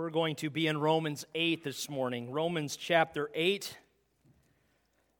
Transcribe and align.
We're 0.00 0.08
going 0.08 0.36
to 0.36 0.48
be 0.48 0.66
in 0.66 0.80
Romans 0.80 1.26
8 1.34 1.62
this 1.62 1.90
morning. 1.90 2.30
Romans 2.30 2.74
chapter 2.74 3.30
8. 3.34 3.76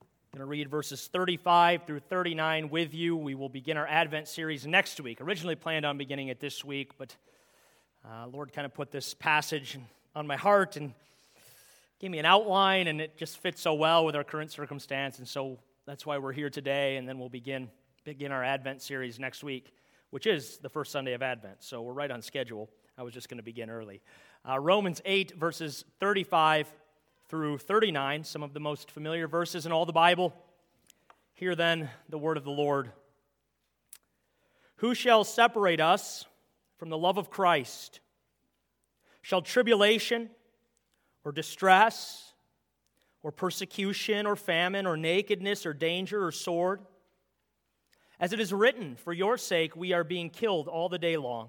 I'm 0.00 0.38
going 0.38 0.40
to 0.40 0.46
read 0.46 0.70
verses 0.70 1.06
35 1.12 1.82
through 1.86 2.00
39 2.00 2.70
with 2.70 2.94
you. 2.94 3.14
We 3.14 3.34
will 3.34 3.50
begin 3.50 3.76
our 3.76 3.86
Advent 3.86 4.26
series 4.26 4.66
next 4.66 4.98
week. 4.98 5.20
Originally 5.20 5.54
planned 5.54 5.84
on 5.84 5.98
beginning 5.98 6.28
it 6.28 6.40
this 6.40 6.64
week, 6.64 6.92
but 6.96 7.14
uh, 8.06 8.28
Lord 8.28 8.54
kind 8.54 8.64
of 8.64 8.72
put 8.72 8.90
this 8.90 9.12
passage 9.12 9.78
on 10.16 10.26
my 10.26 10.36
heart 10.36 10.76
and 10.76 10.94
gave 11.98 12.10
me 12.10 12.18
an 12.18 12.24
outline, 12.24 12.86
and 12.86 13.02
it 13.02 13.18
just 13.18 13.36
fits 13.36 13.60
so 13.60 13.74
well 13.74 14.06
with 14.06 14.16
our 14.16 14.24
current 14.24 14.50
circumstance. 14.50 15.18
And 15.18 15.28
so 15.28 15.58
that's 15.84 16.06
why 16.06 16.16
we're 16.16 16.32
here 16.32 16.48
today, 16.48 16.96
and 16.96 17.06
then 17.06 17.18
we'll 17.18 17.28
begin, 17.28 17.68
begin 18.04 18.32
our 18.32 18.42
Advent 18.42 18.80
series 18.80 19.18
next 19.18 19.44
week, 19.44 19.74
which 20.08 20.26
is 20.26 20.56
the 20.56 20.70
first 20.70 20.90
Sunday 20.90 21.12
of 21.12 21.20
Advent. 21.20 21.56
So 21.58 21.82
we're 21.82 21.92
right 21.92 22.10
on 22.10 22.22
schedule. 22.22 22.70
I 23.00 23.02
was 23.02 23.14
just 23.14 23.30
going 23.30 23.38
to 23.38 23.42
begin 23.42 23.70
early. 23.70 24.02
Uh, 24.46 24.60
Romans 24.60 25.00
8, 25.06 25.32
verses 25.38 25.86
35 26.00 26.70
through 27.30 27.56
39, 27.56 28.24
some 28.24 28.42
of 28.42 28.52
the 28.52 28.60
most 28.60 28.90
familiar 28.90 29.26
verses 29.26 29.64
in 29.64 29.72
all 29.72 29.86
the 29.86 29.92
Bible. 29.94 30.34
Hear 31.32 31.54
then 31.54 31.88
the 32.10 32.18
word 32.18 32.36
of 32.36 32.44
the 32.44 32.50
Lord. 32.50 32.92
Who 34.76 34.94
shall 34.94 35.24
separate 35.24 35.80
us 35.80 36.26
from 36.76 36.90
the 36.90 36.98
love 36.98 37.16
of 37.16 37.30
Christ? 37.30 38.00
Shall 39.22 39.40
tribulation 39.40 40.28
or 41.24 41.32
distress 41.32 42.34
or 43.22 43.32
persecution 43.32 44.26
or 44.26 44.36
famine 44.36 44.86
or 44.86 44.98
nakedness 44.98 45.64
or 45.64 45.72
danger 45.72 46.26
or 46.26 46.32
sword? 46.32 46.82
As 48.18 48.34
it 48.34 48.40
is 48.40 48.52
written, 48.52 48.96
For 48.96 49.14
your 49.14 49.38
sake 49.38 49.74
we 49.74 49.94
are 49.94 50.04
being 50.04 50.28
killed 50.28 50.68
all 50.68 50.90
the 50.90 50.98
day 50.98 51.16
long. 51.16 51.48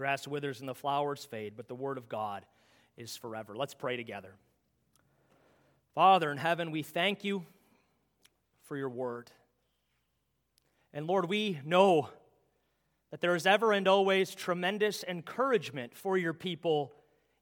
grass 0.00 0.26
withers 0.26 0.60
and 0.60 0.68
the 0.68 0.74
flowers 0.74 1.26
fade, 1.26 1.52
but 1.58 1.68
the 1.68 1.74
word 1.74 1.98
of 1.98 2.08
God 2.08 2.46
is 2.96 3.18
forever. 3.18 3.54
Let's 3.54 3.74
pray 3.74 3.98
together. 3.98 4.32
Father 5.94 6.32
in 6.32 6.38
heaven, 6.38 6.70
we 6.70 6.82
thank 6.82 7.22
you 7.22 7.44
for 8.62 8.78
your 8.78 8.88
word. 8.88 9.30
And 10.94 11.06
Lord, 11.06 11.28
we 11.28 11.60
know 11.66 12.08
that 13.10 13.20
there 13.20 13.34
is 13.34 13.44
ever 13.44 13.72
and 13.72 13.86
always 13.86 14.34
tremendous 14.34 15.04
encouragement 15.06 15.94
for 15.94 16.16
your 16.16 16.32
people 16.32 16.94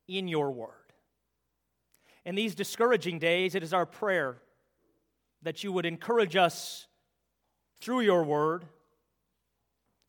in 0.09 0.27
your 0.27 0.51
word. 0.51 0.93
In 2.25 2.35
these 2.35 2.57
discouraging 2.57 3.21
days, 3.21 3.55
it 3.55 3.63
is 3.63 3.73
our 3.73 3.87
prayer 3.87 4.43
that 5.43 5.63
you 5.63 5.71
would 5.71 5.87
encourage 5.87 6.35
us 6.35 6.89
through 7.81 8.01
your 8.01 8.25
word 8.25 8.65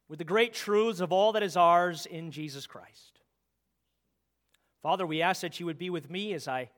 with 0.09 0.17
the 0.17 0.25
great 0.25 0.53
truths 0.53 0.99
of 0.99 1.13
all 1.13 1.31
that 1.33 1.43
is 1.43 1.55
ours 1.55 2.05
in 2.07 2.31
Jesus 2.31 2.67
Christ. 2.67 3.21
Father, 4.81 5.05
we 5.05 5.21
ask 5.21 5.41
that 5.41 5.59
you 5.59 5.67
would 5.67 5.77
be 5.77 5.89
with 5.89 6.09
me 6.09 6.33
as 6.33 6.47
I 6.47 6.69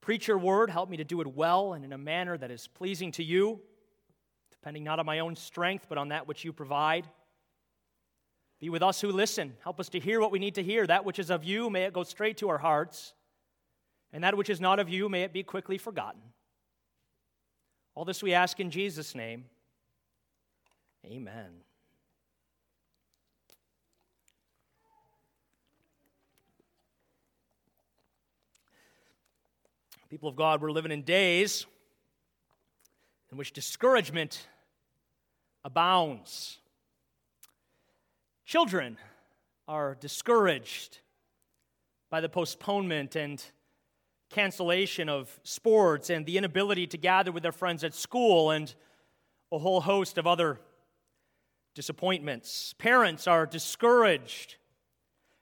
preach 0.00 0.26
your 0.26 0.38
word. 0.38 0.70
Help 0.70 0.88
me 0.88 0.96
to 0.96 1.04
do 1.04 1.20
it 1.20 1.26
well 1.26 1.74
and 1.74 1.84
in 1.84 1.92
a 1.92 1.98
manner 1.98 2.36
that 2.38 2.50
is 2.50 2.66
pleasing 2.68 3.12
to 3.12 3.22
you, 3.22 3.60
depending 4.50 4.82
not 4.82 4.98
on 4.98 5.06
my 5.06 5.18
own 5.18 5.36
strength, 5.36 5.86
but 5.88 5.98
on 5.98 6.08
that 6.08 6.26
which 6.26 6.44
you 6.44 6.52
provide. 6.52 7.06
Be 8.60 8.70
with 8.70 8.82
us 8.82 9.00
who 9.00 9.10
listen. 9.10 9.54
Help 9.62 9.78
us 9.80 9.88
to 9.90 10.00
hear 10.00 10.20
what 10.20 10.30
we 10.30 10.38
need 10.38 10.54
to 10.54 10.62
hear. 10.62 10.86
That 10.86 11.04
which 11.04 11.18
is 11.18 11.30
of 11.30 11.44
you, 11.44 11.68
may 11.68 11.82
it 11.82 11.92
go 11.92 12.04
straight 12.04 12.38
to 12.38 12.48
our 12.48 12.58
hearts. 12.58 13.12
And 14.12 14.24
that 14.24 14.36
which 14.36 14.50
is 14.50 14.60
not 14.60 14.78
of 14.78 14.88
you, 14.88 15.08
may 15.08 15.22
it 15.22 15.32
be 15.32 15.42
quickly 15.42 15.78
forgotten. 15.78 16.20
All 17.94 18.04
this 18.04 18.22
we 18.22 18.32
ask 18.32 18.60
in 18.60 18.70
Jesus' 18.70 19.14
name. 19.14 19.46
Amen. 21.04 21.50
People 30.12 30.28
of 30.28 30.36
God, 30.36 30.60
we're 30.60 30.70
living 30.70 30.92
in 30.92 31.04
days 31.04 31.64
in 33.30 33.38
which 33.38 33.50
discouragement 33.54 34.46
abounds. 35.64 36.58
Children 38.44 38.98
are 39.66 39.96
discouraged 39.98 40.98
by 42.10 42.20
the 42.20 42.28
postponement 42.28 43.16
and 43.16 43.42
cancellation 44.28 45.08
of 45.08 45.40
sports 45.44 46.10
and 46.10 46.26
the 46.26 46.36
inability 46.36 46.86
to 46.88 46.98
gather 46.98 47.32
with 47.32 47.42
their 47.42 47.50
friends 47.50 47.82
at 47.82 47.94
school 47.94 48.50
and 48.50 48.74
a 49.50 49.56
whole 49.56 49.80
host 49.80 50.18
of 50.18 50.26
other 50.26 50.60
disappointments. 51.74 52.74
Parents 52.76 53.26
are 53.26 53.46
discouraged 53.46 54.56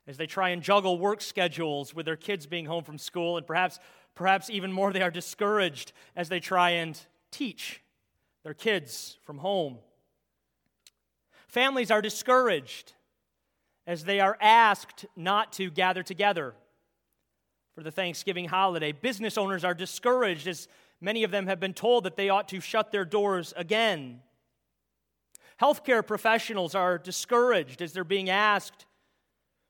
as 0.07 0.17
they 0.17 0.27
try 0.27 0.51
and 0.51 0.63
juggle 0.63 0.97
work 0.97 1.21
schedules 1.21 1.93
with 1.93 2.07
their 2.07 2.17
kids 2.17 2.47
being 2.47 2.67
home 2.67 2.85
from 2.85 2.99
school 2.99 3.37
and 3.37 3.45
perhaps 3.45 3.81
Perhaps 4.21 4.51
even 4.51 4.71
more, 4.71 4.93
they 4.93 5.01
are 5.01 5.11
discouraged 5.11 5.93
as 6.15 6.29
they 6.29 6.41
try 6.41 6.73
and 6.73 7.01
teach 7.31 7.81
their 8.45 8.53
kids 8.53 9.17
from 9.25 9.39
home. 9.39 9.79
Families 11.49 11.91
are 11.91 12.03
discouraged 12.03 12.93
as 13.87 14.05
they 14.05 14.21
are 14.21 14.37
asked 14.39 15.07
not 15.17 15.55
to 15.55 15.71
gather 15.71 16.03
together 16.03 16.53
for 17.75 17.83
the 17.83 17.91
Thanksgiving 17.91 18.45
holiday. 18.45 18.93
Business 18.93 19.39
owners 19.39 19.65
are 19.65 19.73
discouraged 19.73 20.47
as 20.47 20.69
many 21.01 21.25
of 21.25 21.31
them 21.31 21.47
have 21.47 21.59
been 21.59 21.73
told 21.73 22.05
that 22.05 22.17
they 22.17 22.29
ought 22.29 22.49
to 22.49 22.61
shut 22.61 22.93
their 22.93 23.07
doors 23.07 23.55
again. 23.57 24.21
Healthcare 25.59 26.07
professionals 26.07 26.75
are 26.75 26.99
discouraged 26.99 27.81
as 27.81 27.95
they're 27.95 28.05
being 28.05 28.29
asked 28.29 28.85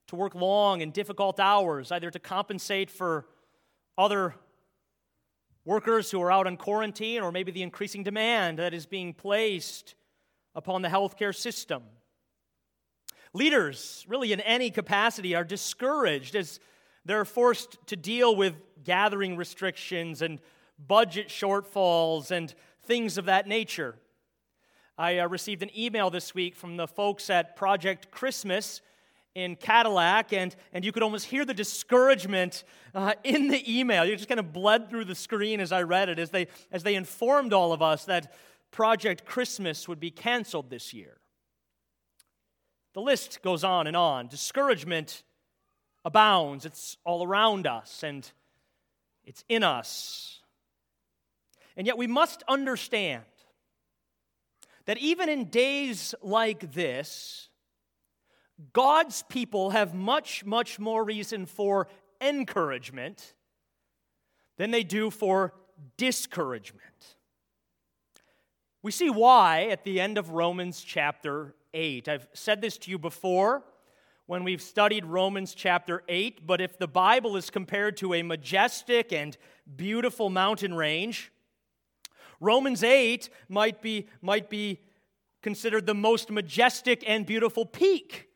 to 0.09 0.16
work 0.16 0.34
long 0.34 0.83
and 0.83 0.93
difficult 0.93 1.39
hours, 1.39 1.93
either 1.93 2.10
to 2.10 2.19
compensate 2.19 2.91
for 2.91 3.27
other 4.00 4.34
workers 5.66 6.11
who 6.11 6.21
are 6.22 6.33
out 6.33 6.47
on 6.47 6.56
quarantine, 6.56 7.21
or 7.22 7.31
maybe 7.31 7.53
the 7.53 7.62
increasing 7.62 8.03
demand 8.03 8.59
that 8.59 8.72
is 8.72 8.87
being 8.87 9.12
placed 9.12 9.94
upon 10.55 10.81
the 10.81 10.88
healthcare 10.88 11.34
system. 11.34 11.83
Leaders, 13.34 14.05
really 14.09 14.33
in 14.33 14.41
any 14.41 14.71
capacity, 14.71 15.34
are 15.34 15.44
discouraged 15.44 16.34
as 16.34 16.59
they're 17.05 17.27
forced 17.27 17.77
to 17.87 17.94
deal 17.94 18.34
with 18.34 18.55
gathering 18.83 19.37
restrictions 19.37 20.22
and 20.22 20.41
budget 20.78 21.28
shortfalls 21.28 22.31
and 22.31 22.55
things 22.84 23.19
of 23.19 23.27
that 23.27 23.47
nature. 23.47 23.97
I 24.97 25.19
uh, 25.19 25.28
received 25.28 25.62
an 25.62 25.71
email 25.78 26.10
this 26.10 26.34
week 26.34 26.56
from 26.56 26.77
the 26.77 26.89
folks 26.89 27.31
at 27.31 27.55
Project 27.55 28.10
Christmas 28.10 28.81
in 29.35 29.57
Cadillac, 29.57 30.33
and, 30.33 30.55
and 30.73 30.85
you 30.85 30.93
could 30.93 31.03
almost 31.03 31.27
hear 31.27 31.45
the 31.45 31.55
discouragement 31.55 32.65
uh, 32.95 33.15
in 33.23 33.49
the 33.49 33.79
email. 33.79 34.05
You 34.05 34.17
just 34.17 34.29
kind 34.29 34.41
of 34.41 34.53
bled 34.53 34.91
through 34.91 35.05
the 35.05 35.15
screen 35.15 35.61
as 35.61 35.73
I 35.73 35.83
read 35.83 36.09
it, 36.09 36.19
as 36.19 36.31
they, 36.31 36.49
as 36.73 36.83
they 36.83 36.95
informed 36.95 37.53
all 37.53 37.73
of 37.73 37.83
us 37.83 38.05
that 38.07 38.35
Project 38.71 39.25
Christmas 39.25 39.89
would 39.89 40.01
be 40.01 40.11
canceled 40.11 40.71
this 40.71 40.93
year. 40.93 41.19
The 42.93 43.01
list 43.01 43.43
goes 43.43 43.63
on 43.63 43.87
and 43.87 43.97
on. 43.97 44.27
Discouragement 44.27 45.23
abounds, 46.05 46.65
it's 46.65 46.97
all 47.05 47.25
around 47.25 47.67
us, 47.67 48.03
and 48.03 48.28
it's 49.25 49.45
in 49.49 49.63
us. 49.63 50.41
And 51.77 51.87
yet 51.87 51.97
we 51.97 52.09
must 52.09 52.43
understand 52.49 53.22
that 54.87 54.99
even 54.99 55.28
in 55.28 55.45
days 55.45 56.16
like 56.21 56.72
this, 56.72 57.50
God's 58.72 59.22
people 59.28 59.71
have 59.71 59.95
much, 59.95 60.45
much 60.45 60.78
more 60.78 61.04
reason 61.04 61.47
for 61.47 61.89
encouragement 62.21 63.34
than 64.59 64.71
they 64.71 64.83
do 64.83 65.10
for 65.10 65.54
discouragement. 65.97 67.16
We 68.83 68.91
see 68.91 69.10
why 69.10 69.68
at 69.71 69.84
the 69.84 70.01
end 70.01 70.18
of 70.18 70.30
Romans 70.30 70.83
chapter 70.83 71.54
8. 71.74 72.09
I've 72.09 72.28
said 72.33 72.60
this 72.60 72.77
to 72.78 72.91
you 72.91 72.98
before 72.98 73.62
when 74.27 74.45
we've 74.45 74.63
studied 74.63 75.04
Romans 75.04 75.54
chapter 75.54 76.03
8, 76.09 76.47
but 76.47 76.60
if 76.60 76.78
the 76.78 76.86
Bible 76.86 77.36
is 77.36 77.51
compared 77.51 77.97
to 77.98 78.15
a 78.15 78.22
majestic 78.22 79.13
and 79.13 79.36
beautiful 79.77 80.30
mountain 80.30 80.74
range, 80.74 81.33
Romans 82.39 82.83
8 82.83 83.28
might 83.48 83.83
be, 83.83 84.09
might 84.22 84.48
be 84.48 84.80
considered 85.42 85.86
the 85.86 85.95
most 85.95 86.30
majestic 86.30 87.03
and 87.06 87.27
beautiful 87.27 87.66
peak 87.66 88.29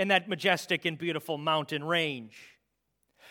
in 0.00 0.08
that 0.08 0.30
majestic 0.30 0.86
and 0.86 0.96
beautiful 0.96 1.36
mountain 1.36 1.84
range. 1.84 2.56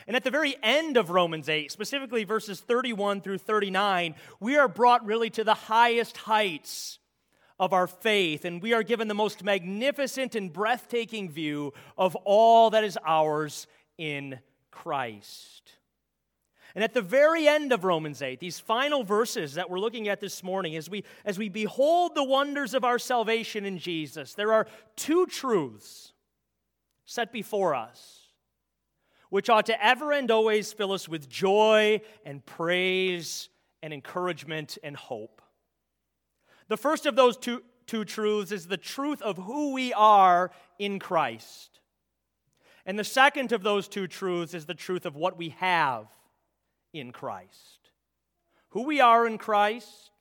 And 0.06 0.16
at 0.16 0.24
the 0.24 0.30
very 0.30 0.56
end 0.62 0.98
of 0.98 1.10
Romans 1.10 1.50
8, 1.50 1.71
specifically 1.71 2.25
verses 2.25 2.60
31 2.60 3.21
through 3.21 3.39
39, 3.39 4.13
we 4.39 4.56
are 4.56 4.68
brought 4.68 5.04
really 5.04 5.31
to 5.31 5.44
the 5.44 5.56
highest 5.56 6.16
heights 6.18 7.00
of 7.60 7.74
our 7.74 7.88
faith, 7.88 8.45
and 8.45 8.62
we 8.62 8.74
are 8.74 8.83
given 8.83 9.07
the 9.07 9.16
most 9.16 9.44
magnificent 9.44 10.36
and 10.36 10.54
breathtaking 10.54 11.31
view 11.31 11.74
of 11.98 12.16
all 12.18 12.69
that 12.69 12.83
is 12.83 13.00
ours 13.04 13.66
in 13.98 14.38
Christ. 14.69 15.71
And 16.75 16.83
at 16.83 16.94
the 16.94 17.01
very 17.01 17.48
end 17.48 17.74
of 17.74 17.83
Romans 17.83 18.21
8, 18.21 18.39
these 18.39 18.60
final 18.60 19.04
verses 19.04 19.56
that 19.56 19.71
we're 19.71 19.80
looking 19.80 20.07
at 20.07 20.21
this 20.21 20.44
morning, 20.44 20.75
as 20.75 20.88
we, 20.88 21.04
as 21.25 21.39
we 21.39 21.50
behold 21.50 22.13
the 22.13 22.24
wonders 22.24 22.75
of 22.75 22.83
our 22.83 23.00
salvation 23.00 23.66
in 23.66 23.80
Jesus, 23.80 24.36
there 24.36 24.54
are 24.54 24.68
two 24.95 25.25
truths 25.25 26.13
set 27.09 27.31
before 27.31 27.73
us 27.73 28.19
which 29.29 29.50
ought 29.50 29.67
to 29.67 29.85
ever 29.85 30.11
and 30.11 30.29
always 30.31 30.73
fill 30.73 30.91
us 30.91 31.07
with 31.07 31.29
joy 31.29 32.01
and 32.25 32.45
praise 32.45 33.50
and 33.81 33.94
encouragement 33.94 34.77
and 34.83 34.95
hope. 34.95 35.41
The 36.67 36.77
first 36.77 37.06
of 37.06 37.15
those 37.15 37.38
two, 37.38 37.63
two 37.85 38.06
truths 38.06 38.51
is 38.51 38.67
the 38.67 38.77
truth 38.77 39.21
of 39.21 39.38
who 39.38 39.73
we 39.73 39.94
are 39.94 40.51
in 40.77 41.00
Christ. 41.00 41.79
And 42.85 42.97
the 42.97 43.03
second 43.03 43.51
of 43.51 43.63
those 43.63 43.88
two 43.88 44.07
truths 44.07 44.53
is 44.53 44.65
the 44.65 44.73
truth 44.73 45.06
of 45.06 45.15
what 45.15 45.38
we 45.38 45.50
have 45.59 46.07
in 46.94 47.11
Christ. 47.11 47.91
Who 48.69 48.83
we 48.83 49.00
are 49.00 49.27
in 49.27 49.38
Christ, 49.38 50.11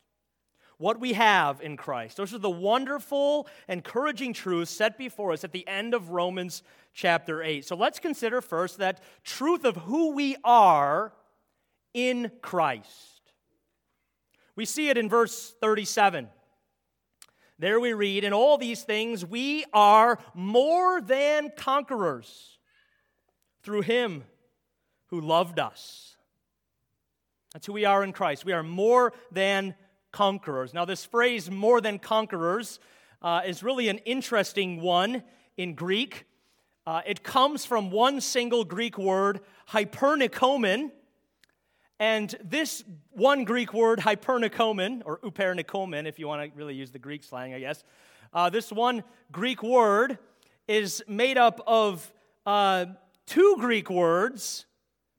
what 0.79 1.01
we 1.01 1.13
have 1.13 1.61
in 1.61 1.77
Christ. 1.77 2.17
Those 2.17 2.33
are 2.33 2.39
the 2.39 2.49
wonderful, 2.49 3.49
encouraging 3.69 4.33
truths 4.33 4.71
set 4.71 4.97
before 4.97 5.33
us 5.33 5.45
at 5.45 5.53
the 5.53 5.67
end 5.69 5.93
of 5.93 6.11
Romans 6.11 6.63
chapter 6.95 7.43
8. 7.43 7.65
So 7.65 7.77
let's 7.77 7.99
consider 7.99 8.41
first 8.41 8.79
that 8.79 9.03
truth 9.25 9.65
of 9.65 9.77
who 9.77 10.15
we 10.15 10.37
are 10.45 11.13
in 11.93 12.31
Christ. 12.43 13.33
We 14.55 14.65
see 14.65 14.89
it 14.89 14.97
in 14.97 15.09
verse 15.09 15.55
37. 15.61 16.29
There 17.59 17.81
we 17.81 17.93
read, 17.93 18.23
In 18.23 18.33
all 18.33 18.57
these 18.57 18.83
things 18.83 19.27
we 19.27 19.65
are 19.73 20.19
more 20.33 21.01
than 21.01 21.51
conquerors 21.57 22.59
through 23.63 23.83
him 23.83 24.25
who 25.09 25.21
loved 25.21 25.59
us. 25.59 26.17
That's 27.53 27.67
who 27.67 27.73
we 27.73 27.85
are 27.85 28.05
in 28.05 28.13
Christ. 28.13 28.45
We 28.45 28.53
are 28.53 28.63
more 28.63 29.13
than 29.33 29.75
conquerors. 30.13 30.75
Now, 30.75 30.85
this 30.85 31.05
phrase, 31.05 31.51
more 31.51 31.81
than 31.81 31.99
conquerors, 31.99 32.81
uh, 33.23 33.43
is 33.47 33.63
really 33.63 33.89
an 33.89 33.99
interesting 33.99 34.81
one 34.81 35.23
in 35.57 35.75
Greek. 35.75 36.25
Uh, 36.87 37.03
it 37.07 37.23
comes 37.23 37.65
from 37.65 37.91
one 37.91 38.21
single 38.21 38.65
Greek 38.65 38.97
word, 38.97 39.41
hypernikomen. 39.71 40.91
And 42.01 42.35
this 42.43 42.85
one 43.11 43.45
Greek 43.45 43.75
word, 43.75 43.99
hypernikomen, 43.99 45.03
or 45.05 45.19
upernikomen, 45.19 46.07
if 46.07 46.19
you 46.19 46.29
want 46.29 46.51
to 46.51 46.57
really 46.57 46.75
use 46.75 46.93
the 46.93 46.99
Greek 46.99 47.25
slang, 47.25 47.53
I 47.55 47.61
guess, 47.61 47.83
uh, 48.33 48.51
this 48.51 48.71
one 48.71 49.03
Greek 49.33 49.63
word 49.63 50.19
is 50.69 51.03
made 51.09 51.39
up 51.39 51.61
of 51.67 52.13
uh, 52.47 52.87
two 53.27 53.57
Greek 53.59 53.91
words 53.91 54.67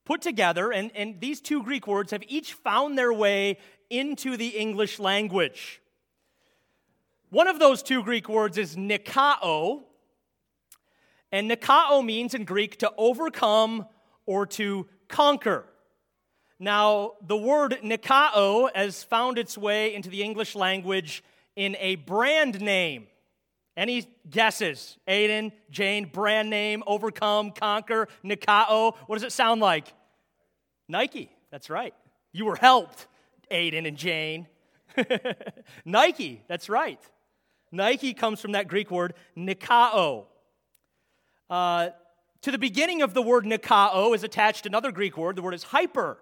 put 0.06 0.22
together, 0.22 0.72
and, 0.72 0.92
and 0.96 1.20
these 1.20 1.42
two 1.42 1.62
Greek 1.62 1.86
words 1.86 2.12
have 2.12 2.24
each 2.28 2.54
found 2.54 2.98
their 2.98 3.14
way 3.14 3.58
into 3.90 4.38
the 4.38 4.50
English 4.50 5.00
language. 5.00 5.82
One 7.30 7.48
of 7.48 7.60
those 7.60 7.84
two 7.84 8.04
Greek 8.04 8.28
words 8.28 8.58
is 8.58 8.76
nikao, 8.76 9.84
and 11.32 11.50
nikao 11.50 12.04
means 12.04 12.34
in 12.34 12.44
Greek 12.44 12.80
to 12.80 12.92
overcome 12.98 13.86
or 14.26 14.46
to 14.48 14.88
conquer. 15.08 15.66
Now, 16.60 17.14
the 17.26 17.38
word 17.38 17.80
nikao 17.84 18.70
has 18.76 19.04
found 19.04 19.38
its 19.38 19.58
way 19.58 19.94
into 19.94 20.10
the 20.10 20.24
English 20.24 20.56
language 20.56 21.24
in 21.56 21.76
a 21.80 21.96
brand 21.96 22.62
name. 22.62 23.08
Any 23.78 24.06
guesses? 24.30 24.98
Aiden, 25.08 25.52
Jane, 25.70 26.10
brand 26.12 26.50
name, 26.50 26.84
overcome, 26.86 27.52
conquer, 27.52 28.08
nikao. 28.26 28.96
What 29.08 29.16
does 29.16 29.24
it 29.24 29.32
sound 29.32 29.62
like? 29.62 29.94
Nike. 30.88 31.32
That's 31.52 31.70
right. 31.70 31.94
You 32.32 32.46
were 32.46 32.56
helped. 32.56 33.08
Aiden 33.52 33.88
and 33.88 33.98
Jane. 33.98 34.48
Nike, 35.86 36.44
that's 36.48 36.70
right. 36.70 37.00
Nike 37.72 38.14
comes 38.14 38.42
from 38.42 38.54
that 38.54 38.68
Greek 38.68 38.90
word 38.90 39.14
nikao. 39.38 40.26
Uh, 41.50 41.90
to 42.42 42.52
the 42.52 42.58
beginning 42.58 43.02
of 43.02 43.14
the 43.14 43.22
word 43.22 43.46
nikao 43.46 44.16
is 44.16 44.24
attached 44.24 44.66
another 44.66 44.92
Greek 44.92 45.18
word. 45.18 45.36
The 45.36 45.42
word 45.42 45.54
is 45.54 45.64
hyper. 45.64 46.18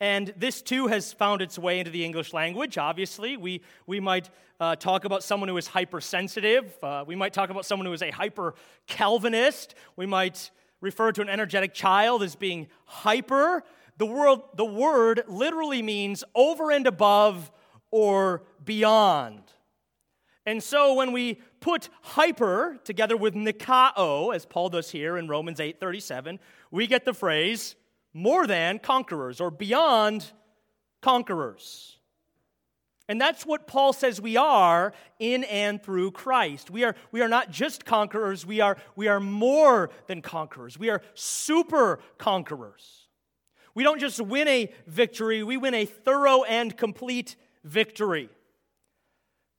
And 0.00 0.32
this 0.36 0.62
too 0.62 0.86
has 0.86 1.12
found 1.12 1.42
its 1.42 1.58
way 1.58 1.78
into 1.78 1.90
the 1.90 2.04
English 2.04 2.32
language, 2.32 2.78
obviously. 2.78 3.36
We, 3.36 3.60
we 3.86 4.00
might 4.00 4.30
uh, 4.58 4.76
talk 4.76 5.04
about 5.04 5.22
someone 5.22 5.50
who 5.50 5.56
is 5.58 5.66
hypersensitive. 5.66 6.72
Uh, 6.82 7.04
we 7.06 7.14
might 7.14 7.34
talk 7.34 7.50
about 7.50 7.66
someone 7.66 7.84
who 7.84 7.92
is 7.92 8.02
a 8.02 8.10
hyper 8.10 8.54
Calvinist. 8.86 9.74
We 9.96 10.06
might 10.06 10.50
refer 10.80 11.12
to 11.12 11.20
an 11.20 11.28
energetic 11.28 11.74
child 11.74 12.22
as 12.22 12.34
being 12.34 12.68
hyper. 12.86 13.62
The, 14.00 14.42
the 14.54 14.64
word 14.64 15.24
literally 15.28 15.82
means 15.82 16.24
over 16.34 16.70
and 16.70 16.86
above 16.86 17.52
or 17.90 18.44
beyond. 18.64 19.42
And 20.46 20.62
so 20.62 20.94
when 20.94 21.12
we 21.12 21.34
put 21.60 21.90
hyper 22.00 22.78
together 22.82 23.14
with 23.14 23.34
nikao, 23.34 24.34
as 24.34 24.46
Paul 24.46 24.70
does 24.70 24.90
here 24.90 25.18
in 25.18 25.28
Romans 25.28 25.60
8:37, 25.60 26.38
we 26.70 26.86
get 26.86 27.04
the 27.04 27.12
phrase 27.12 27.76
more 28.14 28.46
than 28.46 28.78
conquerors 28.78 29.38
or 29.38 29.50
beyond 29.50 30.32
conquerors. 31.02 31.98
And 33.06 33.20
that's 33.20 33.44
what 33.44 33.66
Paul 33.66 33.92
says 33.92 34.18
we 34.18 34.38
are 34.38 34.94
in 35.18 35.44
and 35.44 35.82
through 35.82 36.12
Christ. 36.12 36.70
We 36.70 36.84
are, 36.84 36.94
we 37.12 37.20
are 37.20 37.28
not 37.28 37.50
just 37.50 37.84
conquerors, 37.84 38.46
we 38.46 38.60
are, 38.60 38.78
we 38.96 39.08
are 39.08 39.20
more 39.20 39.90
than 40.06 40.22
conquerors. 40.22 40.78
We 40.78 40.88
are 40.88 41.02
super 41.12 41.98
conquerors. 42.16 42.99
We 43.74 43.84
don't 43.84 44.00
just 44.00 44.20
win 44.20 44.48
a 44.48 44.72
victory, 44.86 45.42
we 45.42 45.56
win 45.56 45.74
a 45.74 45.84
thorough 45.84 46.42
and 46.42 46.76
complete 46.76 47.36
victory. 47.64 48.28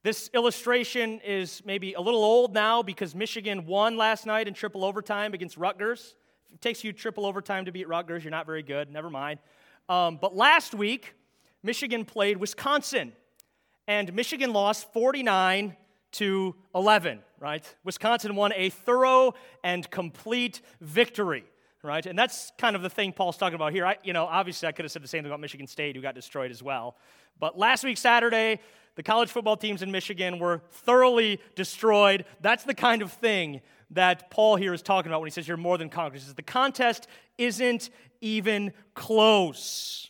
This 0.04 0.30
illustration 0.34 1.22
is 1.24 1.62
maybe 1.63 1.94
a 1.94 2.02
little 2.02 2.24
old 2.24 2.54
now 2.54 2.81
because 2.81 3.13
Michigan 3.13 3.68
won 3.68 3.98
last 3.98 4.25
night 4.25 4.48
in 4.48 4.54
triple 4.54 4.84
overtime 4.84 5.34
against 5.36 5.58
Rutgers. 5.58 6.16
If 6.50 6.56
it 6.56 6.62
takes 6.62 6.84
you 6.84 6.92
triple 6.92 7.25
overtime 7.25 7.66
to 7.66 7.72
beat 7.72 7.88
Rutgers, 7.88 8.24
you're 8.24 8.31
not 8.31 8.48
very 8.48 8.63
good. 8.63 8.92
Never 8.92 9.12
mind. 9.12 9.40
Um, 9.88 10.18
but 10.20 10.36
last 10.36 10.74
week, 10.74 11.13
Michigan 11.62 12.03
played 12.03 12.38
Wisconsin, 12.38 13.13
and 13.88 14.12
Michigan 14.13 14.53
lost 14.53 14.91
49 14.91 15.77
to 16.13 16.56
11, 16.74 17.20
right? 17.39 17.75
Wisconsin 17.84 18.36
won 18.36 18.51
a 18.56 18.70
thorough 18.72 19.36
and 19.63 19.89
complete 19.89 20.62
victory 20.82 21.46
right? 21.83 22.05
And 22.05 22.17
that's 22.17 22.51
kind 22.57 22.75
of 22.75 22.81
the 22.81 22.89
thing 22.89 23.11
Paul's 23.11 23.38
talking 23.38 23.55
about 23.55 23.73
here. 23.73 23.85
I, 23.85 23.97
you 24.03 24.13
know, 24.13 24.25
obviously 24.25 24.67
I 24.67 24.71
could 24.71 24.85
have 24.85 24.91
said 24.91 25.03
the 25.03 25.07
same 25.07 25.23
thing 25.23 25.31
about 25.31 25.39
Michigan 25.39 25.67
State, 25.67 25.95
who 25.95 26.01
got 26.01 26.15
destroyed 26.15 26.51
as 26.51 26.61
well. 26.61 26.95
But 27.39 27.57
last 27.57 27.83
week, 27.83 27.97
Saturday, 27.97 28.59
the 28.95 29.03
college 29.03 29.29
football 29.29 29.57
teams 29.57 29.81
in 29.81 29.91
Michigan 29.91 30.38
were 30.38 30.61
thoroughly 30.69 31.39
destroyed. 31.55 32.25
That's 32.41 32.63
the 32.63 32.75
kind 32.75 33.01
of 33.01 33.11
thing 33.11 33.61
that 33.91 34.29
Paul 34.29 34.55
here 34.55 34.73
is 34.73 34.81
talking 34.81 35.11
about 35.11 35.21
when 35.21 35.27
he 35.27 35.31
says 35.31 35.47
you're 35.47 35.57
more 35.57 35.77
than 35.77 35.89
conquerors. 35.89 36.23
Says, 36.23 36.33
the 36.35 36.41
contest 36.43 37.07
isn't 37.38 37.89
even 38.21 38.73
close. 38.93 40.09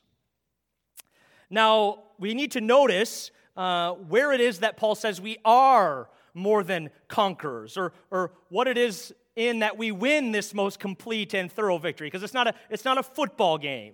Now, 1.50 2.04
we 2.20 2.34
need 2.34 2.52
to 2.52 2.62
notice 2.62 3.32
uh, 3.56 3.94
where 3.94 4.32
it 4.32 4.42
is 4.42 4.60
that 4.60 4.78
Paul 4.78 4.96
says 4.96 5.20
we 5.20 5.38
are 5.44 6.10
more 6.34 6.64
than 6.64 6.90
conquerors, 7.08 7.78
or, 7.78 7.92
or 8.10 8.32
what 8.50 8.68
it 8.68 8.78
is 8.78 9.14
in 9.36 9.60
that 9.60 9.78
we 9.78 9.92
win 9.92 10.32
this 10.32 10.54
most 10.54 10.80
complete 10.80 11.34
and 11.34 11.52
thorough 11.52 11.78
victory 11.78 12.08
because 12.08 12.24
it's 12.24 12.34
not 12.34 12.48
a 12.48 12.54
it's 12.70 12.86
not 12.86 12.98
a 12.98 13.04
football 13.04 13.58
game. 13.58 13.94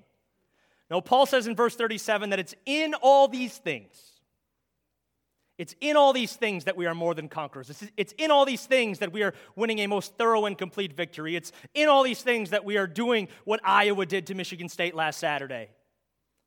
No, 0.89 1.01
Paul 1.01 1.25
says 1.25 1.47
in 1.47 1.55
verse 1.55 1.75
37 1.75 2.29
that 2.29 2.39
it's 2.39 2.55
in 2.65 2.93
all 2.95 3.27
these 3.27 3.57
things. 3.57 4.17
It's 5.57 5.75
in 5.81 5.95
all 5.95 6.13
these 6.13 6.35
things 6.35 6.65
that 6.65 6.77
we 6.77 6.85
are 6.85 6.93
more 6.93 7.15
than 7.15 7.29
conquerors. 7.29 7.71
It's, 7.71 7.83
it's 7.97 8.13
in 8.19 8.29
all 8.29 8.45
these 8.45 8.65
things 8.65 8.99
that 8.99 9.11
we 9.11 9.23
are 9.23 9.33
winning 9.55 9.79
a 9.79 9.87
most 9.87 10.15
thorough 10.15 10.45
and 10.45 10.55
complete 10.55 10.93
victory. 10.93 11.35
It's 11.35 11.51
in 11.73 11.89
all 11.89 12.03
these 12.03 12.21
things 12.21 12.51
that 12.51 12.63
we 12.63 12.77
are 12.77 12.85
doing 12.85 13.27
what 13.43 13.59
Iowa 13.63 14.05
did 14.05 14.27
to 14.27 14.35
Michigan 14.35 14.69
State 14.69 14.93
last 14.93 15.19
Saturday. 15.19 15.69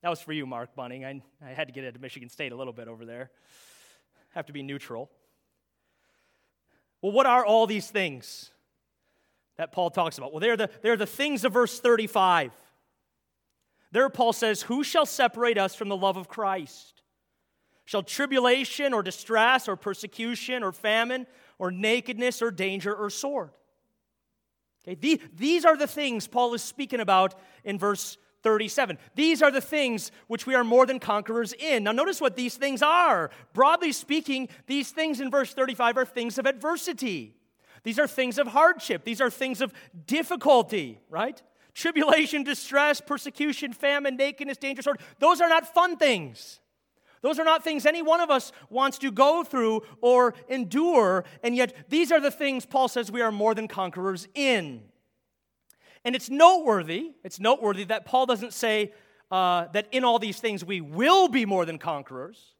That 0.02 0.10
was 0.10 0.20
for 0.20 0.32
you, 0.32 0.46
Mark 0.46 0.76
Bunning. 0.76 1.04
I, 1.04 1.20
I 1.44 1.48
had 1.48 1.66
to 1.66 1.72
get 1.72 1.84
into 1.84 1.98
Michigan 1.98 2.28
State 2.28 2.52
a 2.52 2.56
little 2.56 2.72
bit 2.72 2.86
over 2.86 3.04
there. 3.04 3.30
Have 4.30 4.46
to 4.46 4.52
be 4.52 4.62
neutral. 4.62 5.10
Well, 7.02 7.12
what 7.12 7.26
are 7.26 7.44
all 7.44 7.66
these 7.66 7.90
things? 7.90 8.52
That 9.60 9.72
Paul 9.72 9.90
talks 9.90 10.16
about? 10.16 10.32
Well, 10.32 10.40
they're 10.40 10.56
the, 10.56 10.70
they're 10.80 10.96
the 10.96 11.04
things 11.04 11.44
of 11.44 11.52
verse 11.52 11.78
35. 11.80 12.50
There, 13.92 14.08
Paul 14.08 14.32
says, 14.32 14.62
Who 14.62 14.82
shall 14.82 15.04
separate 15.04 15.58
us 15.58 15.74
from 15.74 15.90
the 15.90 15.96
love 15.96 16.16
of 16.16 16.28
Christ? 16.28 17.02
Shall 17.84 18.02
tribulation 18.02 18.94
or 18.94 19.02
distress 19.02 19.68
or 19.68 19.76
persecution 19.76 20.62
or 20.62 20.72
famine 20.72 21.26
or 21.58 21.70
nakedness 21.70 22.40
or 22.40 22.50
danger 22.50 22.94
or 22.94 23.10
sword? 23.10 23.50
Okay, 24.82 24.94
the, 24.94 25.20
these 25.36 25.66
are 25.66 25.76
the 25.76 25.86
things 25.86 26.26
Paul 26.26 26.54
is 26.54 26.62
speaking 26.62 27.00
about 27.00 27.34
in 27.62 27.78
verse 27.78 28.16
37. 28.42 28.96
These 29.14 29.42
are 29.42 29.50
the 29.50 29.60
things 29.60 30.10
which 30.26 30.46
we 30.46 30.54
are 30.54 30.64
more 30.64 30.86
than 30.86 30.98
conquerors 30.98 31.52
in. 31.52 31.84
Now, 31.84 31.92
notice 31.92 32.18
what 32.18 32.34
these 32.34 32.56
things 32.56 32.80
are. 32.80 33.30
Broadly 33.52 33.92
speaking, 33.92 34.48
these 34.66 34.90
things 34.90 35.20
in 35.20 35.30
verse 35.30 35.52
35 35.52 35.98
are 35.98 36.06
things 36.06 36.38
of 36.38 36.46
adversity. 36.46 37.34
These 37.82 37.98
are 37.98 38.06
things 38.06 38.38
of 38.38 38.48
hardship. 38.48 39.04
These 39.04 39.20
are 39.20 39.30
things 39.30 39.60
of 39.60 39.72
difficulty, 40.06 41.00
right? 41.08 41.40
Tribulation, 41.74 42.42
distress, 42.42 43.00
persecution, 43.00 43.72
famine, 43.72 44.16
nakedness, 44.16 44.58
danger, 44.58 44.82
sword. 44.82 45.00
Those 45.18 45.40
are 45.40 45.48
not 45.48 45.72
fun 45.72 45.96
things. 45.96 46.60
Those 47.22 47.38
are 47.38 47.44
not 47.44 47.62
things 47.62 47.84
any 47.84 48.02
one 48.02 48.20
of 48.20 48.30
us 48.30 48.50
wants 48.70 48.98
to 48.98 49.10
go 49.10 49.44
through 49.44 49.82
or 50.00 50.34
endure, 50.48 51.24
and 51.42 51.54
yet 51.54 51.90
these 51.90 52.10
are 52.10 52.20
the 52.20 52.30
things 52.30 52.64
Paul 52.64 52.88
says 52.88 53.10
we 53.10 53.20
are 53.20 53.32
more 53.32 53.54
than 53.54 53.68
conquerors 53.68 54.26
in. 54.34 54.82
And 56.04 56.16
it's 56.16 56.30
noteworthy, 56.30 57.12
it's 57.22 57.38
noteworthy 57.38 57.84
that 57.84 58.06
Paul 58.06 58.24
doesn't 58.24 58.54
say 58.54 58.94
uh, 59.30 59.66
that 59.72 59.88
in 59.92 60.02
all 60.02 60.18
these 60.18 60.40
things 60.40 60.64
we 60.64 60.80
will 60.80 61.28
be 61.28 61.44
more 61.44 61.66
than 61.66 61.78
conquerors, 61.78 62.54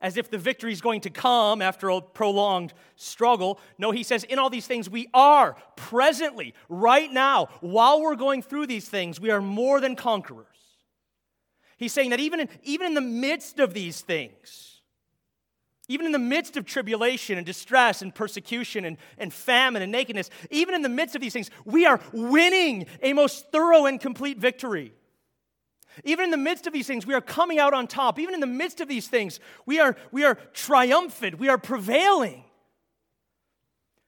as 0.00 0.16
if 0.16 0.30
the 0.30 0.38
victory 0.38 0.72
is 0.72 0.80
going 0.80 1.00
to 1.02 1.10
come 1.10 1.60
after 1.60 1.88
a 1.88 2.00
prolonged 2.00 2.72
struggle. 2.96 3.58
No, 3.78 3.90
he 3.90 4.02
says 4.02 4.24
in 4.24 4.38
all 4.38 4.50
these 4.50 4.66
things 4.66 4.88
we 4.88 5.08
are 5.12 5.56
presently, 5.76 6.54
right 6.68 7.12
now, 7.12 7.48
while 7.60 8.00
we're 8.00 8.16
going 8.16 8.42
through 8.42 8.66
these 8.66 8.88
things, 8.88 9.20
we 9.20 9.30
are 9.30 9.40
more 9.40 9.80
than 9.80 9.96
conquerors. 9.96 10.46
He's 11.76 11.92
saying 11.92 12.10
that 12.10 12.20
even 12.20 12.40
in, 12.40 12.48
even 12.62 12.88
in 12.88 12.94
the 12.94 13.00
midst 13.00 13.58
of 13.58 13.74
these 13.74 14.00
things, 14.00 14.80
even 15.88 16.06
in 16.06 16.12
the 16.12 16.18
midst 16.18 16.56
of 16.56 16.66
tribulation 16.66 17.38
and 17.38 17.46
distress 17.46 18.02
and 18.02 18.14
persecution 18.14 18.84
and, 18.84 18.98
and 19.16 19.32
famine 19.32 19.80
and 19.80 19.90
nakedness, 19.90 20.28
even 20.50 20.74
in 20.74 20.82
the 20.82 20.88
midst 20.88 21.14
of 21.14 21.22
these 21.22 21.32
things, 21.32 21.50
we 21.64 21.86
are 21.86 22.00
winning 22.12 22.86
a 23.02 23.14
most 23.14 23.50
thorough 23.50 23.86
and 23.86 24.00
complete 24.00 24.38
victory. 24.38 24.92
Even 26.04 26.24
in 26.26 26.30
the 26.30 26.36
midst 26.36 26.66
of 26.66 26.72
these 26.72 26.86
things, 26.86 27.06
we 27.06 27.14
are 27.14 27.20
coming 27.20 27.58
out 27.58 27.74
on 27.74 27.86
top. 27.86 28.18
Even 28.18 28.34
in 28.34 28.40
the 28.40 28.46
midst 28.46 28.80
of 28.80 28.88
these 28.88 29.08
things, 29.08 29.40
we 29.66 29.80
are, 29.80 29.96
we 30.12 30.24
are 30.24 30.36
triumphant. 30.52 31.38
We 31.38 31.48
are 31.48 31.58
prevailing. 31.58 32.44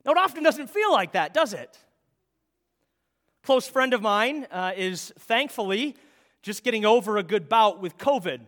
Now, 0.04 0.12
it 0.12 0.18
often 0.18 0.42
doesn't 0.42 0.70
feel 0.70 0.92
like 0.92 1.12
that, 1.12 1.34
does 1.34 1.52
it? 1.52 1.78
Close 3.42 3.68
friend 3.68 3.94
of 3.94 4.02
mine 4.02 4.46
uh, 4.50 4.72
is 4.76 5.12
thankfully 5.18 5.96
just 6.42 6.62
getting 6.62 6.84
over 6.84 7.16
a 7.16 7.22
good 7.22 7.48
bout 7.48 7.80
with 7.80 7.98
COVID. 7.98 8.40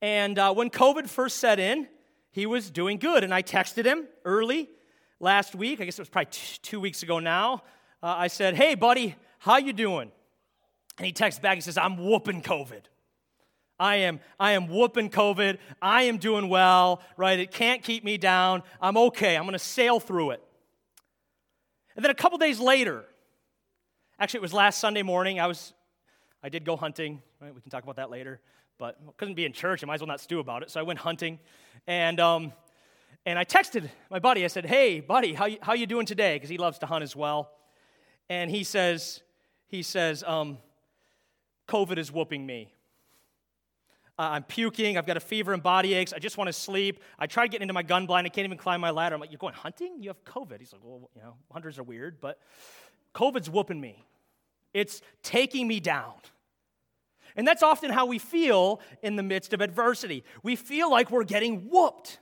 And 0.00 0.38
uh, 0.38 0.52
when 0.52 0.68
COVID 0.70 1.08
first 1.08 1.38
set 1.38 1.58
in, 1.58 1.86
he 2.30 2.46
was 2.46 2.70
doing 2.70 2.98
good. 2.98 3.24
And 3.24 3.32
I 3.32 3.42
texted 3.42 3.84
him 3.84 4.06
early 4.24 4.68
last 5.20 5.54
week. 5.54 5.80
I 5.80 5.84
guess 5.84 5.98
it 5.98 6.02
was 6.02 6.08
probably 6.08 6.30
t- 6.32 6.58
two 6.62 6.80
weeks 6.80 7.02
ago 7.02 7.18
now. 7.18 7.62
Uh, 8.02 8.14
I 8.18 8.26
said, 8.26 8.54
"Hey, 8.54 8.74
buddy, 8.74 9.14
how 9.38 9.58
you 9.58 9.72
doing?" 9.72 10.10
And 10.98 11.06
he 11.06 11.12
texts 11.12 11.40
back. 11.40 11.56
He 11.56 11.60
says, 11.60 11.78
"I'm 11.78 11.96
whooping 11.96 12.42
COVID. 12.42 12.82
I 13.78 13.96
am, 13.96 14.20
I 14.38 14.52
am 14.52 14.68
whooping 14.68 15.10
COVID. 15.10 15.58
I 15.80 16.02
am 16.02 16.18
doing 16.18 16.48
well. 16.48 17.02
Right? 17.16 17.38
It 17.38 17.50
can't 17.50 17.82
keep 17.82 18.04
me 18.04 18.18
down. 18.18 18.62
I'm 18.80 18.96
okay. 18.96 19.36
I'm 19.36 19.44
going 19.44 19.54
to 19.54 19.58
sail 19.58 20.00
through 20.00 20.30
it." 20.32 20.42
And 21.96 22.04
then 22.04 22.10
a 22.10 22.14
couple 22.14 22.38
days 22.38 22.60
later, 22.60 23.04
actually, 24.18 24.38
it 24.38 24.42
was 24.42 24.54
last 24.54 24.78
Sunday 24.78 25.02
morning. 25.02 25.40
I 25.40 25.46
was 25.46 25.74
I 26.42 26.48
did 26.48 26.64
go 26.64 26.76
hunting, 26.76 27.22
right? 27.40 27.54
We 27.54 27.60
can 27.60 27.70
talk 27.70 27.84
about 27.84 27.96
that 27.96 28.10
later, 28.10 28.40
but 28.78 28.98
couldn't 29.16 29.34
be 29.34 29.44
in 29.44 29.52
church. 29.52 29.82
I 29.82 29.86
might 29.86 29.94
as 29.94 30.00
well 30.00 30.08
not 30.08 30.20
stew 30.20 30.40
about 30.40 30.62
it. 30.62 30.70
So 30.70 30.80
I 30.80 30.82
went 30.82 30.98
hunting, 30.98 31.38
and 31.86 32.18
um, 32.20 32.52
and 33.24 33.38
I 33.38 33.44
texted 33.44 33.88
my 34.10 34.18
buddy. 34.18 34.44
I 34.44 34.48
said, 34.48 34.66
"Hey, 34.66 35.00
buddy, 35.00 35.34
how 35.34 35.46
you, 35.46 35.58
how 35.62 35.72
you 35.74 35.86
doing 35.86 36.06
today?" 36.06 36.34
Because 36.36 36.50
he 36.50 36.58
loves 36.58 36.78
to 36.80 36.86
hunt 36.86 37.02
as 37.02 37.14
well. 37.14 37.50
And 38.28 38.50
he 38.50 38.64
says, 38.64 39.20
he 39.66 39.82
says, 39.82 40.24
um, 40.26 40.58
"COVID 41.72 41.96
is 41.96 42.12
whooping 42.12 42.44
me. 42.44 42.74
I'm 44.18 44.42
puking. 44.42 44.98
I've 44.98 45.06
got 45.06 45.16
a 45.16 45.20
fever 45.20 45.54
and 45.54 45.62
body 45.62 45.94
aches. 45.94 46.12
I 46.12 46.18
just 46.18 46.36
want 46.36 46.48
to 46.48 46.52
sleep. 46.52 47.00
I 47.18 47.26
tried 47.26 47.50
getting 47.50 47.62
into 47.62 47.74
my 47.74 47.82
gun 47.82 48.06
blind. 48.06 48.26
I 48.26 48.30
can't 48.30 48.44
even 48.44 48.58
climb 48.58 48.80
my 48.80 48.90
ladder. 48.90 49.14
I'm 49.14 49.20
like, 49.20 49.30
you're 49.30 49.38
going 49.38 49.54
hunting? 49.54 50.02
You 50.02 50.10
have 50.10 50.22
COVID. 50.24 50.60
He's 50.60 50.72
like, 50.72 50.82
well, 50.84 51.10
you 51.16 51.22
know, 51.22 51.34
hunters 51.50 51.78
are 51.78 51.82
weird, 51.82 52.20
but 52.20 52.38
COVID's 53.14 53.48
whooping 53.48 53.80
me. 53.80 54.04
It's 54.74 55.00
taking 55.22 55.66
me 55.66 55.80
down. 55.80 56.14
And 57.36 57.48
that's 57.48 57.62
often 57.62 57.90
how 57.90 58.04
we 58.04 58.18
feel 58.18 58.80
in 59.02 59.16
the 59.16 59.22
midst 59.22 59.54
of 59.54 59.62
adversity. 59.62 60.24
We 60.42 60.56
feel 60.56 60.90
like 60.90 61.10
we're 61.10 61.24
getting 61.24 61.68
whooped. 61.70 62.18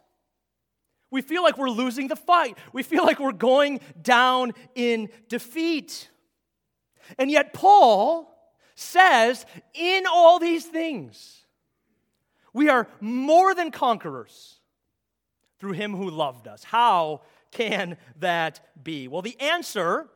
We 1.11 1.23
feel 1.23 1.42
like 1.42 1.59
we're 1.59 1.71
losing 1.71 2.07
the 2.07 2.16
fight. 2.16 2.57
We 2.73 2.85
feel 2.85 3.04
like 3.04 3.19
we're 3.19 3.33
going 3.33 3.80
down 4.00 4.52
in 4.76 5.09
defeat. 5.28 6.09
And 7.19 7.28
yet, 7.30 7.52
Paul 7.52 8.28
says, 8.81 9.45
in 9.75 10.05
all 10.07 10.39
these 10.39 10.65
things, 10.65 11.45
we 12.53 12.69
are 12.69 12.89
more 13.01 13.55
than 13.55 13.71
conquerors 13.71 14.61
through 15.59 15.73
him 15.73 15.95
who 15.95 16.11
loved 16.11 16.49
us. 16.49 16.65
How 16.65 17.23
can 17.51 17.97
that 18.19 18.61
be? 18.83 19.09
Well, 19.09 19.23
the 19.23 19.39
answer 19.41 20.09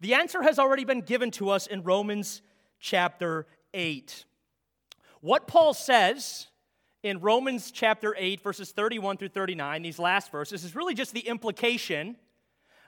the 0.00 0.14
answer 0.14 0.42
has 0.42 0.60
already 0.60 0.84
been 0.84 1.00
given 1.00 1.32
to 1.32 1.50
us 1.50 1.66
in 1.66 1.82
Romans 1.82 2.42
chapter 2.78 3.46
8. 3.74 4.24
What 5.20 5.48
Paul 5.48 5.74
says 5.74 6.46
in 7.02 7.20
Romans 7.20 7.72
chapter 7.72 8.14
8, 8.16 8.40
verses 8.40 8.70
31 8.70 9.16
through 9.16 9.30
39, 9.30 9.82
these 9.82 9.98
last 9.98 10.30
verses, 10.30 10.62
is 10.62 10.76
really 10.76 10.94
just 10.94 11.14
the 11.14 11.26
implication 11.26 12.16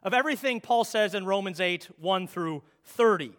of 0.04 0.14
everything 0.14 0.61
Paul 0.61 0.85
says 0.85 1.14
in 1.14 1.26
Romans 1.26 1.61
8, 1.61 1.88
1 1.99 2.26
through 2.28 2.62
30. 2.85 3.33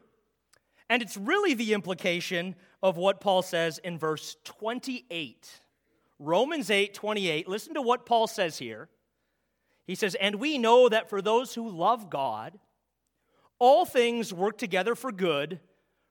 And 0.91 1.01
it's 1.01 1.15
really 1.15 1.53
the 1.53 1.71
implication 1.71 2.53
of 2.83 2.97
what 2.97 3.21
Paul 3.21 3.43
says 3.43 3.77
in 3.77 3.97
verse 3.97 4.35
28. 4.43 5.61
Romans 6.19 6.69
8, 6.69 6.93
28. 6.93 7.47
Listen 7.47 7.75
to 7.75 7.81
what 7.81 8.05
Paul 8.05 8.27
says 8.27 8.57
here. 8.57 8.89
He 9.87 9.95
says, 9.95 10.15
And 10.15 10.35
we 10.35 10.57
know 10.57 10.89
that 10.89 11.09
for 11.09 11.21
those 11.21 11.55
who 11.55 11.69
love 11.69 12.09
God, 12.09 12.59
all 13.57 13.85
things 13.85 14.33
work 14.33 14.57
together 14.57 14.93
for 14.93 15.13
good 15.13 15.61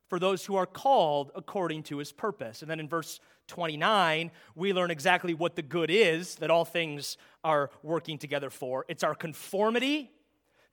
for 0.09 0.19
those 0.19 0.47
who 0.47 0.57
are 0.57 0.65
called 0.65 1.31
according 1.35 1.83
to 1.83 1.99
his 1.99 2.11
purpose. 2.11 2.63
And 2.63 2.71
then 2.71 2.81
in 2.81 2.89
verse 2.89 3.21
29, 3.49 4.31
we 4.55 4.73
learn 4.73 4.91
exactly 4.91 5.35
what 5.35 5.57
the 5.57 5.63
good 5.63 5.91
is 5.91 6.37
that 6.37 6.51
all 6.51 6.65
things 6.65 7.19
are 7.45 7.71
working 7.83 8.17
together 8.17 8.49
for. 8.49 8.87
It's 8.89 9.05
our 9.05 9.15
conformity 9.15 10.11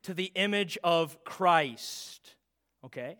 to 0.03 0.13
the 0.13 0.31
image 0.33 0.77
of 0.81 1.21
Christ. 1.25 2.35
Okay? 2.85 3.17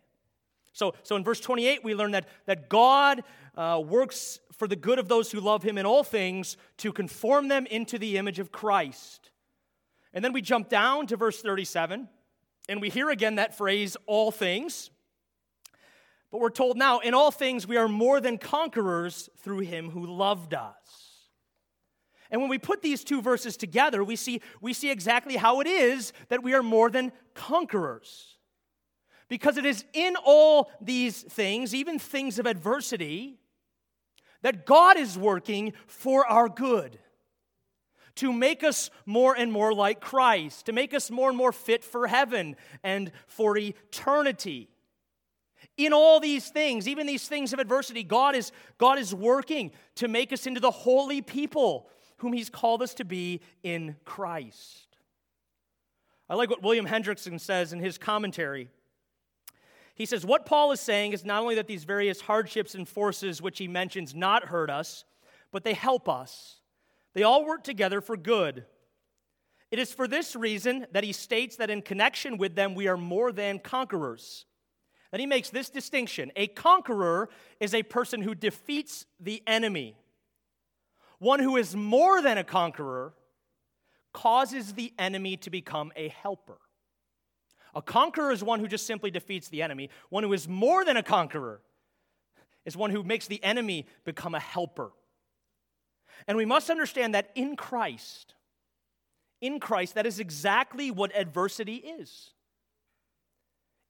So, 0.78 0.94
so 1.02 1.16
in 1.16 1.24
verse 1.24 1.40
28, 1.40 1.82
we 1.82 1.92
learn 1.92 2.12
that, 2.12 2.28
that 2.46 2.68
God 2.68 3.24
uh, 3.56 3.82
works 3.84 4.38
for 4.52 4.68
the 4.68 4.76
good 4.76 5.00
of 5.00 5.08
those 5.08 5.32
who 5.32 5.40
love 5.40 5.64
him 5.64 5.76
in 5.76 5.84
all 5.84 6.04
things 6.04 6.56
to 6.76 6.92
conform 6.92 7.48
them 7.48 7.66
into 7.66 7.98
the 7.98 8.16
image 8.16 8.38
of 8.38 8.52
Christ. 8.52 9.32
And 10.14 10.24
then 10.24 10.32
we 10.32 10.40
jump 10.40 10.68
down 10.68 11.08
to 11.08 11.16
verse 11.16 11.42
37. 11.42 12.08
And 12.68 12.80
we 12.80 12.90
hear 12.90 13.10
again 13.10 13.34
that 13.36 13.58
phrase, 13.58 13.96
all 14.06 14.30
things. 14.30 14.90
But 16.30 16.40
we're 16.40 16.50
told 16.50 16.76
now, 16.76 17.00
in 17.00 17.12
all 17.12 17.32
things, 17.32 17.66
we 17.66 17.76
are 17.76 17.88
more 17.88 18.20
than 18.20 18.38
conquerors 18.38 19.28
through 19.38 19.60
him 19.60 19.90
who 19.90 20.06
loved 20.06 20.54
us. 20.54 20.76
And 22.30 22.40
when 22.40 22.50
we 22.50 22.58
put 22.58 22.82
these 22.82 23.02
two 23.02 23.20
verses 23.20 23.56
together, 23.56 24.04
we 24.04 24.14
see, 24.14 24.42
we 24.60 24.74
see 24.74 24.92
exactly 24.92 25.34
how 25.34 25.60
it 25.60 25.66
is 25.66 26.12
that 26.28 26.44
we 26.44 26.54
are 26.54 26.62
more 26.62 26.88
than 26.88 27.10
conquerors. 27.34 28.37
Because 29.28 29.56
it 29.56 29.66
is 29.66 29.84
in 29.92 30.16
all 30.24 30.70
these 30.80 31.22
things, 31.22 31.74
even 31.74 31.98
things 31.98 32.38
of 32.38 32.46
adversity, 32.46 33.38
that 34.42 34.64
God 34.64 34.96
is 34.96 35.18
working 35.18 35.72
for 35.86 36.26
our 36.26 36.48
good 36.48 36.98
to 38.16 38.32
make 38.32 38.64
us 38.64 38.90
more 39.06 39.36
and 39.36 39.52
more 39.52 39.72
like 39.72 40.00
Christ, 40.00 40.66
to 40.66 40.72
make 40.72 40.92
us 40.92 41.08
more 41.08 41.28
and 41.28 41.38
more 41.38 41.52
fit 41.52 41.84
for 41.84 42.08
heaven 42.08 42.56
and 42.82 43.12
for 43.28 43.56
eternity. 43.56 44.68
In 45.76 45.92
all 45.92 46.18
these 46.18 46.48
things, 46.48 46.88
even 46.88 47.06
these 47.06 47.28
things 47.28 47.52
of 47.52 47.60
adversity, 47.60 48.02
God 48.02 48.34
is, 48.34 48.50
God 48.76 48.98
is 48.98 49.14
working 49.14 49.70
to 49.96 50.08
make 50.08 50.32
us 50.32 50.48
into 50.48 50.58
the 50.58 50.70
holy 50.70 51.22
people 51.22 51.88
whom 52.16 52.32
He's 52.32 52.50
called 52.50 52.82
us 52.82 52.94
to 52.94 53.04
be 53.04 53.40
in 53.62 53.94
Christ. 54.04 54.88
I 56.28 56.34
like 56.34 56.50
what 56.50 56.62
William 56.62 56.86
Hendriksen 56.86 57.40
says 57.40 57.72
in 57.72 57.78
his 57.78 57.98
commentary. 57.98 58.68
He 59.98 60.06
says, 60.06 60.24
What 60.24 60.46
Paul 60.46 60.70
is 60.70 60.80
saying 60.80 61.12
is 61.12 61.24
not 61.24 61.42
only 61.42 61.56
that 61.56 61.66
these 61.66 61.82
various 61.82 62.20
hardships 62.20 62.76
and 62.76 62.88
forces 62.88 63.42
which 63.42 63.58
he 63.58 63.66
mentions 63.66 64.14
not 64.14 64.44
hurt 64.44 64.70
us, 64.70 65.04
but 65.50 65.64
they 65.64 65.74
help 65.74 66.08
us. 66.08 66.60
They 67.14 67.24
all 67.24 67.44
work 67.44 67.64
together 67.64 68.00
for 68.00 68.16
good. 68.16 68.64
It 69.72 69.80
is 69.80 69.92
for 69.92 70.06
this 70.06 70.36
reason 70.36 70.86
that 70.92 71.04
he 71.04 71.12
states 71.12 71.56
that 71.56 71.68
in 71.68 71.82
connection 71.82 72.38
with 72.38 72.54
them 72.54 72.74
we 72.76 72.86
are 72.86 72.96
more 72.96 73.32
than 73.32 73.58
conquerors. 73.58 74.46
Then 75.10 75.20
he 75.20 75.26
makes 75.26 75.50
this 75.50 75.68
distinction 75.68 76.30
a 76.36 76.46
conqueror 76.46 77.28
is 77.60 77.74
a 77.74 77.82
person 77.82 78.22
who 78.22 78.34
defeats 78.34 79.04
the 79.18 79.42
enemy. 79.46 79.96
One 81.18 81.40
who 81.40 81.56
is 81.56 81.74
more 81.74 82.22
than 82.22 82.38
a 82.38 82.44
conqueror 82.44 83.14
causes 84.12 84.74
the 84.74 84.92
enemy 84.98 85.36
to 85.38 85.50
become 85.50 85.90
a 85.96 86.08
helper. 86.08 86.58
A 87.74 87.82
conqueror 87.82 88.32
is 88.32 88.42
one 88.42 88.60
who 88.60 88.68
just 88.68 88.86
simply 88.86 89.10
defeats 89.10 89.48
the 89.48 89.62
enemy. 89.62 89.90
One 90.10 90.24
who 90.24 90.32
is 90.32 90.48
more 90.48 90.84
than 90.84 90.96
a 90.96 91.02
conqueror 91.02 91.60
is 92.64 92.76
one 92.76 92.90
who 92.90 93.02
makes 93.02 93.26
the 93.26 93.42
enemy 93.42 93.86
become 94.04 94.34
a 94.34 94.40
helper. 94.40 94.92
And 96.26 96.36
we 96.36 96.44
must 96.44 96.70
understand 96.70 97.14
that 97.14 97.30
in 97.34 97.56
Christ, 97.56 98.34
in 99.40 99.60
Christ, 99.60 99.94
that 99.94 100.06
is 100.06 100.18
exactly 100.20 100.90
what 100.90 101.14
adversity 101.14 101.76
is. 101.76 102.30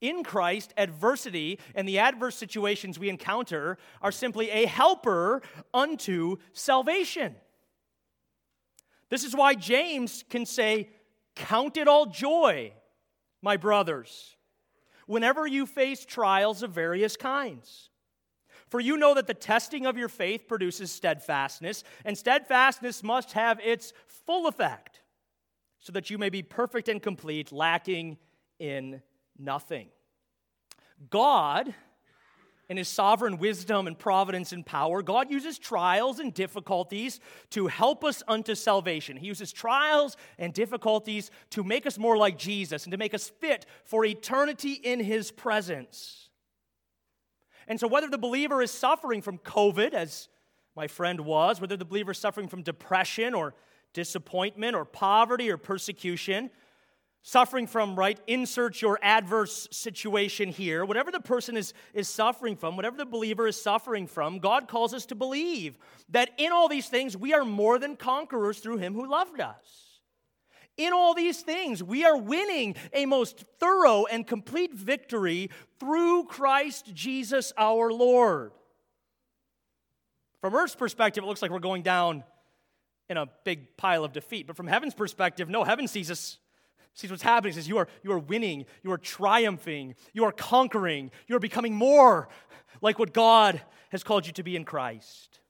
In 0.01 0.23
Christ, 0.23 0.73
adversity 0.77 1.59
and 1.75 1.89
the 1.89 1.99
adverse 1.99 2.37
situations 2.37 2.99
we 2.99 3.09
encounter 3.09 3.79
are 4.01 4.13
simply 4.13 4.51
a 4.51 4.67
helper 4.67 5.43
unto 5.75 6.37
salvation. 6.53 7.35
This 9.09 9.25
is 9.25 9.35
why 9.35 9.55
James 9.55 10.25
can 10.31 10.47
say, 10.47 10.91
Count 11.35 11.77
it 11.77 11.89
all 11.89 12.07
joy, 12.07 12.73
my 13.43 13.57
brothers, 13.57 14.37
whenever 15.07 15.47
you 15.47 15.67
face 15.67 16.05
trials 16.05 16.63
of 16.63 16.73
various 16.73 17.17
kinds. 17.17 17.91
For 18.69 18.81
you 18.81 18.97
know 18.97 19.15
that 19.15 19.27
the 19.27 19.35
testing 19.35 19.87
of 19.87 19.97
your 19.97 20.09
faith 20.09 20.47
produces 20.47 20.91
steadfastness, 20.91 21.85
and 22.05 22.19
steadfastness 22.19 23.03
must 23.03 23.33
have 23.33 23.59
its 23.61 23.93
full 24.07 24.47
effect, 24.47 25.01
so 25.79 25.93
that 25.93 26.11
you 26.11 26.19
may 26.19 26.29
be 26.29 26.43
perfect 26.43 26.89
and 26.89 27.03
complete, 27.03 27.51
lacking 27.53 28.19
in 28.59 29.01
nothing. 29.39 29.89
God 31.09 31.75
in 32.69 32.77
his 32.77 32.89
sovereign 32.89 33.39
wisdom 33.39 33.87
and 33.87 33.99
providence 33.99 34.53
and 34.53 34.65
power, 34.65 35.03
God 35.03 35.31
uses 35.31 35.59
trials 35.59 36.19
and 36.19 36.35
difficulties 36.35 37.19
to 37.51 37.67
help 37.67 38.05
us 38.05 38.23
unto 38.29 38.55
salvation. 38.55 39.17
He 39.17 39.27
uses 39.27 39.53
trials 39.53 40.17
and 40.39 40.53
difficulties 40.53 41.31
to 41.51 41.65
make 41.65 41.87
us 41.87 41.99
more 41.99 42.19
like 42.19 42.37
Jesus 42.37 42.85
and 42.85 42.93
to 42.93 42.99
make 42.99 43.15
us 43.15 43.31
fit 43.41 43.65
for 43.85 44.05
eternity 44.05 44.73
in 44.73 45.01
his 45.01 45.31
presence. 45.31 46.29
And 47.67 47.81
so, 47.81 47.89
whether 47.89 48.09
the 48.09 48.19
believer 48.19 48.63
is 48.63 48.71
suffering 48.71 49.23
from 49.23 49.39
COVID, 49.39 49.95
as 49.95 50.29
my 50.77 50.87
friend 50.87 51.21
was, 51.21 51.61
whether 51.61 51.77
the 51.77 51.85
believer 51.85 52.13
is 52.13 52.19
suffering 52.19 52.49
from 52.49 52.63
depression 52.63 53.35
or 53.35 53.55
disappointment 53.95 54.77
or 54.77 54.85
poverty 54.85 55.51
or 55.51 55.57
persecution, 55.57 56.51
suffering 57.29 57.67
from, 57.67 57.95
right? 57.95 58.19
Insert 58.27 58.81
your 58.81 58.99
adverse 59.03 59.69
situation 59.71 60.49
here. 60.49 60.83
Whatever 60.87 61.11
the 61.11 61.21
person 61.21 61.59
is, 61.59 61.75
is 61.93 62.09
suffering 62.09 62.57
from, 62.57 62.75
whatever 62.75 62.97
the 62.97 63.05
believer 63.05 63.47
is 63.47 63.61
suffering 63.61 64.07
from, 64.07 64.39
God 64.39 64.67
calls 64.67 64.95
us 64.95 65.05
to 65.07 65.15
believe 65.15 65.77
that 66.09 66.31
in 66.39 66.53
all 66.53 66.69
these 66.69 66.89
things 66.89 67.19
we 67.19 67.35
are 67.35 67.45
more 67.45 67.79
than 67.79 67.97
conquerors 67.97 68.61
through 68.61 68.79
Him 68.79 68.95
who 68.95 69.07
loved 69.07 69.43
us. 69.43 70.01
In 70.79 70.95
all 70.95 71.13
these 71.13 71.43
things, 71.43 71.83
we 71.83 72.03
are 72.03 72.17
winning 72.17 72.77
a 72.95 73.05
most 73.05 73.45
thorough 73.61 74.07
and 74.07 74.27
complete 74.27 74.73
victory 74.73 75.51
through 75.79 76.25
Christ 76.25 76.95
Jesus 76.95 77.53
our 77.59 77.93
Lord. 77.93 78.53
From 80.41 80.55
earth's 80.55 80.77
perspective, 80.77 81.25
it 81.25 81.27
looks 81.27 81.43
like 81.43 81.51
we're 81.51 81.59
going 81.59 81.83
down 81.83 82.25
in 83.11 83.19
a 83.19 83.27
big 83.45 83.77
pile 83.77 84.05
of 84.05 84.15
defeat. 84.15 84.47
But 84.47 84.57
from 84.57 84.67
heaven's 84.67 84.95
perspective, 84.95 85.51
no, 85.51 85.65
heaven 85.65 85.89
sees 85.89 86.11
us 86.11 86.39
sees 86.99 87.13
what's 87.13 87.23
happening 87.23 87.53
says 87.53 87.69
you 87.69 87.79
are 87.79 87.87
you 88.03 88.11
are 88.11 88.19
winning 88.19 88.67
you 88.83 88.91
are 88.91 88.99
triumphing 88.99 89.95
you 90.13 90.25
are 90.25 90.33
conquering 90.33 91.11
you 91.29 91.37
are 91.37 91.41
becoming 91.41 91.73
more 91.73 92.29
like 92.81 92.99
what 92.99 93.13
god 93.13 93.61
has 93.91 94.03
called 94.03 94.27
you 94.27 94.33
to 94.33 94.43
be 94.43 94.57
in 94.57 94.65
christ. 94.65 95.41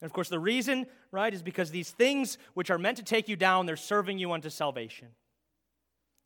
And 0.00 0.08
of 0.08 0.12
course 0.12 0.28
the 0.28 0.38
reason 0.38 0.86
right 1.10 1.34
is 1.34 1.42
because 1.42 1.70
these 1.70 1.90
things 1.90 2.38
which 2.54 2.70
are 2.70 2.78
meant 2.78 2.96
to 2.98 3.02
take 3.02 3.28
you 3.28 3.36
down 3.36 3.66
they're 3.66 3.76
serving 3.76 4.18
you 4.18 4.32
unto 4.32 4.50
salvation. 4.50 5.08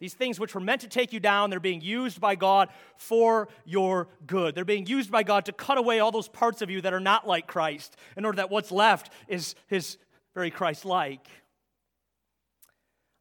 These 0.01 0.15
things 0.15 0.39
which 0.39 0.55
were 0.55 0.61
meant 0.61 0.83
to 0.83 0.89
take 0.89 1.15
you 1.15 1.21
down 1.21 1.49
they're 1.49 1.59
being 1.59 1.81
used 1.81 2.21
by 2.21 2.35
god 2.35 2.69
for 2.99 3.49
your 3.65 4.09
good. 4.27 4.55
They're 4.55 4.67
being 4.67 4.87
used 4.87 5.11
by 5.11 5.23
god 5.23 5.47
to 5.47 5.53
cut 5.53 5.79
away 5.79 6.01
all 6.01 6.13
those 6.13 6.29
parts 6.29 6.61
of 6.61 6.69
you 6.69 6.83
that 6.83 6.93
are 6.93 7.01
not 7.01 7.27
like 7.27 7.47
christ 7.47 7.97
in 8.19 8.27
order 8.27 8.37
that 8.37 8.51
what's 8.51 8.71
left 8.71 9.11
is 9.29 9.55
his 9.67 9.97
very 10.35 10.51
christ-like 10.51 11.27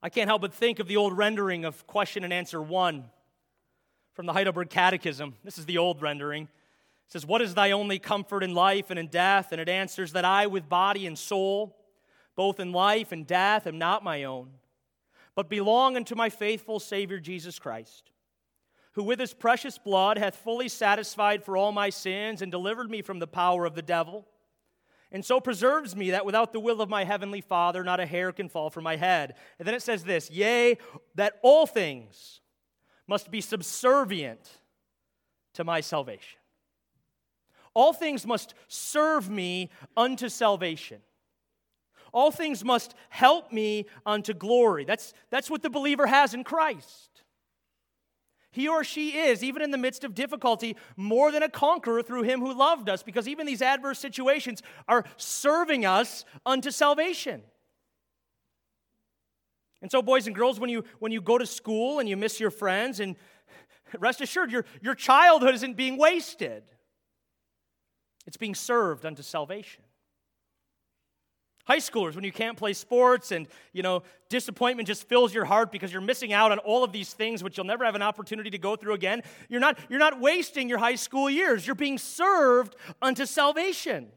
I 0.06 0.10
can't 0.10 0.28
help 0.28 0.42
but 0.42 0.54
think 0.54 0.80
of 0.80 0.90
the 0.90 0.98
old 0.98 1.18
rendering 1.18 1.64
of 1.64 1.88
question 1.88 2.26
and 2.26 2.34
answer 2.34 2.62
one 2.62 3.06
from 4.12 4.26
the 4.26 4.34
Heidelberg 4.34 4.70
Catechism. 4.70 5.36
This 5.46 5.58
is 5.58 5.66
the 5.66 5.78
old 5.78 6.02
rendering. 6.02 6.44
It 6.44 7.12
says, 7.14 7.26
What 7.26 7.42
is 7.42 7.56
thy 7.56 7.72
only 7.72 8.00
comfort 8.00 8.44
in 8.44 8.54
life 8.54 8.90
and 8.90 9.00
in 9.00 9.08
death? 9.08 9.54
And 9.54 9.62
it 9.62 9.70
answers 9.70 10.12
that 10.12 10.26
I, 10.26 10.48
with 10.48 10.68
body 10.68 11.08
and 11.08 11.18
soul, 11.18 11.78
both 12.36 12.60
in 12.60 12.74
life 12.74 13.14
and 13.14 13.26
death, 13.26 13.66
am 13.66 13.78
not 13.78 14.04
my 14.04 14.26
own, 14.26 14.50
but 15.36 15.50
belong 15.50 15.96
unto 15.96 16.16
my 16.16 16.30
faithful 16.30 16.82
Savior 16.82 17.22
Jesus 17.22 17.58
Christ, 17.58 18.12
who 18.96 19.04
with 19.04 19.22
his 19.22 19.34
precious 19.34 19.78
blood 19.78 20.18
hath 20.18 20.36
fully 20.36 20.68
satisfied 20.68 21.46
for 21.46 21.56
all 21.56 21.72
my 21.72 21.90
sins 21.90 22.42
and 22.42 22.52
delivered 22.52 22.92
me 22.92 23.02
from 23.02 23.20
the 23.20 23.28
power 23.28 23.66
of 23.66 23.74
the 23.74 23.82
devil 23.82 24.28
and 25.14 25.24
so 25.24 25.40
preserves 25.40 25.96
me 25.96 26.10
that 26.12 26.26
without 26.26 26.52
the 26.52 26.60
will 26.60 26.82
of 26.82 26.90
my 26.90 27.04
heavenly 27.04 27.40
Father, 27.40 27.84
not 27.84 28.00
a 28.00 28.06
hair 28.06 28.32
can 28.32 28.50
fall 28.50 28.72
from 28.72 28.84
my 28.84 28.96
head. 28.96 29.36
And 29.60 29.68
then 29.68 29.76
it 29.76 29.84
says 29.84 30.04
this 30.04 30.32
Yea, 30.32 30.78
that 31.16 31.40
all 31.44 31.68
things 31.68 32.42
must 33.08 33.30
be 33.30 33.40
subservient 33.40 34.50
to 35.54 35.64
my 35.64 35.82
salvation. 35.82 36.40
All 37.76 37.94
things 37.94 38.26
must 38.26 38.56
serve 38.68 39.30
me 39.30 39.70
unto 39.96 40.30
salvation. 40.30 41.02
All 42.12 42.32
things 42.32 42.64
must 42.64 42.94
help 43.10 43.52
me 43.52 43.88
unto 44.06 44.34
glory. 44.34 44.84
That's, 44.86 45.14
that's 45.30 45.50
what 45.50 45.64
the 45.64 45.70
believer 45.70 46.06
has 46.06 46.34
in 46.34 46.44
Christ. 46.44 47.23
He 48.54 48.68
or 48.68 48.84
she 48.84 49.18
is, 49.18 49.44
even 49.44 49.64
in 49.64 49.72
the 49.72 49.80
midst 49.80 50.04
of 50.04 50.14
difficulty, 50.14 50.78
more 50.96 51.32
than 51.32 51.42
a 51.42 51.50
conqueror 51.50 52.04
through 52.04 52.22
him 52.22 52.40
who 52.40 52.54
loved 52.54 52.88
us, 52.88 53.02
because 53.02 53.28
even 53.28 53.48
these 53.48 53.64
adverse 53.64 53.98
situations 53.98 54.62
are 54.88 55.06
serving 55.18 55.88
us 55.88 56.24
unto 56.46 56.70
salvation. 56.70 57.42
And 59.82 59.90
so, 59.90 60.04
boys 60.04 60.28
and 60.28 60.36
girls, 60.36 60.60
when 60.60 60.70
you, 60.70 60.84
when 61.00 61.12
you 61.12 61.20
go 61.20 61.40
to 61.40 61.48
school 61.48 61.98
and 61.98 62.08
you 62.08 62.16
miss 62.16 62.40
your 62.40 62.52
friends, 62.52 63.00
and 63.00 63.16
rest 64.00 64.22
assured, 64.22 64.52
your, 64.52 64.66
your 64.84 64.94
childhood 64.94 65.56
isn't 65.56 65.76
being 65.76 65.98
wasted, 65.98 66.62
it's 68.28 68.38
being 68.38 68.54
served 68.54 69.04
unto 69.04 69.24
salvation. 69.24 69.82
High 71.66 71.78
schoolers, 71.78 72.16
when 72.16 72.26
you 72.26 72.32
can't 72.32 72.58
play 72.58 72.74
sports 72.74 73.32
and, 73.32 73.48
you 73.72 73.84
know, 73.84 74.04
disappointment 74.30 74.86
just 74.86 75.08
fills 75.08 75.34
your 75.34 75.46
heart 75.46 75.72
because 75.72 75.94
you're 75.94 76.02
missing 76.02 76.34
out 76.34 76.52
on 76.52 76.60
all 76.60 76.84
of 76.84 76.92
these 76.92 77.14
things 77.14 77.42
which 77.42 77.56
you'll 77.56 77.66
never 77.66 77.86
have 77.86 77.96
an 77.96 78.02
opportunity 78.02 78.50
to 78.50 78.58
go 78.58 78.76
through 78.76 78.94
again. 78.94 79.24
You're 79.48 79.62
not, 79.62 79.80
you're 79.90 80.00
not 80.00 80.20
wasting 80.20 80.68
your 80.68 80.80
high 80.80 80.96
school 80.96 81.30
years. 81.30 81.66
You're 81.66 81.76
being 81.76 81.98
served 81.98 82.76
unto 83.02 83.26
salvation. 83.26 84.08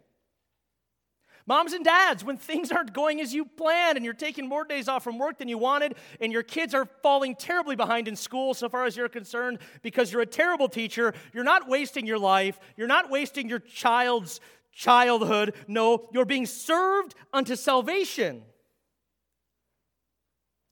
Moms 1.49 1.73
and 1.73 1.85
dads, 1.85 2.25
when 2.25 2.37
things 2.37 2.73
aren't 2.73 2.93
going 2.93 3.21
as 3.21 3.33
you 3.33 3.45
planned 3.45 3.97
and 3.97 4.05
you're 4.05 4.15
taking 4.15 4.49
more 4.49 4.65
days 4.65 4.89
off 4.89 5.05
from 5.05 5.17
work 5.17 5.39
than 5.39 5.47
you 5.47 5.59
wanted, 5.59 5.95
and 6.21 6.33
your 6.33 6.43
kids 6.43 6.75
are 6.75 6.87
falling 7.05 7.37
terribly 7.37 7.77
behind 7.77 8.09
in 8.09 8.17
school 8.17 8.53
so 8.53 8.69
far 8.69 8.85
as 8.85 8.97
you're 8.97 9.09
concerned 9.09 9.61
because 9.83 10.13
you're 10.13 10.23
a 10.23 10.27
terrible 10.27 10.69
teacher, 10.69 11.15
you're 11.33 11.45
not 11.45 11.69
wasting 11.69 12.05
your 12.05 12.19
life. 12.19 12.59
You're 12.77 12.89
not 12.89 13.11
wasting 13.11 13.49
your 13.49 13.61
child's 13.61 14.41
childhood. 14.77 15.55
No, 15.67 16.07
you're 16.13 16.27
being 16.27 16.47
served 16.47 17.15
unto 17.33 17.57
salvation. 17.57 18.43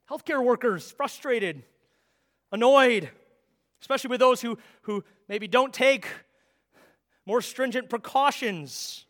Healthcare 0.08 0.44
workers, 0.44 0.90
frustrated, 0.92 1.64
annoyed, 2.52 3.08
especially 3.80 4.10
with 4.10 4.20
those 4.20 4.42
who, 4.42 4.58
who 4.82 5.02
maybe 5.28 5.48
don't 5.48 5.72
take 5.72 6.06
more 7.26 7.40
stringent 7.40 7.88
precautions. 7.88 9.06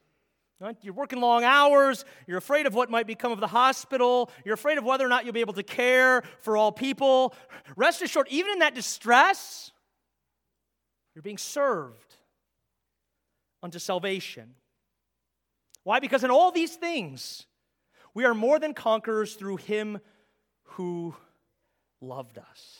Right? 0.60 0.76
You're 0.82 0.94
working 0.94 1.20
long 1.20 1.42
hours. 1.42 2.04
You're 2.28 2.38
afraid 2.38 2.66
of 2.66 2.74
what 2.74 2.88
might 2.88 3.08
become 3.08 3.32
of 3.32 3.40
the 3.40 3.48
hospital. 3.48 4.30
You're 4.44 4.54
afraid 4.54 4.78
of 4.78 4.84
whether 4.84 5.04
or 5.04 5.08
not 5.08 5.24
you'll 5.24 5.34
be 5.34 5.40
able 5.40 5.54
to 5.54 5.64
care 5.64 6.22
for 6.40 6.56
all 6.56 6.70
people. 6.70 7.34
Rest 7.76 8.00
assured, 8.00 8.28
even 8.30 8.52
in 8.52 8.58
that 8.60 8.74
distress, 8.74 9.72
you're 11.14 11.22
being 11.22 11.38
served 11.38 12.14
unto 13.60 13.80
salvation. 13.80 14.54
Why? 15.84 16.00
Because 16.00 16.24
in 16.24 16.30
all 16.30 16.50
these 16.50 16.74
things, 16.74 17.46
we 18.14 18.24
are 18.24 18.34
more 18.34 18.58
than 18.58 18.74
conquerors 18.74 19.34
through 19.34 19.58
him 19.58 20.00
who 20.62 21.14
loved 22.00 22.38
us. 22.38 22.78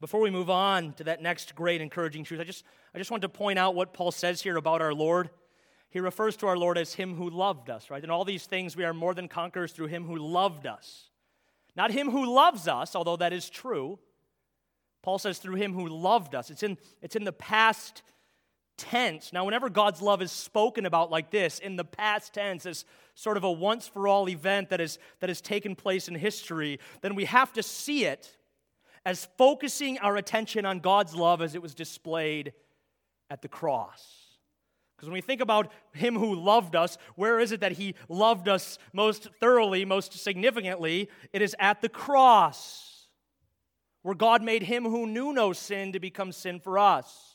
Before 0.00 0.20
we 0.20 0.30
move 0.30 0.50
on 0.50 0.92
to 0.94 1.04
that 1.04 1.22
next 1.22 1.54
great 1.54 1.80
encouraging 1.80 2.24
truth, 2.24 2.40
I 2.40 2.44
just, 2.44 2.64
I 2.94 2.98
just 2.98 3.10
want 3.10 3.22
to 3.22 3.28
point 3.28 3.58
out 3.58 3.74
what 3.74 3.94
Paul 3.94 4.10
says 4.10 4.42
here 4.42 4.56
about 4.56 4.82
our 4.82 4.92
Lord. 4.92 5.30
He 5.90 6.00
refers 6.00 6.36
to 6.38 6.46
our 6.46 6.56
Lord 6.56 6.76
as 6.76 6.94
him 6.94 7.14
who 7.14 7.30
loved 7.30 7.70
us, 7.70 7.88
right? 7.90 8.02
In 8.02 8.10
all 8.10 8.24
these 8.24 8.46
things, 8.46 8.76
we 8.76 8.84
are 8.84 8.92
more 8.92 9.14
than 9.14 9.28
conquerors 9.28 9.72
through 9.72 9.86
him 9.86 10.04
who 10.04 10.16
loved 10.16 10.66
us. 10.66 11.08
Not 11.76 11.90
him 11.90 12.10
who 12.10 12.34
loves 12.34 12.68
us, 12.68 12.94
although 12.94 13.16
that 13.16 13.32
is 13.32 13.48
true. 13.48 13.98
Paul 15.02 15.18
says 15.18 15.38
through 15.38 15.56
him 15.56 15.72
who 15.72 15.88
loved 15.88 16.34
us. 16.34 16.50
It's 16.50 16.62
in, 16.62 16.78
it's 17.02 17.16
in 17.16 17.24
the 17.24 17.32
past 17.32 18.02
tense. 18.76 19.32
Now, 19.32 19.44
whenever 19.44 19.68
God's 19.68 20.02
love 20.02 20.22
is 20.22 20.32
spoken 20.32 20.86
about 20.86 21.10
like 21.10 21.30
this, 21.30 21.58
in 21.58 21.76
the 21.76 21.84
past 21.84 22.34
tense, 22.34 22.66
as 22.66 22.84
sort 23.14 23.36
of 23.36 23.44
a 23.44 23.50
once 23.50 23.86
for 23.86 24.08
all 24.08 24.28
event 24.28 24.70
that, 24.70 24.80
is, 24.80 24.98
that 25.20 25.30
has 25.30 25.40
taken 25.40 25.74
place 25.74 26.08
in 26.08 26.14
history, 26.14 26.80
then 27.00 27.14
we 27.14 27.24
have 27.24 27.52
to 27.52 27.62
see 27.62 28.04
it 28.04 28.36
as 29.06 29.28
focusing 29.36 29.98
our 29.98 30.16
attention 30.16 30.64
on 30.64 30.80
God's 30.80 31.14
love 31.14 31.42
as 31.42 31.54
it 31.54 31.62
was 31.62 31.74
displayed 31.74 32.52
at 33.30 33.42
the 33.42 33.48
cross. 33.48 34.24
Because 34.96 35.08
when 35.08 35.14
we 35.14 35.20
think 35.20 35.40
about 35.40 35.70
Him 35.92 36.16
who 36.16 36.34
loved 36.34 36.76
us, 36.76 36.96
where 37.16 37.38
is 37.40 37.52
it 37.52 37.60
that 37.60 37.72
He 37.72 37.94
loved 38.08 38.48
us 38.48 38.78
most 38.92 39.28
thoroughly, 39.40 39.84
most 39.84 40.14
significantly? 40.14 41.08
It 41.32 41.42
is 41.42 41.54
at 41.58 41.80
the 41.82 41.88
cross, 41.88 43.08
where 44.02 44.14
God 44.14 44.42
made 44.42 44.62
Him 44.62 44.84
who 44.84 45.06
knew 45.06 45.32
no 45.32 45.52
sin 45.52 45.92
to 45.92 46.00
become 46.00 46.32
sin 46.32 46.60
for 46.60 46.78
us, 46.78 47.33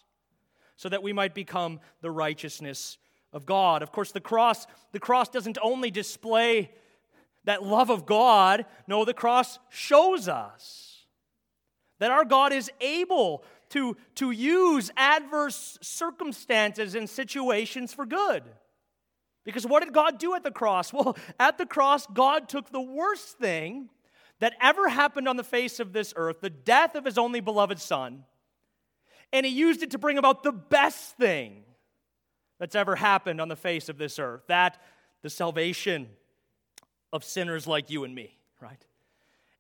so 0.80 0.88
that 0.88 1.04
we 1.04 1.12
might 1.12 1.36
become 1.36 1.82
the 2.00 2.10
righteousness 2.10 2.98
of 3.34 3.46
God. 3.46 3.82
Of 3.82 3.92
course, 3.92 4.14
the 4.14 4.22
cross, 4.22 4.66
the 4.94 5.00
cross 5.00 5.28
doesn't 5.28 5.58
only 5.62 5.92
display 5.92 6.72
that 7.44 7.62
love 7.62 7.90
of 7.90 8.06
God, 8.06 8.66
no, 8.88 9.04
the 9.04 9.14
cross 9.14 9.60
shows 9.68 10.30
us 10.30 11.06
that 12.00 12.12
our 12.12 12.24
God 12.24 12.54
is 12.54 12.72
able 12.80 13.44
to, 13.72 13.98
to 14.16 14.32
use 14.32 14.90
adverse 14.96 15.78
circumstances 15.82 16.96
and 16.96 17.10
situations 17.10 17.94
for 17.94 18.06
good. 18.06 18.44
Because 19.44 19.68
what 19.68 19.84
did 19.84 19.94
God 19.94 20.18
do 20.18 20.34
at 20.34 20.44
the 20.44 20.52
cross? 20.52 20.94
Well, 20.94 21.18
at 21.38 21.58
the 21.58 21.66
cross, 21.66 22.08
God 22.08 22.48
took 22.48 22.72
the 22.72 22.80
worst 22.80 23.38
thing 23.38 23.90
that 24.40 24.54
ever 24.62 24.88
happened 24.88 25.28
on 25.28 25.36
the 25.36 25.44
face 25.44 25.82
of 25.82 25.92
this 25.92 26.14
earth, 26.16 26.40
the 26.40 26.50
death 26.50 26.96
of 26.96 27.04
his 27.04 27.18
only 27.18 27.42
beloved 27.42 27.80
Son, 27.80 28.24
and 29.32 29.46
he 29.46 29.52
used 29.52 29.84
it 29.84 29.92
to 29.92 29.98
bring 29.98 30.18
about 30.18 30.44
the 30.44 30.52
best 30.52 31.18
thing 31.18 31.64
that's 32.60 32.76
ever 32.76 32.96
happened 32.96 33.40
on 33.40 33.48
the 33.48 33.56
face 33.56 33.90
of 33.90 33.98
this 33.98 34.20
earth 34.20 34.42
that 34.48 34.82
the 35.22 35.30
salvation 35.30 36.10
of 37.12 37.24
sinners 37.24 37.68
like 37.68 37.90
you 37.90 38.04
and 38.04 38.14
me, 38.14 38.38
right? 38.62 38.86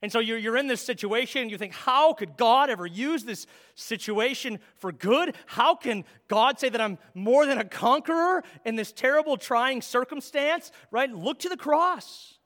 And 0.01 0.11
so 0.11 0.19
you're, 0.19 0.37
you're 0.37 0.55
in 0.55 0.67
this 0.67 0.81
situation, 0.81 1.49
you 1.49 1.57
think, 1.57 1.73
how 1.73 2.13
could 2.13 2.37
God 2.37 2.69
ever 2.69 2.85
use 2.85 3.25
this 3.25 3.47
situation 3.75 4.59
for 4.75 4.91
good? 4.93 5.35
How 5.45 5.75
can 5.75 6.05
God 6.29 6.57
say 6.57 6.69
that 6.69 6.79
I'm 6.79 6.97
more 7.13 7.45
than 7.45 7.57
a 7.57 7.65
conqueror 7.65 8.43
in 8.63 8.75
this 8.75 8.93
terrible, 8.93 9.35
trying 9.35 9.81
circumstance, 9.81 10.71
right? 10.89 11.11
Look 11.11 11.39
to 11.39 11.49
the 11.49 11.57
cross 11.57 12.37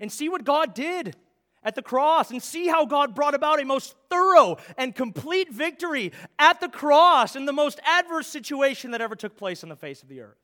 and 0.00 0.10
see 0.10 0.30
what 0.30 0.44
God 0.44 0.74
did 0.74 1.16
at 1.64 1.74
the 1.74 1.82
cross 1.82 2.30
and 2.30 2.42
see 2.42 2.68
how 2.68 2.84
God 2.84 3.14
brought 3.14 3.34
about 3.34 3.60
a 3.60 3.64
most 3.64 3.94
thorough 4.10 4.58
and 4.76 4.94
complete 4.94 5.52
victory 5.52 6.12
at 6.38 6.60
the 6.60 6.68
cross 6.68 7.34
in 7.36 7.46
the 7.46 7.52
most 7.52 7.80
adverse 7.84 8.26
situation 8.26 8.90
that 8.90 9.00
ever 9.00 9.16
took 9.16 9.36
place 9.36 9.62
on 9.62 9.70
the 9.70 9.76
face 9.76 10.02
of 10.02 10.08
the 10.08 10.20
earth. 10.20 10.38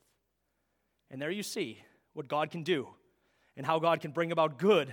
And 1.11 1.21
there 1.21 1.31
you 1.31 1.43
see 1.43 1.83
what 2.15 2.29
God 2.29 2.51
can 2.51 2.63
do 2.63 2.89
and 3.57 3.67
how 3.67 3.79
God 3.79 4.01
can 4.01 4.13
bring 4.13 4.33
about 4.33 4.59
good 4.59 4.93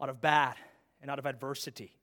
out 0.00 0.08
of 0.08 0.20
bad 0.20 0.54
and 1.00 1.10
out 1.10 1.18
of 1.18 1.26
adversity. 1.26 1.94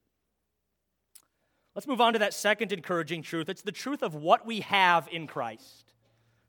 Let's 1.75 1.87
move 1.87 2.01
on 2.01 2.13
to 2.13 2.19
that 2.19 2.33
second 2.33 2.71
encouraging 2.71 3.21
truth. 3.21 3.49
It's 3.49 3.61
the 3.61 3.71
truth 3.71 4.01
of 4.01 4.15
what 4.15 4.45
we 4.45 4.61
have 4.61 5.09
in 5.11 5.27
Christ. 5.27 5.91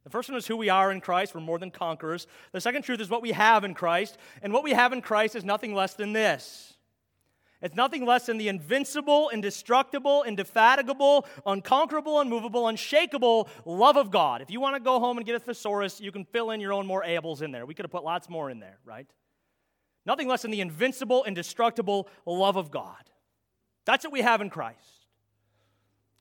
The 0.05 0.11
first 0.11 0.29
one 0.29 0.39
is 0.39 0.47
who 0.47 0.57
we 0.57 0.69
are 0.69 0.93
in 0.93 1.01
Christ. 1.01 1.35
We're 1.35 1.41
more 1.41 1.59
than 1.59 1.73
conquerors. 1.73 2.29
The 2.53 2.61
second 2.61 2.83
truth 2.83 3.01
is 3.01 3.11
what 3.11 3.23
we 3.23 3.33
have 3.33 3.65
in 3.65 3.75
Christ. 3.75 4.19
And 4.41 4.53
what 4.53 4.63
we 4.63 4.71
have 4.71 4.93
in 4.93 5.03
Christ 5.03 5.35
is 5.35 5.45
nothing 5.45 5.75
less 5.75 5.95
than 5.95 6.13
this 6.13 6.76
it's 7.63 7.75
nothing 7.75 8.05
less 8.05 8.27
than 8.27 8.37
the 8.37 8.49
invincible, 8.49 9.31
indestructible, 9.31 10.23
indefatigable, 10.25 11.27
unconquerable, 11.47 12.21
unmovable, 12.21 12.69
unshakable 12.69 13.49
love 13.65 13.97
of 13.97 14.11
God. 14.11 14.43
If 14.43 14.51
you 14.51 14.61
want 14.61 14.77
to 14.77 14.81
go 14.81 15.01
home 15.01 15.17
and 15.17 15.25
get 15.25 15.35
a 15.35 15.41
thesaurus, 15.41 16.01
you 16.01 16.13
can 16.13 16.25
fill 16.25 16.51
in 16.51 16.61
your 16.61 16.73
own 16.73 16.87
more 16.87 17.03
ables 17.03 17.41
in 17.41 17.53
there. 17.53 17.65
We 17.65 17.75
could 17.75 17.85
have 17.85 17.91
put 17.91 18.05
lots 18.05 18.29
more 18.29 18.51
in 18.51 18.61
there, 18.61 18.79
right? 18.85 19.07
Nothing 20.05 20.29
less 20.29 20.43
than 20.43 20.51
the 20.51 20.61
invincible, 20.61 21.25
indestructible 21.25 22.09
love 22.27 22.57
of 22.57 22.71
God. 22.71 23.11
That's 23.87 24.05
what 24.05 24.13
we 24.13 24.21
have 24.21 24.41
in 24.41 24.51
Christ. 24.51 25.07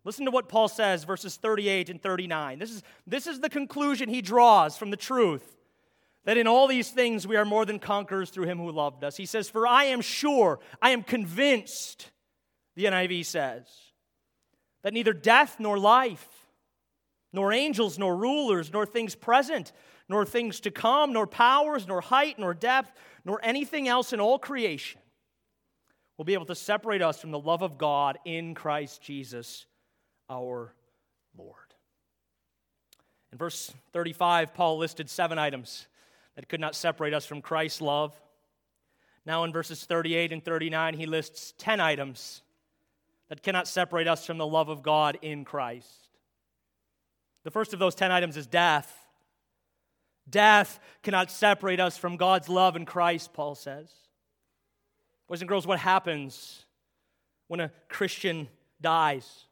Listen 0.05 0.25
to 0.25 0.31
what 0.31 0.47
Paul 0.47 0.67
says, 0.67 1.03
verses 1.03 1.35
38 1.35 1.89
and 1.89 2.01
39. 2.01 2.59
This 2.59 2.71
is, 2.71 2.83
this 3.05 3.27
is 3.27 3.41
the 3.41 3.49
conclusion 3.49 4.07
he 4.07 4.21
draws 4.21 4.77
from 4.77 4.91
the 4.91 4.97
truth 4.97 5.55
that 6.25 6.37
in 6.37 6.47
all 6.47 6.67
these 6.67 6.89
things 6.89 7.25
we 7.25 7.37
are 7.37 7.45
more 7.45 7.65
than 7.65 7.79
conquerors 7.79 8.29
through 8.29 8.45
him 8.45 8.57
who 8.57 8.71
loved 8.71 9.03
us. 9.03 9.15
He 9.15 9.25
says, 9.25 9.47
For 9.47 9.65
I 9.65 9.85
am 9.85 10.01
sure, 10.01 10.59
I 10.81 10.89
am 10.89 11.03
convinced, 11.03 12.11
the 12.75 12.85
NIV 12.85 13.25
says, 13.25 13.67
that 14.83 14.93
neither 14.93 15.13
death 15.13 15.57
nor 15.59 15.79
life, 15.79 16.27
nor 17.31 17.53
angels, 17.53 17.97
nor 17.97 18.15
rulers, 18.15 18.71
nor 18.73 18.85
things 18.85 19.15
present, 19.15 19.71
nor 20.09 20.25
things 20.25 20.59
to 20.61 20.71
come, 20.71 21.13
nor 21.13 21.27
powers, 21.27 21.87
nor 21.87 22.01
height, 22.01 22.37
nor 22.37 22.53
depth, 22.53 22.91
nor 23.23 23.39
anything 23.43 23.87
else 23.87 24.13
in 24.13 24.19
all 24.19 24.37
creation 24.37 25.01
will 26.17 26.25
be 26.25 26.33
able 26.33 26.45
to 26.45 26.55
separate 26.55 27.01
us 27.01 27.19
from 27.19 27.31
the 27.31 27.39
love 27.39 27.61
of 27.61 27.77
God 27.77 28.17
in 28.25 28.53
Christ 28.53 29.01
Jesus 29.01 29.65
our 30.29 30.73
Lord. 31.37 31.55
In 33.31 33.37
verse 33.37 33.73
35, 33.91 34.53
Paul 34.53 34.77
listed 34.77 35.09
seven 35.09 35.37
items 35.37 35.87
that 36.35 36.49
could 36.49 36.59
not 36.59 36.75
separate 36.75 37.13
us 37.13 37.25
from 37.25 37.41
Christ's 37.41 37.81
love. 37.81 38.13
Now, 39.25 39.43
in 39.43 39.51
verses 39.51 39.83
38 39.83 40.31
and 40.31 40.43
39, 40.43 40.93
he 40.93 41.05
lists 41.05 41.53
10 41.57 41.79
items 41.79 42.41
that 43.29 43.41
cannot 43.41 43.67
separate 43.67 44.07
us 44.07 44.25
from 44.25 44.37
the 44.37 44.45
love 44.45 44.69
of 44.69 44.83
God 44.83 45.17
in 45.21 45.45
Christ. 45.45 46.09
The 47.43 47.51
first 47.51 47.73
of 47.73 47.79
those 47.79 47.95
10 47.95 48.11
items 48.11 48.37
is 48.37 48.47
death. 48.47 48.91
Death 50.29 50.79
cannot 51.03 51.31
separate 51.31 51.79
us 51.79 51.97
from 51.97 52.17
God's 52.17 52.49
love 52.49 52.75
in 52.75 52.85
Christ, 52.85 53.33
Paul 53.33 53.55
says. 53.55 53.91
Boys 55.27 55.41
and 55.41 55.49
girls, 55.49 55.65
what 55.65 55.79
happens 55.79 56.65
when 57.47 57.59
a 57.59 57.71
Christian 57.89 58.47
dies? 58.81 59.45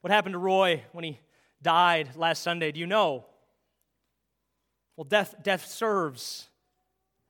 What 0.00 0.12
happened 0.12 0.34
to 0.34 0.38
Roy 0.38 0.82
when 0.92 1.04
he 1.04 1.20
died 1.62 2.10
last 2.16 2.42
Sunday? 2.42 2.72
Do 2.72 2.80
you 2.80 2.86
know? 2.86 3.24
Well, 4.96 5.04
death, 5.04 5.34
death 5.42 5.66
serves 5.66 6.48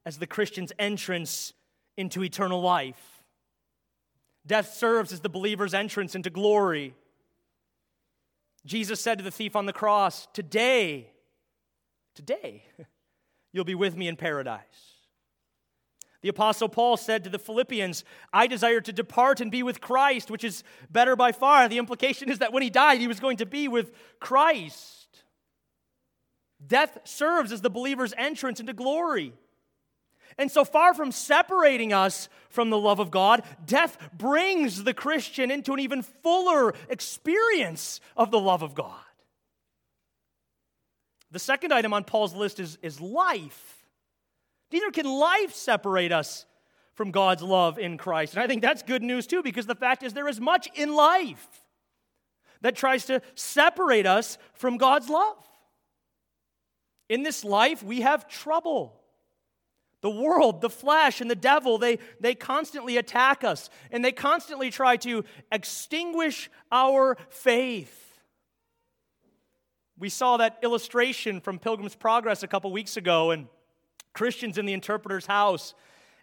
as 0.05 0.19
the 0.19 0.27
Christian's 0.27 0.73
entrance 0.79 1.53
into 1.97 2.23
eternal 2.25 2.61
life. 2.61 3.23
Death 4.47 4.75
serves 4.75 5.13
as 5.13 5.21
the 5.21 5.29
believer's 5.29 5.75
entrance 5.75 6.15
into 6.15 6.31
glory. 6.31 6.95
Jesus 8.67 9.01
said 9.01 9.19
to 9.19 9.25
the 9.25 9.31
thief 9.31 9.55
on 9.55 9.67
the 9.67 9.73
cross, 9.73 10.27
Today, 10.33 11.11
today, 12.15 12.65
you'll 13.53 13.65
be 13.65 13.75
with 13.75 13.97
me 13.97 14.09
in 14.09 14.17
paradise. 14.17 14.93
The 16.23 16.29
Apostle 16.29 16.69
Paul 16.69 16.97
said 16.97 17.25
to 17.25 17.31
the 17.31 17.39
Philippians, 17.39 18.05
I 18.33 18.47
desire 18.47 18.81
to 18.81 18.93
depart 18.93 19.41
and 19.41 19.51
be 19.51 19.65
with 19.65 19.81
Christ, 19.81 20.31
which 20.31 20.45
is 20.45 20.63
better 20.89 21.17
by 21.17 21.33
far. 21.33 21.69
The 21.69 21.79
implication 21.79 22.31
is 22.31 22.39
that 22.39 22.53
when 22.53 22.63
he 22.63 22.71
died, 22.71 23.01
he 23.01 23.09
was 23.09 23.19
going 23.19 23.39
to 23.39 23.47
be 23.47 23.67
with 23.67 23.91
Christ. 24.21 25.02
Death 26.67 26.99
serves 27.05 27.53
as 27.53 27.61
the 27.61 27.71
believer's 27.71 28.15
entrance 28.17 28.61
into 28.61 28.73
glory. 28.73 29.33
And 30.39 30.51
so 30.51 30.65
far 30.65 30.95
from 30.95 31.13
separating 31.13 31.93
us 31.93 32.29
from 32.49 32.71
the 32.71 32.79
love 32.79 33.01
of 33.01 33.11
God, 33.11 33.43
death 33.67 33.99
brings 34.17 34.85
the 34.85 34.95
Christian 34.95 35.51
into 35.51 35.75
an 35.75 35.81
even 35.81 36.03
fuller 36.03 36.75
experience 36.89 38.01
of 38.17 38.31
the 38.31 38.41
love 38.41 38.63
of 38.63 38.75
God. 38.75 38.95
The 41.31 41.39
second 41.39 41.73
item 41.73 41.93
on 41.93 42.05
Paul's 42.05 42.35
list 42.35 42.61
is, 42.61 42.79
is 42.83 43.01
life. 43.01 43.85
Neither 44.71 44.91
can 44.91 45.07
life 45.07 45.55
separate 45.55 46.13
us 46.13 46.47
from 46.95 47.11
God's 47.11 47.43
love 47.43 47.79
in 47.79 47.99
Christ. 47.99 48.35
And 48.35 48.43
I 48.43 48.47
think 48.47 48.63
that's 48.63 48.83
good 48.83 49.03
news 49.03 49.27
too, 49.27 49.43
because 49.43 49.67
the 49.67 49.75
fact 49.75 50.03
is 50.03 50.13
there 50.13 50.29
is 50.29 50.41
much 50.41 50.69
in 50.75 50.95
life 50.95 51.63
that 52.61 52.77
tries 52.77 53.07
to 53.07 53.21
separate 53.35 54.07
us 54.07 54.39
from 54.55 54.77
God's 54.77 55.09
love. 55.09 55.37
In 57.13 57.23
this 57.23 57.45
life, 57.45 57.83
we 57.83 58.01
have 58.01 58.27
trouble. 58.27 58.99
The 60.01 60.09
world, 60.09 60.63
the 60.63 60.71
flesh, 60.71 61.21
and 61.21 61.31
the 61.31 61.35
devil, 61.35 61.77
they, 61.77 61.99
they 62.21 62.35
constantly 62.35 62.97
attack 62.97 63.45
us 63.45 63.69
and 63.91 64.03
they 64.03 64.13
constantly 64.13 64.71
try 64.71 64.97
to 64.97 65.23
extinguish 65.53 66.51
our 66.73 67.19
faith. 67.29 68.19
We 69.99 70.09
saw 70.09 70.39
that 70.39 70.61
illustration 70.63 71.43
from 71.43 71.59
Pilgrim's 71.59 71.95
Progress 71.95 72.43
a 72.43 72.49
couple 72.49 72.73
weeks 72.73 72.97
ago, 72.97 73.31
and 73.31 73.47
Christian's 74.15 74.57
in 74.57 74.65
the 74.65 74.73
interpreter's 74.73 75.27
house 75.27 75.75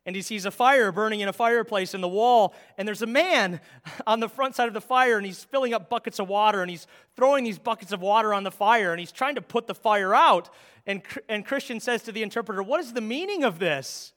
and 0.10 0.16
he 0.16 0.24
sees 0.24 0.44
a 0.44 0.50
fire 0.50 0.92
burning 0.92 1.20
in 1.20 1.30
a 1.30 1.34
fireplace 1.34 1.94
in 1.94 2.02
the 2.02 2.08
wall 2.08 2.56
and 2.80 2.88
there's 2.88 3.04
a 3.04 3.06
man 3.06 3.62
on 4.08 4.20
the 4.20 4.28
front 4.28 4.56
side 4.56 4.68
of 4.68 4.74
the 4.74 4.82
fire 4.82 5.18
and 5.18 5.26
he's 5.28 5.44
filling 5.44 5.72
up 5.72 5.88
buckets 5.88 6.18
of 6.18 6.28
water 6.28 6.64
and 6.64 6.72
he's 6.72 6.88
throwing 7.16 7.44
these 7.44 7.60
buckets 7.60 7.92
of 7.92 8.02
water 8.02 8.34
on 8.34 8.44
the 8.44 8.50
fire 8.50 8.90
and 8.90 9.00
he's 9.00 9.12
trying 9.12 9.36
to 9.36 9.42
put 9.42 9.68
the 9.68 9.76
fire 9.76 10.16
out. 10.16 10.50
And, 10.88 11.04
and 11.28 11.46
christian 11.46 11.80
says 11.80 12.02
to 12.04 12.12
the 12.12 12.24
interpreter 12.24 12.64
what 12.64 12.80
is 12.80 12.94
the 12.94 13.02
meaning 13.02 13.44
of 13.44 13.60
this? 13.60 14.14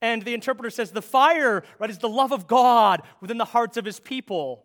And 0.00 0.22
the 0.22 0.34
interpreter 0.34 0.70
says 0.70 0.90
the 0.90 1.00
fire 1.00 1.62
right 1.78 1.88
is 1.88 1.98
the 1.98 2.08
love 2.08 2.32
of 2.32 2.48
god 2.48 3.02
within 3.20 3.38
the 3.38 3.44
hearts 3.44 3.76
of 3.76 3.84
his 3.84 4.00
people. 4.00 4.64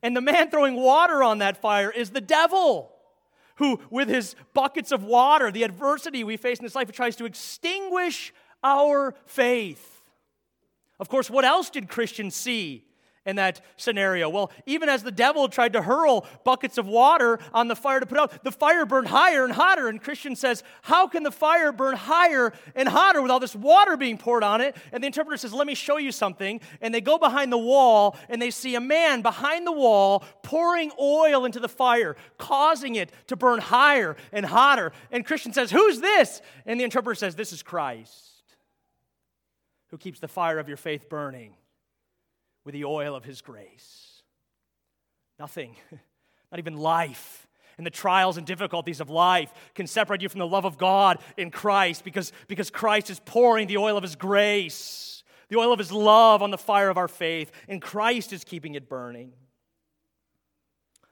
And 0.00 0.16
the 0.16 0.20
man 0.20 0.48
throwing 0.48 0.76
water 0.76 1.24
on 1.24 1.38
that 1.38 1.60
fire 1.60 1.90
is 1.90 2.10
the 2.10 2.20
devil 2.20 2.92
who 3.56 3.80
with 3.90 4.08
his 4.08 4.36
buckets 4.54 4.92
of 4.92 5.02
water 5.02 5.50
the 5.50 5.64
adversity 5.64 6.22
we 6.22 6.36
face 6.36 6.60
in 6.60 6.64
this 6.64 6.76
life 6.76 6.92
tries 6.92 7.16
to 7.16 7.24
extinguish 7.24 8.32
our 8.62 9.14
faith. 9.26 10.02
Of 11.00 11.08
course, 11.08 11.30
what 11.30 11.44
else 11.44 11.70
did 11.70 11.88
Christians 11.88 12.34
see 12.34 12.84
in 13.24 13.36
that 13.36 13.60
scenario? 13.76 14.28
Well, 14.28 14.50
even 14.66 14.88
as 14.88 15.04
the 15.04 15.12
devil 15.12 15.48
tried 15.48 15.74
to 15.74 15.82
hurl 15.82 16.26
buckets 16.44 16.76
of 16.76 16.88
water 16.88 17.38
on 17.54 17.68
the 17.68 17.76
fire 17.76 18.00
to 18.00 18.06
put 18.06 18.18
out, 18.18 18.42
the 18.42 18.50
fire 18.50 18.84
burned 18.84 19.06
higher 19.06 19.44
and 19.44 19.52
hotter. 19.52 19.86
And 19.86 20.02
Christian 20.02 20.34
says, 20.34 20.64
How 20.82 21.06
can 21.06 21.22
the 21.22 21.30
fire 21.30 21.70
burn 21.70 21.94
higher 21.94 22.52
and 22.74 22.88
hotter 22.88 23.22
with 23.22 23.30
all 23.30 23.38
this 23.38 23.54
water 23.54 23.96
being 23.96 24.18
poured 24.18 24.42
on 24.42 24.60
it? 24.60 24.76
And 24.90 25.04
the 25.04 25.06
interpreter 25.06 25.36
says, 25.36 25.52
Let 25.52 25.68
me 25.68 25.76
show 25.76 25.98
you 25.98 26.10
something. 26.10 26.60
And 26.80 26.92
they 26.92 27.00
go 27.00 27.16
behind 27.16 27.52
the 27.52 27.58
wall 27.58 28.16
and 28.28 28.42
they 28.42 28.50
see 28.50 28.74
a 28.74 28.80
man 28.80 29.22
behind 29.22 29.68
the 29.68 29.72
wall 29.72 30.24
pouring 30.42 30.90
oil 30.98 31.44
into 31.44 31.60
the 31.60 31.68
fire, 31.68 32.16
causing 32.38 32.96
it 32.96 33.12
to 33.28 33.36
burn 33.36 33.60
higher 33.60 34.16
and 34.32 34.44
hotter. 34.44 34.90
And 35.12 35.24
Christian 35.24 35.52
says, 35.52 35.70
Who's 35.70 36.00
this? 36.00 36.40
And 36.66 36.80
the 36.80 36.84
interpreter 36.84 37.14
says, 37.14 37.36
This 37.36 37.52
is 37.52 37.62
Christ 37.62 38.37
who 39.88 39.98
keeps 39.98 40.20
the 40.20 40.28
fire 40.28 40.58
of 40.58 40.68
your 40.68 40.76
faith 40.76 41.08
burning 41.08 41.54
with 42.64 42.74
the 42.74 42.84
oil 42.84 43.14
of 43.14 43.24
his 43.24 43.40
grace. 43.40 44.22
Nothing, 45.38 45.76
not 46.50 46.58
even 46.58 46.76
life 46.76 47.48
and 47.78 47.86
the 47.86 47.90
trials 47.90 48.36
and 48.36 48.46
difficulties 48.46 49.00
of 49.00 49.08
life 49.08 49.52
can 49.74 49.86
separate 49.86 50.20
you 50.20 50.28
from 50.28 50.40
the 50.40 50.46
love 50.46 50.64
of 50.64 50.76
God 50.76 51.18
in 51.36 51.50
Christ 51.50 52.04
because, 52.04 52.32
because 52.48 52.70
Christ 52.70 53.08
is 53.08 53.20
pouring 53.20 53.68
the 53.68 53.78
oil 53.78 53.96
of 53.96 54.02
his 54.02 54.16
grace, 54.16 55.22
the 55.48 55.56
oil 55.56 55.72
of 55.72 55.78
his 55.78 55.92
love 55.92 56.42
on 56.42 56.50
the 56.50 56.58
fire 56.58 56.90
of 56.90 56.98
our 56.98 57.08
faith, 57.08 57.52
and 57.68 57.80
Christ 57.80 58.32
is 58.32 58.44
keeping 58.44 58.74
it 58.74 58.88
burning. 58.88 59.32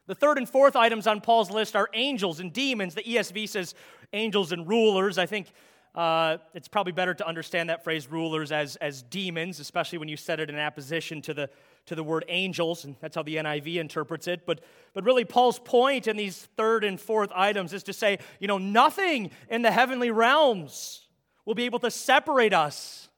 The 0.08 0.14
third 0.14 0.38
and 0.38 0.48
fourth 0.48 0.76
items 0.76 1.06
on 1.06 1.20
Paul's 1.20 1.50
list 1.50 1.74
are 1.74 1.88
angels 1.94 2.40
and 2.40 2.52
demons. 2.52 2.94
The 2.94 3.02
ESV 3.02 3.48
says 3.48 3.74
angels 4.12 4.52
and 4.52 4.68
rulers. 4.68 5.18
I 5.18 5.26
think 5.26 5.48
uh, 5.96 6.36
it's 6.52 6.68
probably 6.68 6.92
better 6.92 7.14
to 7.14 7.26
understand 7.26 7.70
that 7.70 7.82
phrase 7.82 8.06
rulers 8.06 8.52
as, 8.52 8.76
as 8.76 9.02
demons, 9.02 9.58
especially 9.60 9.96
when 9.96 10.08
you 10.08 10.16
set 10.16 10.38
it 10.38 10.50
in 10.50 10.56
apposition 10.56 11.22
to 11.22 11.32
the, 11.32 11.48
to 11.86 11.94
the 11.94 12.04
word 12.04 12.24
angels, 12.28 12.84
and 12.84 12.96
that's 13.00 13.16
how 13.16 13.22
the 13.22 13.36
NIV 13.36 13.76
interprets 13.76 14.28
it. 14.28 14.44
But, 14.44 14.60
but 14.92 15.04
really, 15.04 15.24
Paul's 15.24 15.58
point 15.58 16.06
in 16.06 16.18
these 16.18 16.48
third 16.56 16.84
and 16.84 17.00
fourth 17.00 17.30
items 17.34 17.72
is 17.72 17.82
to 17.84 17.94
say, 17.94 18.18
you 18.40 18.46
know, 18.46 18.58
nothing 18.58 19.30
in 19.48 19.62
the 19.62 19.70
heavenly 19.70 20.10
realms 20.10 21.06
will 21.46 21.54
be 21.54 21.64
able 21.64 21.78
to 21.78 21.90
separate 21.90 22.52
us 22.52 23.08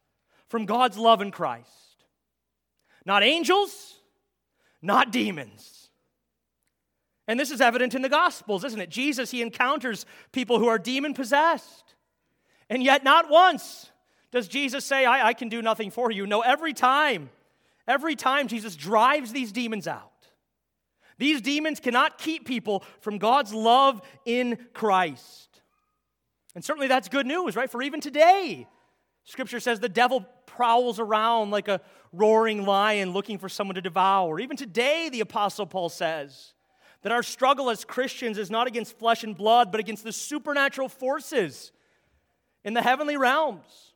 from 0.48 0.64
God's 0.64 0.96
love 0.96 1.20
in 1.20 1.32
Christ. 1.32 2.04
Not 3.04 3.24
angels, 3.24 3.94
not 4.80 5.10
demons. 5.10 5.88
And 7.26 7.40
this 7.40 7.50
is 7.50 7.60
evident 7.60 7.94
in 7.94 8.02
the 8.02 8.08
Gospels, 8.08 8.62
isn't 8.62 8.80
it? 8.80 8.88
Jesus, 8.88 9.32
he 9.32 9.42
encounters 9.42 10.06
people 10.30 10.60
who 10.60 10.68
are 10.68 10.78
demon 10.78 11.12
possessed. 11.12 11.87
And 12.70 12.82
yet, 12.82 13.04
not 13.04 13.30
once 13.30 13.90
does 14.30 14.48
Jesus 14.48 14.84
say, 14.84 15.04
I, 15.04 15.28
I 15.28 15.32
can 15.32 15.48
do 15.48 15.62
nothing 15.62 15.90
for 15.90 16.10
you. 16.10 16.26
No, 16.26 16.40
every 16.42 16.74
time, 16.74 17.30
every 17.86 18.14
time 18.14 18.48
Jesus 18.48 18.76
drives 18.76 19.32
these 19.32 19.52
demons 19.52 19.86
out. 19.86 20.12
These 21.18 21.40
demons 21.40 21.80
cannot 21.80 22.18
keep 22.18 22.46
people 22.46 22.84
from 23.00 23.18
God's 23.18 23.52
love 23.52 24.00
in 24.24 24.58
Christ. 24.72 25.60
And 26.54 26.64
certainly 26.64 26.88
that's 26.88 27.08
good 27.08 27.26
news, 27.26 27.56
right? 27.56 27.70
For 27.70 27.82
even 27.82 28.00
today, 28.00 28.66
Scripture 29.24 29.60
says 29.60 29.80
the 29.80 29.88
devil 29.88 30.24
prowls 30.46 31.00
around 31.00 31.50
like 31.50 31.68
a 31.68 31.80
roaring 32.12 32.64
lion 32.64 33.12
looking 33.12 33.38
for 33.38 33.48
someone 33.48 33.74
to 33.74 33.80
devour. 33.80 34.40
Even 34.40 34.56
today, 34.56 35.08
the 35.10 35.20
Apostle 35.20 35.66
Paul 35.66 35.88
says 35.88 36.54
that 37.02 37.12
our 37.12 37.22
struggle 37.22 37.70
as 37.70 37.84
Christians 37.84 38.38
is 38.38 38.50
not 38.50 38.66
against 38.66 38.98
flesh 38.98 39.24
and 39.24 39.36
blood, 39.36 39.70
but 39.70 39.80
against 39.80 40.04
the 40.04 40.12
supernatural 40.12 40.88
forces 40.88 41.72
in 42.64 42.74
the 42.74 42.82
heavenly 42.82 43.16
realms. 43.16 43.92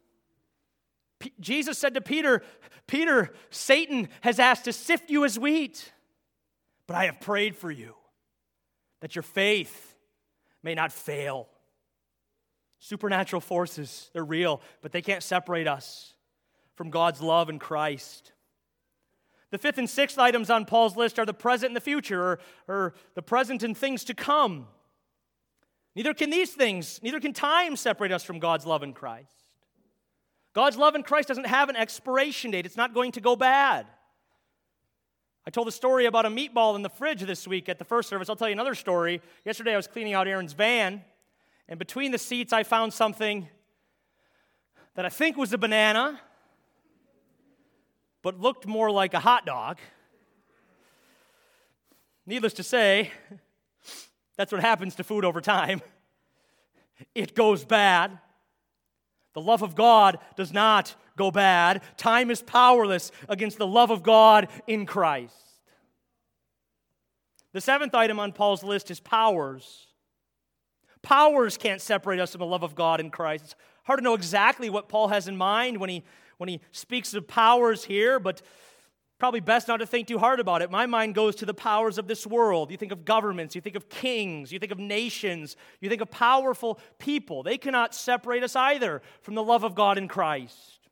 P- 1.19 1.33
Jesus 1.41 1.79
said 1.79 1.95
to 1.95 2.01
Peter, 2.01 2.43
Peter, 2.87 3.33
Satan 3.51 4.09
has 4.23 4.39
asked 4.39 4.65
to 4.65 4.73
sift 4.73 5.11
you 5.11 5.25
as 5.25 5.39
wheat, 5.39 5.93
but 6.87 6.97
I 6.97 7.07
have 7.07 7.21
prayed 7.21 7.57
for 7.57 7.71
you 7.71 7.95
that 9.01 9.15
your 9.15 9.23
faith 9.23 9.95
may 10.63 10.75
not 10.75 10.93
fail. 10.93 11.49
Supernatural 12.79 13.41
forces, 13.41 14.11
they're 14.13 14.25
real, 14.25 14.61
but 14.81 14.93
they 14.93 15.03
can't 15.03 15.23
separate 15.23 15.69
us 15.69 16.15
from 16.75 16.91
God's 16.91 17.21
love 17.21 17.49
in 17.49 17.59
Christ. 17.59 18.33
The 19.51 19.59
fifth 19.59 19.79
and 19.79 19.89
sixth 19.89 20.19
items 20.19 20.51
on 20.51 20.65
Paul's 20.65 20.97
list 20.97 21.19
are 21.19 21.27
the 21.27 21.35
present 21.35 21.71
and 21.71 21.77
the 21.77 21.81
future, 21.81 22.21
or, 22.21 22.39
or 22.67 22.95
the 23.15 23.23
present 23.23 23.63
and 23.63 23.77
things 23.77 24.03
to 24.05 24.15
come. 24.15 24.67
Neither 25.95 26.15
can 26.15 26.31
these 26.31 26.51
things, 26.51 27.01
neither 27.03 27.21
can 27.21 27.33
time 27.33 27.77
separate 27.77 28.13
us 28.13 28.25
from 28.25 28.39
God's 28.39 28.65
love 28.65 28.83
in 28.83 28.93
Christ. 28.93 29.45
God's 30.55 30.77
love 30.77 30.95
in 30.95 31.03
Christ 31.03 31.29
doesn't 31.29 31.47
have 31.47 31.69
an 31.69 31.77
expiration 31.77 32.51
date, 32.51 32.67
it's 32.67 32.77
not 32.77 32.95
going 32.95 33.13
to 33.13 33.21
go 33.21 33.37
bad. 33.37 33.87
I 35.47 35.51
told 35.51 35.67
a 35.67 35.73
story 35.73 36.07
about 36.07 36.25
a 36.25 36.29
meatball 36.29 36.77
in 36.77 36.83
the 36.83 36.89
fridge 36.89 37.23
this 37.23 37.49
week 37.49 37.69
at 37.69 37.79
the 37.79 37.85
first 37.85 38.09
service. 38.09 38.29
I'll 38.29 38.37
tell 38.37 38.49
you 38.49 38.53
another 38.53 38.77
story. 38.77 39.21
Yesterday 39.45 39.73
I 39.73 39.77
was 39.77 39.89
cleaning 39.89 40.15
out 40.15 40.29
Aaron's 40.29 40.53
van, 40.53 41.03
and 41.69 41.79
between 41.79 42.13
the 42.13 42.19
seats 42.19 42.53
I 42.53 42.63
found 42.63 42.93
something 42.93 43.49
that 44.95 45.05
I 45.05 45.09
think 45.09 45.37
was 45.37 45.53
a 45.53 45.59
banana, 45.59 46.21
but 48.23 48.39
looked 48.39 48.67
more 48.67 48.91
like 48.91 49.15
a 49.15 49.21
hot 49.21 49.45
dog. 49.45 49.79
Needless 52.25 52.53
to 52.55 52.63
say, 52.63 53.11
that's 54.37 54.53
what 54.53 54.61
happens 54.61 54.95
to 54.97 55.05
food 55.05 55.25
over 55.25 55.41
time. 55.41 55.81
It 57.15 57.35
goes 57.35 57.65
bad. 57.65 58.19
The 59.35 59.41
love 59.41 59.63
of 59.63 59.75
God 59.75 60.19
does 60.37 60.53
not 60.53 60.95
go 61.17 61.31
bad. 61.31 61.83
Time 61.97 62.31
is 62.31 62.43
powerless 62.43 63.11
against 63.29 63.59
the 63.59 63.67
love 63.67 63.91
of 63.91 64.03
God 64.03 64.49
in 64.67 64.87
Christ. 64.87 65.35
The 67.53 67.61
seventh 67.61 67.95
item 67.95 68.19
on 68.19 68.33
Paul's 68.33 68.63
list 68.63 68.91
is 68.91 69.01
powers. 69.01 69.87
Powers 71.03 71.57
can't 71.57 71.81
separate 71.81 72.21
us 72.21 72.33
from 72.33 72.41
the 72.41 72.47
love 72.47 72.63
of 72.63 72.75
God 72.75 73.01
in 73.01 73.11
Christ. 73.11 73.45
It's 73.45 73.55
hard 73.85 73.99
to 73.99 74.05
know 74.05 74.15
exactly 74.15 74.71
what 74.71 74.89
Paul 74.89 75.09
has 75.09 75.29
in 75.29 75.37
mind 75.37 75.79
when 75.79 75.91
he, 75.91 76.03
when 76.39 76.49
he 76.49 76.61
speaks 76.71 77.13
of 77.15 77.27
powers 77.27 77.85
here, 77.85 78.19
but 78.19 78.41
probably 79.23 79.39
best 79.39 79.69
not 79.69 79.77
to 79.77 79.87
think 79.87 80.09
too 80.09 80.19
hard 80.19 80.41
about 80.41 80.63
it. 80.63 80.69
My 80.69 80.85
mind 80.85 81.15
goes 81.15 81.37
to 81.37 81.47
the 81.47 81.55
powers 81.55 81.97
of 81.97 82.09
this 82.09 82.27
world. 82.27 82.73
You 82.73 82.77
think 82.77 82.91
of 82.91 83.05
governments, 83.05 83.55
you 83.55 83.61
think 83.61 83.77
of 83.77 83.89
kings, 83.89 84.51
you 84.51 84.59
think 84.59 84.73
of 84.73 84.81
nations, 84.81 85.57
you 85.81 85.89
think 85.89 86.03
of 86.03 86.11
powerful 86.11 86.81
people. 86.99 87.45
They 87.45 87.57
cannot 87.57 87.95
separate 87.95 88.43
us 88.43 88.57
either 88.57 89.01
from 89.21 89.37
the 89.37 89.43
love 89.45 89.63
of 89.63 89.77
God 89.77 89.97
in 89.97 90.09
Christ. 90.09 90.89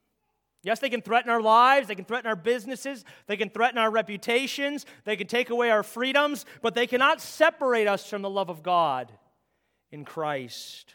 Yes, 0.63 0.79
they 0.79 0.91
can 0.91 1.03
threaten 1.03 1.29
our 1.29 1.43
lives, 1.43 1.89
they 1.89 1.97
can 1.97 2.05
threaten 2.05 2.29
our 2.29 2.37
businesses, 2.37 3.05
they 3.27 3.37
can 3.37 3.51
threaten 3.51 3.79
our 3.79 3.91
reputations, 3.91 4.87
they 5.03 5.17
can 5.17 5.27
take 5.27 5.51
away 5.51 5.71
our 5.71 5.83
freedoms, 5.83 6.47
but 6.63 6.77
they 6.77 6.87
cannot 6.87 7.21
separate 7.21 7.89
us 7.89 8.09
from 8.09 8.23
the 8.23 8.31
love 8.31 8.49
of 8.49 8.63
God 8.63 9.11
in 9.91 10.05
Christ. 10.05 10.95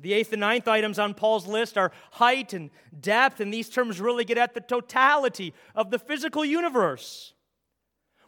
The 0.00 0.12
eighth 0.12 0.32
and 0.32 0.40
ninth 0.40 0.68
items 0.68 0.98
on 0.98 1.14
Paul's 1.14 1.46
list 1.46 1.76
are 1.76 1.90
height 2.12 2.52
and 2.52 2.70
depth, 3.00 3.40
and 3.40 3.52
these 3.52 3.68
terms 3.68 4.00
really 4.00 4.24
get 4.24 4.38
at 4.38 4.54
the 4.54 4.60
totality 4.60 5.54
of 5.74 5.90
the 5.90 5.98
physical 5.98 6.44
universe. 6.44 7.34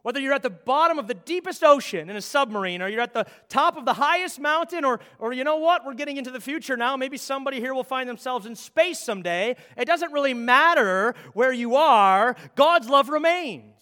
Whether 0.03 0.19
you're 0.19 0.33
at 0.33 0.43
the 0.43 0.51
bottom 0.51 0.99
of 0.99 1.07
the 1.07 1.15
deepest 1.15 1.63
ocean 1.63 2.09
in 2.09 2.17
a 2.17 2.23
submarine, 2.23 2.81
or 2.81 2.89
you're 2.89 3.03
at 3.03 3.13
the 3.13 3.27
top 3.49 3.77
of 3.77 3.85
the 3.85 3.93
highest 3.93 4.41
mountain, 4.41 4.85
or, 4.85 4.99
or 5.19 5.33
you 5.33 5.45
know 5.45 5.57
what, 5.57 5.85
we're 5.85 5.95
getting 5.95 6.17
into 6.17 6.31
the 6.31 6.41
future 6.41 6.77
now. 6.77 6.97
Maybe 6.97 7.19
somebody 7.19 7.61
here 7.61 7.75
will 7.75 7.85
find 7.85 8.09
themselves 8.09 8.47
in 8.47 8.57
space 8.57 8.99
someday. 8.99 9.57
It 9.77 9.85
doesn't 9.85 10.13
really 10.13 10.35
matter 10.35 11.15
where 11.35 11.53
you 11.53 11.77
are, 11.77 12.35
God's 12.57 12.89
love 12.89 13.11
remains. 13.11 13.75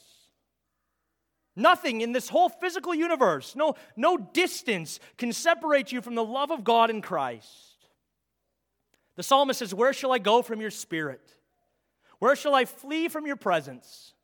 Nothing 1.54 2.02
in 2.02 2.12
this 2.12 2.28
whole 2.28 2.48
physical 2.48 2.94
universe, 2.94 3.56
no, 3.56 3.74
no 3.96 4.16
distance 4.16 5.00
can 5.16 5.32
separate 5.32 5.90
you 5.90 6.00
from 6.00 6.16
the 6.16 6.24
love 6.24 6.50
of 6.50 6.62
God 6.64 6.90
in 6.90 7.00
Christ. 7.00 7.67
The 9.18 9.24
psalmist 9.24 9.58
says, 9.58 9.74
Where 9.74 9.92
shall 9.92 10.12
I 10.12 10.18
go 10.18 10.42
from 10.42 10.60
your 10.60 10.70
spirit? 10.70 11.34
Where 12.20 12.36
shall 12.36 12.54
I 12.54 12.64
flee 12.64 13.08
from 13.08 13.26
your 13.26 13.34
presence? 13.34 14.14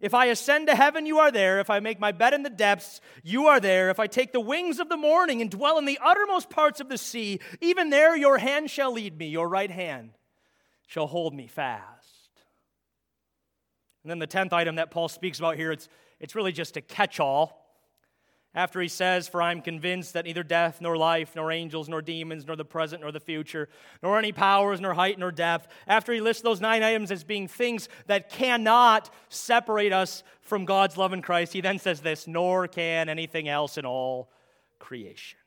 If 0.00 0.14
I 0.14 0.26
ascend 0.26 0.66
to 0.66 0.74
heaven, 0.74 1.06
you 1.06 1.20
are 1.20 1.30
there. 1.30 1.60
If 1.60 1.70
I 1.70 1.78
make 1.78 2.00
my 2.00 2.10
bed 2.10 2.34
in 2.34 2.42
the 2.42 2.50
depths, 2.50 3.00
you 3.22 3.46
are 3.46 3.60
there. 3.60 3.88
If 3.88 4.00
I 4.00 4.08
take 4.08 4.32
the 4.32 4.40
wings 4.40 4.80
of 4.80 4.88
the 4.88 4.96
morning 4.96 5.42
and 5.42 5.48
dwell 5.48 5.78
in 5.78 5.84
the 5.84 6.00
uttermost 6.02 6.50
parts 6.50 6.80
of 6.80 6.88
the 6.88 6.98
sea, 6.98 7.38
even 7.60 7.90
there 7.90 8.16
your 8.16 8.36
hand 8.36 8.68
shall 8.68 8.92
lead 8.92 9.16
me, 9.16 9.28
your 9.28 9.48
right 9.48 9.70
hand 9.70 10.10
shall 10.88 11.06
hold 11.06 11.32
me 11.32 11.46
fast. 11.46 12.32
And 14.02 14.10
then 14.10 14.18
the 14.18 14.26
tenth 14.26 14.52
item 14.52 14.74
that 14.74 14.90
Paul 14.90 15.06
speaks 15.06 15.38
about 15.38 15.54
here, 15.54 15.70
it's, 15.70 15.88
it's 16.18 16.34
really 16.34 16.52
just 16.52 16.76
a 16.76 16.80
catch 16.80 17.20
all 17.20 17.65
after 18.56 18.80
he 18.80 18.88
says, 18.88 19.28
For 19.28 19.42
I 19.42 19.52
am 19.52 19.60
convinced 19.60 20.14
that 20.14 20.24
neither 20.24 20.42
death, 20.42 20.80
nor 20.80 20.96
life, 20.96 21.36
nor 21.36 21.52
angels, 21.52 21.88
nor 21.88 22.00
demons, 22.02 22.46
nor 22.46 22.56
the 22.56 22.64
present, 22.64 23.02
nor 23.02 23.12
the 23.12 23.20
future, 23.20 23.68
nor 24.02 24.18
any 24.18 24.32
powers, 24.32 24.80
nor 24.80 24.94
height, 24.94 25.18
nor 25.18 25.30
depth, 25.30 25.68
after 25.86 26.12
he 26.12 26.20
lists 26.20 26.42
those 26.42 26.60
nine 26.60 26.82
items 26.82 27.12
as 27.12 27.22
being 27.22 27.46
things 27.46 27.88
that 28.06 28.30
cannot 28.30 29.10
separate 29.28 29.92
us 29.92 30.24
from 30.40 30.64
God's 30.64 30.96
love 30.96 31.12
in 31.12 31.20
Christ, 31.20 31.52
he 31.52 31.60
then 31.60 31.78
says 31.78 32.00
this, 32.00 32.26
nor 32.26 32.66
can 32.66 33.10
anything 33.10 33.46
else 33.46 33.76
in 33.76 33.84
all 33.84 34.30
creation. 34.78 35.38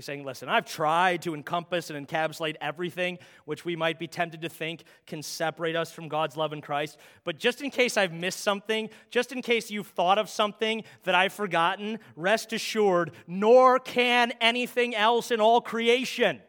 He's 0.00 0.06
saying, 0.06 0.24
listen, 0.24 0.48
I've 0.48 0.64
tried 0.64 1.20
to 1.22 1.34
encompass 1.34 1.90
and 1.90 2.08
encapsulate 2.08 2.56
everything 2.62 3.18
which 3.44 3.66
we 3.66 3.76
might 3.76 3.98
be 3.98 4.06
tempted 4.06 4.40
to 4.40 4.48
think 4.48 4.84
can 5.06 5.22
separate 5.22 5.76
us 5.76 5.92
from 5.92 6.08
God's 6.08 6.38
love 6.38 6.54
in 6.54 6.62
Christ. 6.62 6.96
But 7.22 7.38
just 7.38 7.60
in 7.60 7.68
case 7.68 7.98
I've 7.98 8.14
missed 8.14 8.40
something, 8.40 8.88
just 9.10 9.30
in 9.30 9.42
case 9.42 9.70
you've 9.70 9.88
thought 9.88 10.16
of 10.16 10.30
something 10.30 10.84
that 11.02 11.14
I've 11.14 11.34
forgotten, 11.34 11.98
rest 12.16 12.54
assured, 12.54 13.12
nor 13.26 13.78
can 13.78 14.32
anything 14.40 14.96
else 14.96 15.30
in 15.30 15.38
all 15.38 15.60
creation 15.60 16.40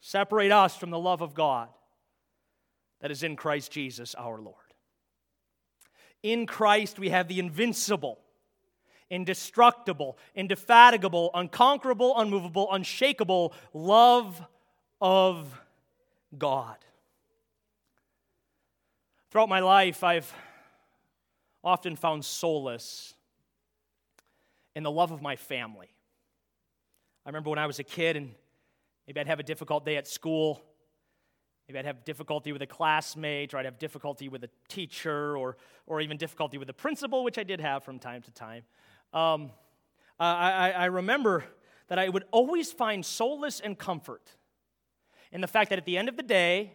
separate 0.00 0.52
us 0.52 0.74
from 0.74 0.88
the 0.88 0.98
love 0.98 1.20
of 1.20 1.34
God 1.34 1.68
that 3.02 3.10
is 3.10 3.22
in 3.22 3.36
Christ 3.36 3.70
Jesus 3.70 4.14
our 4.14 4.40
Lord. 4.40 4.56
In 6.22 6.46
Christ, 6.46 6.98
we 6.98 7.10
have 7.10 7.28
the 7.28 7.40
invincible 7.40 8.20
indestructible, 9.10 10.18
indefatigable, 10.34 11.30
unconquerable, 11.34 12.18
unmovable, 12.18 12.72
unshakable 12.72 13.52
love 13.72 14.42
of 15.00 15.60
God. 16.36 16.76
Throughout 19.30 19.48
my 19.48 19.60
life, 19.60 20.02
I've 20.02 20.32
often 21.62 21.96
found 21.96 22.24
solace 22.24 23.14
in 24.74 24.82
the 24.82 24.90
love 24.90 25.10
of 25.10 25.22
my 25.22 25.36
family. 25.36 25.88
I 27.24 27.28
remember 27.28 27.50
when 27.50 27.58
I 27.58 27.66
was 27.66 27.78
a 27.78 27.84
kid 27.84 28.16
and 28.16 28.34
maybe 29.06 29.20
I'd 29.20 29.26
have 29.26 29.40
a 29.40 29.44
difficult 29.44 29.84
day 29.84 29.96
at 29.96 30.06
school. 30.06 30.62
Maybe 31.68 31.80
I'd 31.80 31.84
have 31.84 32.04
difficulty 32.04 32.52
with 32.52 32.62
a 32.62 32.66
classmate, 32.66 33.52
or 33.52 33.58
I'd 33.58 33.64
have 33.64 33.78
difficulty 33.78 34.28
with 34.28 34.44
a 34.44 34.50
teacher, 34.68 35.36
or, 35.36 35.56
or 35.86 36.00
even 36.00 36.16
difficulty 36.16 36.58
with 36.58 36.70
a 36.70 36.72
principal, 36.72 37.24
which 37.24 37.38
I 37.38 37.42
did 37.42 37.60
have 37.60 37.82
from 37.82 37.98
time 37.98 38.22
to 38.22 38.30
time. 38.30 38.62
Um, 39.12 39.50
I, 40.18 40.72
I 40.72 40.84
remember 40.86 41.44
that 41.88 41.98
I 41.98 42.08
would 42.08 42.24
always 42.30 42.72
find 42.72 43.04
solace 43.04 43.60
and 43.60 43.78
comfort 43.78 44.30
in 45.32 45.40
the 45.40 45.46
fact 45.46 45.70
that 45.70 45.78
at 45.78 45.84
the 45.84 45.98
end 45.98 46.08
of 46.08 46.16
the 46.16 46.22
day, 46.22 46.72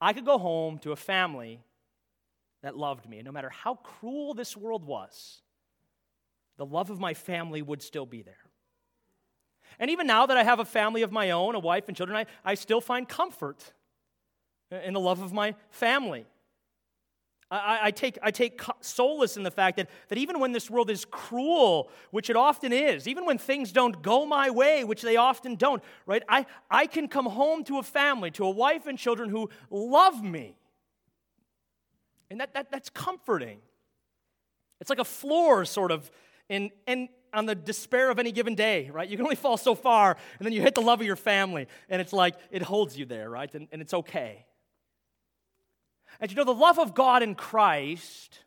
I 0.00 0.12
could 0.12 0.24
go 0.24 0.38
home 0.38 0.78
to 0.80 0.92
a 0.92 0.96
family 0.96 1.60
that 2.62 2.76
loved 2.76 3.08
me. 3.08 3.18
And 3.18 3.26
no 3.26 3.32
matter 3.32 3.50
how 3.50 3.74
cruel 3.74 4.34
this 4.34 4.56
world 4.56 4.84
was, 4.84 5.42
the 6.56 6.66
love 6.66 6.90
of 6.90 7.00
my 7.00 7.14
family 7.14 7.62
would 7.62 7.82
still 7.82 8.06
be 8.06 8.22
there. 8.22 8.36
And 9.78 9.90
even 9.90 10.06
now 10.06 10.26
that 10.26 10.36
I 10.36 10.44
have 10.44 10.60
a 10.60 10.64
family 10.64 11.02
of 11.02 11.12
my 11.12 11.30
own, 11.30 11.54
a 11.54 11.58
wife 11.58 11.88
and 11.88 11.96
children, 11.96 12.16
I, 12.16 12.26
I 12.50 12.54
still 12.54 12.80
find 12.80 13.08
comfort 13.08 13.72
in 14.70 14.92
the 14.94 15.00
love 15.00 15.20
of 15.22 15.32
my 15.32 15.54
family. 15.70 16.26
I, 17.52 17.78
I, 17.82 17.90
take, 17.90 18.18
I 18.22 18.30
take 18.30 18.62
solace 18.80 19.36
in 19.36 19.42
the 19.42 19.50
fact 19.50 19.76
that, 19.76 19.90
that 20.08 20.16
even 20.16 20.40
when 20.40 20.52
this 20.52 20.70
world 20.70 20.88
is 20.88 21.04
cruel, 21.04 21.90
which 22.10 22.30
it 22.30 22.36
often 22.36 22.72
is, 22.72 23.06
even 23.06 23.26
when 23.26 23.36
things 23.36 23.72
don't 23.72 24.00
go 24.00 24.24
my 24.24 24.48
way, 24.48 24.84
which 24.84 25.02
they 25.02 25.16
often 25.16 25.56
don't, 25.56 25.82
right, 26.06 26.22
I, 26.30 26.46
I 26.70 26.86
can 26.86 27.08
come 27.08 27.26
home 27.26 27.62
to 27.64 27.78
a 27.78 27.82
family, 27.82 28.30
to 28.32 28.44
a 28.46 28.50
wife 28.50 28.86
and 28.86 28.98
children 28.98 29.28
who 29.28 29.50
love 29.70 30.22
me. 30.24 30.56
And 32.30 32.40
that, 32.40 32.54
that, 32.54 32.70
that's 32.72 32.88
comforting. 32.88 33.58
It's 34.80 34.88
like 34.88 34.98
a 34.98 35.04
floor, 35.04 35.66
sort 35.66 35.92
of, 35.92 36.10
in, 36.48 36.70
in, 36.86 37.10
on 37.34 37.44
the 37.44 37.54
despair 37.54 38.08
of 38.10 38.18
any 38.18 38.32
given 38.32 38.54
day, 38.54 38.88
right? 38.90 39.06
You 39.06 39.18
can 39.18 39.26
only 39.26 39.36
fall 39.36 39.58
so 39.58 39.74
far, 39.74 40.16
and 40.38 40.46
then 40.46 40.54
you 40.54 40.62
hit 40.62 40.74
the 40.74 40.80
love 40.80 41.02
of 41.02 41.06
your 41.06 41.16
family, 41.16 41.68
and 41.90 42.00
it's 42.00 42.14
like 42.14 42.34
it 42.50 42.62
holds 42.62 42.96
you 42.96 43.04
there, 43.04 43.28
right? 43.28 43.54
And, 43.54 43.68
and 43.72 43.82
it's 43.82 43.92
okay. 43.92 44.46
And 46.20 46.30
you 46.30 46.36
know, 46.36 46.44
the 46.44 46.54
love 46.54 46.78
of 46.78 46.94
God 46.94 47.22
in 47.22 47.34
Christ 47.34 48.40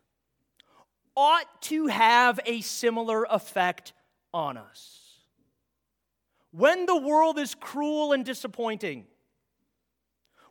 ought 1.16 1.62
to 1.62 1.86
have 1.86 2.38
a 2.44 2.60
similar 2.60 3.24
effect 3.24 3.92
on 4.32 4.56
us. 4.56 5.06
When 6.52 6.86
the 6.86 6.96
world 6.96 7.38
is 7.38 7.54
cruel 7.54 8.12
and 8.12 8.24
disappointing, 8.24 9.06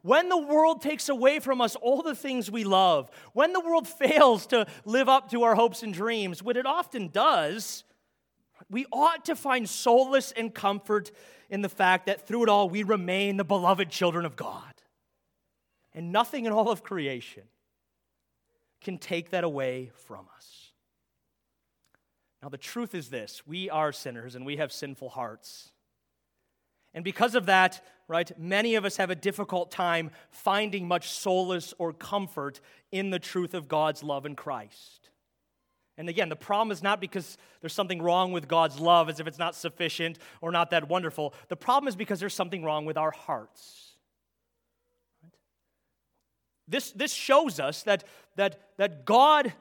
when 0.06 0.30
the 0.30 0.38
world 0.38 0.84
takes 0.84 1.10
away 1.10 1.40
from 1.40 1.62
us 1.62 1.76
all 1.76 2.04
the 2.04 2.14
things 2.14 2.52
we 2.52 2.64
love, 2.64 3.10
when 3.34 3.54
the 3.54 3.60
world 3.60 3.88
fails 4.00 4.46
to 4.48 4.68
live 4.86 5.10
up 5.10 5.32
to 5.32 5.42
our 5.42 5.56
hopes 5.56 5.82
and 5.82 5.94
dreams, 5.94 6.44
what 6.44 6.58
it 6.58 6.68
often 6.68 7.08
does, 7.08 7.84
we 8.70 8.86
ought 8.92 9.26
to 9.26 9.36
find 9.36 9.68
solace 9.68 10.32
and 10.32 10.54
comfort 10.54 11.10
in 11.50 11.62
the 11.62 11.70
fact 11.70 12.06
that 12.06 12.28
through 12.28 12.44
it 12.44 12.50
all 12.50 12.70
we 12.70 12.84
remain 12.84 13.38
the 13.38 13.44
beloved 13.44 13.90
children 13.90 14.26
of 14.26 14.36
God. 14.36 14.75
And 15.96 16.12
nothing 16.12 16.46
in 16.46 16.52
all 16.52 16.70
of 16.70 16.84
creation 16.84 17.44
can 18.82 18.98
take 19.00 19.32
that 19.32 19.44
away 19.44 19.92
from 19.96 20.28
us. 20.36 20.72
Now, 22.44 22.50
the 22.50 22.58
truth 22.58 22.94
is 22.94 23.10
this 23.10 23.42
we 23.48 23.70
are 23.72 23.92
sinners 23.92 24.36
and 24.36 24.46
we 24.46 24.58
have 24.58 24.72
sinful 24.72 25.10
hearts. 25.10 25.72
And 26.94 27.04
because 27.04 27.34
of 27.34 27.48
that, 27.48 27.84
right, 28.08 28.32
many 28.38 28.76
of 28.76 28.86
us 28.86 28.98
have 28.98 29.10
a 29.10 29.16
difficult 29.16 29.72
time 29.72 30.12
finding 30.30 30.88
much 30.88 31.10
solace 31.10 31.74
or 31.78 31.92
comfort 31.92 32.62
in 32.92 33.10
the 33.10 33.20
truth 33.20 33.54
of 33.54 33.68
God's 33.68 34.04
love 34.04 34.26
in 34.26 34.36
Christ. 34.36 35.10
And 35.98 36.10
again, 36.10 36.30
the 36.30 36.36
problem 36.36 36.72
is 36.72 36.84
not 36.84 37.02
because 37.02 37.38
there's 37.62 37.74
something 37.74 38.02
wrong 38.02 38.32
with 38.32 38.48
God's 38.48 38.80
love 38.80 39.10
as 39.10 39.20
if 39.20 39.28
it's 39.28 39.40
not 39.40 39.56
sufficient 39.56 40.20
or 40.42 40.52
not 40.52 40.72
that 40.72 40.90
wonderful. 40.90 41.34
The 41.48 41.56
problem 41.56 41.88
is 41.88 41.96
because 41.96 42.20
there's 42.20 42.34
something 42.34 42.64
wrong 42.64 42.86
with 42.86 42.98
our 42.98 43.12
hearts. 43.12 43.95
This, 46.68 46.92
this 46.92 47.14
shows 47.14 47.60
us 47.60 47.84
that, 47.84 48.04
that, 48.36 48.60
that 48.78 49.06
God 49.06 49.54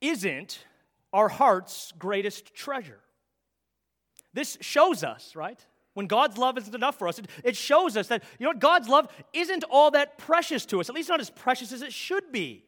isn't 0.00 0.64
our 1.12 1.28
heart's 1.28 1.92
greatest 1.98 2.54
treasure. 2.54 3.00
This 4.34 4.58
shows 4.60 5.02
us, 5.02 5.34
right? 5.34 5.58
When 5.94 6.06
God's 6.06 6.38
love 6.38 6.58
isn't 6.58 6.74
enough 6.74 6.96
for 6.98 7.08
us, 7.08 7.18
it, 7.18 7.26
it 7.42 7.56
shows 7.56 7.96
us 7.96 8.08
that, 8.08 8.22
you 8.38 8.44
know 8.44 8.50
what, 8.50 8.60
God's 8.60 8.88
love 8.88 9.08
isn't 9.32 9.64
all 9.70 9.90
that 9.92 10.18
precious 10.18 10.66
to 10.66 10.80
us, 10.80 10.88
at 10.88 10.94
least 10.94 11.08
not 11.08 11.20
as 11.20 11.30
precious 11.30 11.72
as 11.72 11.82
it 11.82 11.92
should 11.92 12.30
be. 12.30 12.64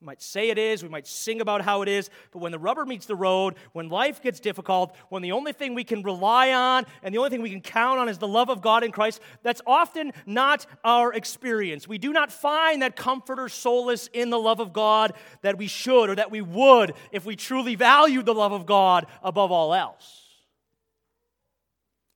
We 0.00 0.06
might 0.06 0.22
say 0.22 0.48
it 0.48 0.56
is, 0.56 0.82
we 0.82 0.88
might 0.88 1.06
sing 1.06 1.42
about 1.42 1.60
how 1.60 1.82
it 1.82 1.88
is, 1.88 2.08
but 2.30 2.38
when 2.38 2.52
the 2.52 2.58
rubber 2.58 2.86
meets 2.86 3.04
the 3.04 3.14
road, 3.14 3.56
when 3.72 3.90
life 3.90 4.22
gets 4.22 4.40
difficult, 4.40 4.96
when 5.10 5.20
the 5.20 5.32
only 5.32 5.52
thing 5.52 5.74
we 5.74 5.84
can 5.84 6.02
rely 6.02 6.52
on 6.52 6.86
and 7.02 7.14
the 7.14 7.18
only 7.18 7.28
thing 7.28 7.42
we 7.42 7.50
can 7.50 7.60
count 7.60 7.98
on 7.98 8.08
is 8.08 8.16
the 8.16 8.26
love 8.26 8.48
of 8.48 8.62
God 8.62 8.82
in 8.82 8.92
Christ, 8.92 9.20
that's 9.42 9.60
often 9.66 10.12
not 10.24 10.64
our 10.84 11.12
experience. 11.12 11.86
We 11.86 11.98
do 11.98 12.14
not 12.14 12.32
find 12.32 12.80
that 12.80 12.96
comfort 12.96 13.38
or 13.38 13.50
solace 13.50 14.08
in 14.14 14.30
the 14.30 14.38
love 14.38 14.58
of 14.58 14.72
God 14.72 15.12
that 15.42 15.58
we 15.58 15.66
should 15.66 16.08
or 16.08 16.14
that 16.14 16.30
we 16.30 16.40
would 16.40 16.94
if 17.12 17.26
we 17.26 17.36
truly 17.36 17.74
valued 17.74 18.24
the 18.24 18.34
love 18.34 18.52
of 18.52 18.64
God 18.64 19.06
above 19.22 19.52
all 19.52 19.74
else. 19.74 20.28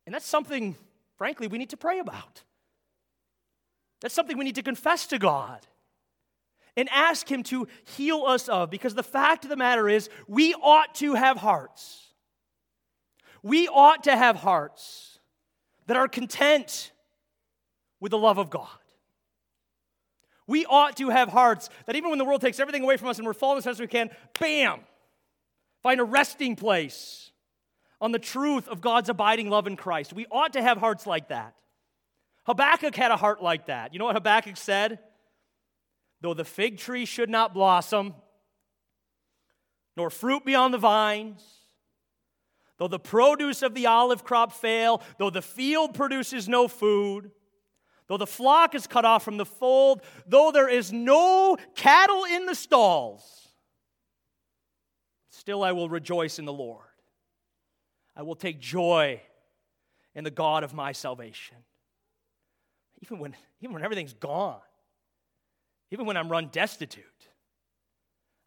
And 0.07 0.15
that's 0.15 0.27
something, 0.27 0.75
frankly, 1.19 1.49
we 1.49 1.59
need 1.59 1.71
to 1.71 1.77
pray 1.77 1.99
about. 1.99 2.45
That's 4.01 4.15
something 4.15 4.39
we 4.39 4.45
need 4.47 4.55
to 4.55 4.63
confess 4.63 5.07
to 5.09 5.19
God 5.19 5.67
and 6.77 6.89
ask 6.91 7.31
Him 7.31 7.43
to 7.45 7.69
heal 7.85 8.25
us 8.27 8.49
of. 8.49 8.71
Because 8.71 8.95
the 8.95 9.03
fact 9.03 9.45
of 9.45 9.51
the 9.51 9.57
matter 9.57 9.89
is, 9.89 10.09
we 10.27 10.55
ought 10.55 10.95
to 10.97 11.15
have 11.15 11.37
hearts. 11.37 12.13
We 13.43 13.69
ought 13.69 14.05
to 14.05 14.17
have 14.17 14.37
hearts 14.37 15.19
that 15.87 15.97
are 15.97 16.09
content 16.09 16.93
with 18.01 18.11
the 18.11 18.19
love 18.19 18.39
of 18.39 18.51
God. 18.51 18.69
We 20.47 20.67
ought 20.67 20.97
to 20.99 21.09
have 21.09 21.29
hearts 21.29 21.71
that 21.87 21.97
even 21.97 22.11
when 22.11 22.19
the 22.19 22.25
world 22.25 22.41
takes 22.41 22.61
everything 22.61 22.83
away 22.83 22.97
from 22.97 23.09
us 23.09 23.19
and 23.19 23.27
we're 23.27 23.33
falling 23.33 23.59
as 23.59 23.65
best 23.65 23.81
we 23.81 23.87
can, 23.87 24.11
bam, 24.39 24.81
find 25.83 26.01
a 26.01 26.05
resting 26.05 26.57
place 26.57 27.31
on 28.01 28.13
the 28.13 28.19
truth 28.19 28.69
of 28.69 28.81
God's 28.81 29.09
abiding 29.09 29.49
love 29.49 29.67
in 29.67 29.77
Christ. 29.77 30.13
We 30.13 30.27
ought 30.31 30.53
to 30.55 30.63
have 30.63 30.77
hearts 30.77 31.07
like 31.07 31.29
that. 31.29 31.55
Habakkuk 32.47 32.95
had 32.95 33.11
a 33.11 33.17
heart 33.17 33.43
like 33.43 33.67
that. 33.67 33.95
You 33.95 33.99
know 33.99 34.05
what 34.05 34.17
Habakkuk 34.17 34.59
said? 34.59 34.99
Though 36.25 36.33
the 36.33 36.43
fig 36.43 36.79
tree 36.79 37.05
should 37.05 37.29
not 37.29 37.53
blossom, 37.53 38.15
nor 39.95 40.09
fruit 40.09 40.43
be 40.47 40.55
on 40.55 40.71
the 40.71 40.79
vines, 40.79 41.45
though 42.79 42.89
the 42.89 42.99
produce 42.99 43.61
of 43.61 43.75
the 43.75 43.85
olive 43.85 44.25
crop 44.25 44.51
fail, 44.51 45.03
though 45.19 45.29
the 45.29 45.43
field 45.43 45.93
produces 45.93 46.49
no 46.49 46.67
food, 46.67 47.31
though 48.09 48.17
the 48.17 48.27
flock 48.27 48.75
is 48.75 48.87
cut 48.87 49.05
off 49.05 49.23
from 49.23 49.37
the 49.37 49.45
fold, 49.45 50.01
though 50.27 50.51
there 50.51 50.67
is 50.67 50.95
no 50.95 51.59
cattle 51.75 52.25
in 52.25 52.47
the 52.47 52.55
stalls, 52.55 53.51
still 55.29 55.63
I 55.63 55.73
will 55.73 55.91
rejoice 55.91 56.39
in 56.39 56.47
the 56.47 56.55
Lord. 56.55 56.87
I 58.17 58.23
will 58.23 58.35
take 58.35 58.61
joy 58.61 59.21
in 60.15 60.25
the 60.25 60.31
God 60.31 60.65
of 60.65 60.73
my 60.73 60.93
salvation. 60.93 61.59
Even 63.03 63.19
when, 63.19 63.37
even 63.61 63.75
when 63.75 63.85
everything's 63.85 64.15
gone 64.15 64.63
even 65.95 66.07
when 66.07 66.17
I'm 66.17 66.29
run 66.29 66.49
destitute. 66.51 67.05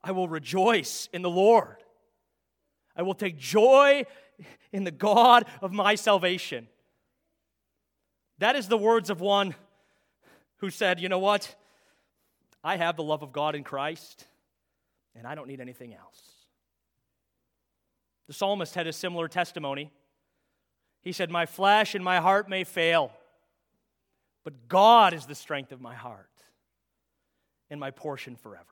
I 0.04 0.12
will 0.12 0.28
rejoice 0.28 1.08
in 1.14 1.22
the 1.22 1.30
Lord. 1.30 1.78
I 2.94 3.04
will 3.04 3.14
take 3.14 3.38
joy 3.38 4.04
in 4.74 4.84
the 4.84 4.92
God 4.92 5.46
of 5.62 5.72
my 5.72 5.96
salvation. 5.96 6.68
That 8.40 8.58
is 8.58 8.68
the 8.68 8.78
words 8.78 9.10
of 9.10 9.22
one 9.22 9.56
who 10.58 10.70
said, 10.70 11.00
You 11.00 11.08
know 11.08 11.20
what? 11.20 11.56
I 12.66 12.76
have 12.76 12.98
the 12.98 13.04
love 13.04 13.24
of 13.24 13.32
God 13.32 13.56
in 13.56 13.64
Christ, 13.64 14.26
and 15.16 15.26
I 15.26 15.34
don't 15.34 15.48
need 15.48 15.62
anything 15.62 15.94
else. 15.94 16.22
The 18.28 18.34
psalmist 18.34 18.76
had 18.76 18.88
a 18.88 18.94
similar 18.94 19.30
testimony 19.30 19.90
He 21.02 21.14
said, 21.14 21.32
My 21.32 21.46
flesh 21.46 21.96
and 21.96 22.04
my 22.04 22.20
heart 22.20 22.50
may 22.50 22.66
fail, 22.66 23.14
but 24.44 24.68
God 24.68 25.14
is 25.14 25.28
the 25.28 25.36
strength 25.36 25.72
of 25.72 25.80
my 25.80 25.96
heart 25.96 26.28
and 27.70 27.80
my 27.80 27.92
portion 27.92 28.36
forever. 28.36 28.66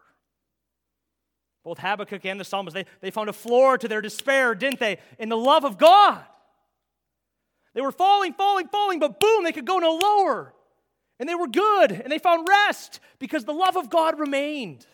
Both 1.63 1.79
Habakkuk 1.79 2.25
and 2.25 2.39
the 2.39 2.45
psalmist, 2.45 2.75
they, 2.75 2.85
they 3.01 3.11
found 3.11 3.29
a 3.29 3.33
floor 3.33 3.77
to 3.77 3.87
their 3.87 4.01
despair, 4.01 4.53
didn't 4.53 4.79
they? 4.79 4.99
In 5.17 5.29
the 5.29 5.37
love 5.37 5.65
of 5.65 5.77
God. 5.77 6.23
They 7.73 7.81
were 7.81 7.91
falling, 7.91 8.33
falling, 8.33 8.67
falling, 8.67 8.99
but 8.99 9.19
boom, 9.19 9.43
they 9.43 9.51
could 9.51 9.65
go 9.65 9.79
no 9.79 9.95
lower. 9.95 10.53
And 11.19 11.27
they 11.27 11.35
were 11.35 11.47
good, 11.47 11.91
and 11.91 12.11
they 12.11 12.19
found 12.19 12.47
rest 12.47 12.99
because 13.19 13.45
the 13.45 13.53
love 13.53 13.77
of 13.77 13.89
God 13.89 14.19
remained. 14.19 14.85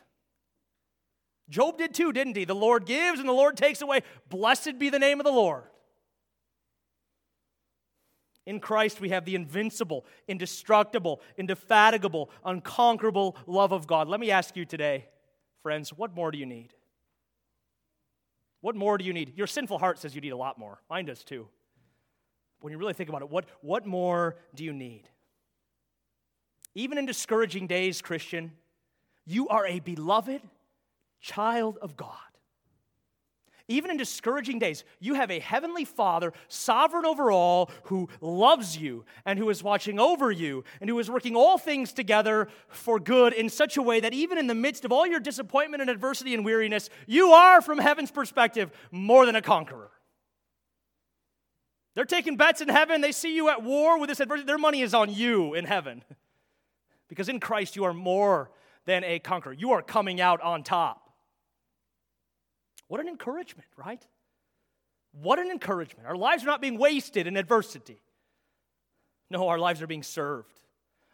Job 1.49 1.77
did 1.77 1.93
too, 1.93 2.13
didn't 2.13 2.37
he? 2.37 2.45
The 2.45 2.55
Lord 2.55 2.85
gives 2.85 3.19
and 3.19 3.27
the 3.27 3.33
Lord 3.33 3.57
takes 3.57 3.81
away. 3.81 4.01
Blessed 4.29 4.79
be 4.79 4.89
the 4.89 4.99
name 4.99 5.19
of 5.19 5.25
the 5.25 5.31
Lord. 5.31 5.63
In 8.45 8.59
Christ, 8.59 8.99
we 8.99 9.09
have 9.09 9.25
the 9.25 9.35
invincible, 9.35 10.05
indestructible, 10.27 11.21
indefatigable, 11.37 12.29
unconquerable 12.43 13.35
love 13.45 13.71
of 13.71 13.85
God. 13.85 14.07
Let 14.07 14.19
me 14.19 14.31
ask 14.31 14.55
you 14.55 14.65
today, 14.65 15.05
friends, 15.61 15.91
what 15.93 16.15
more 16.15 16.31
do 16.31 16.37
you 16.37 16.45
need? 16.45 16.73
What 18.61 18.75
more 18.75 18.97
do 18.97 19.05
you 19.05 19.13
need? 19.13 19.37
Your 19.37 19.47
sinful 19.47 19.79
heart 19.79 19.99
says 19.99 20.15
you 20.15 20.21
need 20.21 20.31
a 20.31 20.37
lot 20.37 20.57
more. 20.57 20.81
Mine 20.89 21.05
does 21.05 21.23
too. 21.23 21.47
When 22.61 22.71
you 22.71 22.77
really 22.77 22.93
think 22.93 23.09
about 23.09 23.21
it, 23.21 23.29
what, 23.29 23.45
what 23.61 23.85
more 23.85 24.37
do 24.55 24.63
you 24.63 24.73
need? 24.73 25.03
Even 26.73 26.97
in 26.97 27.05
discouraging 27.05 27.67
days, 27.67 28.01
Christian, 28.01 28.51
you 29.25 29.47
are 29.49 29.65
a 29.65 29.79
beloved 29.79 30.41
child 31.19 31.77
of 31.81 31.97
God. 31.97 32.15
Even 33.71 33.89
in 33.89 33.95
discouraging 33.95 34.59
days, 34.59 34.83
you 34.99 35.13
have 35.13 35.31
a 35.31 35.39
heavenly 35.39 35.85
Father, 35.85 36.33
sovereign 36.49 37.05
over 37.05 37.31
all, 37.31 37.71
who 37.83 38.09
loves 38.19 38.77
you 38.77 39.05
and 39.25 39.39
who 39.39 39.49
is 39.49 39.63
watching 39.63 39.97
over 39.97 40.29
you 40.29 40.65
and 40.81 40.89
who 40.89 40.99
is 40.99 41.09
working 41.09 41.37
all 41.37 41.57
things 41.57 41.93
together 41.93 42.49
for 42.67 42.99
good 42.99 43.31
in 43.31 43.47
such 43.47 43.77
a 43.77 43.81
way 43.81 44.01
that 44.01 44.13
even 44.13 44.37
in 44.37 44.47
the 44.47 44.55
midst 44.55 44.83
of 44.83 44.91
all 44.91 45.07
your 45.07 45.21
disappointment 45.21 45.79
and 45.79 45.89
adversity 45.89 46.33
and 46.33 46.43
weariness, 46.43 46.89
you 47.07 47.31
are, 47.31 47.61
from 47.61 47.77
heaven's 47.77 48.11
perspective, 48.11 48.71
more 48.91 49.25
than 49.25 49.35
a 49.35 49.41
conqueror. 49.41 49.91
They're 51.95 52.03
taking 52.03 52.35
bets 52.35 52.59
in 52.59 52.67
heaven. 52.67 52.99
They 52.99 53.13
see 53.13 53.35
you 53.35 53.49
at 53.49 53.63
war 53.63 53.99
with 53.99 54.09
this 54.09 54.19
adversity. 54.19 54.47
Their 54.47 54.57
money 54.57 54.81
is 54.81 54.93
on 54.93 55.13
you 55.13 55.53
in 55.53 55.63
heaven. 55.63 56.03
Because 57.07 57.29
in 57.29 57.39
Christ, 57.39 57.77
you 57.77 57.85
are 57.85 57.93
more 57.93 58.51
than 58.85 59.05
a 59.05 59.19
conqueror. 59.19 59.53
You 59.53 59.71
are 59.71 59.81
coming 59.81 60.19
out 60.19 60.41
on 60.41 60.63
top. 60.63 61.00
What 62.91 62.99
an 62.99 63.07
encouragement, 63.07 63.69
right? 63.77 64.05
What 65.13 65.39
an 65.39 65.49
encouragement. 65.49 66.09
Our 66.09 66.17
lives 66.17 66.43
are 66.43 66.47
not 66.47 66.59
being 66.59 66.77
wasted 66.77 67.25
in 67.25 67.37
adversity. 67.37 68.01
No, 69.29 69.47
our 69.47 69.57
lives 69.57 69.81
are 69.81 69.87
being 69.87 70.03
served 70.03 70.59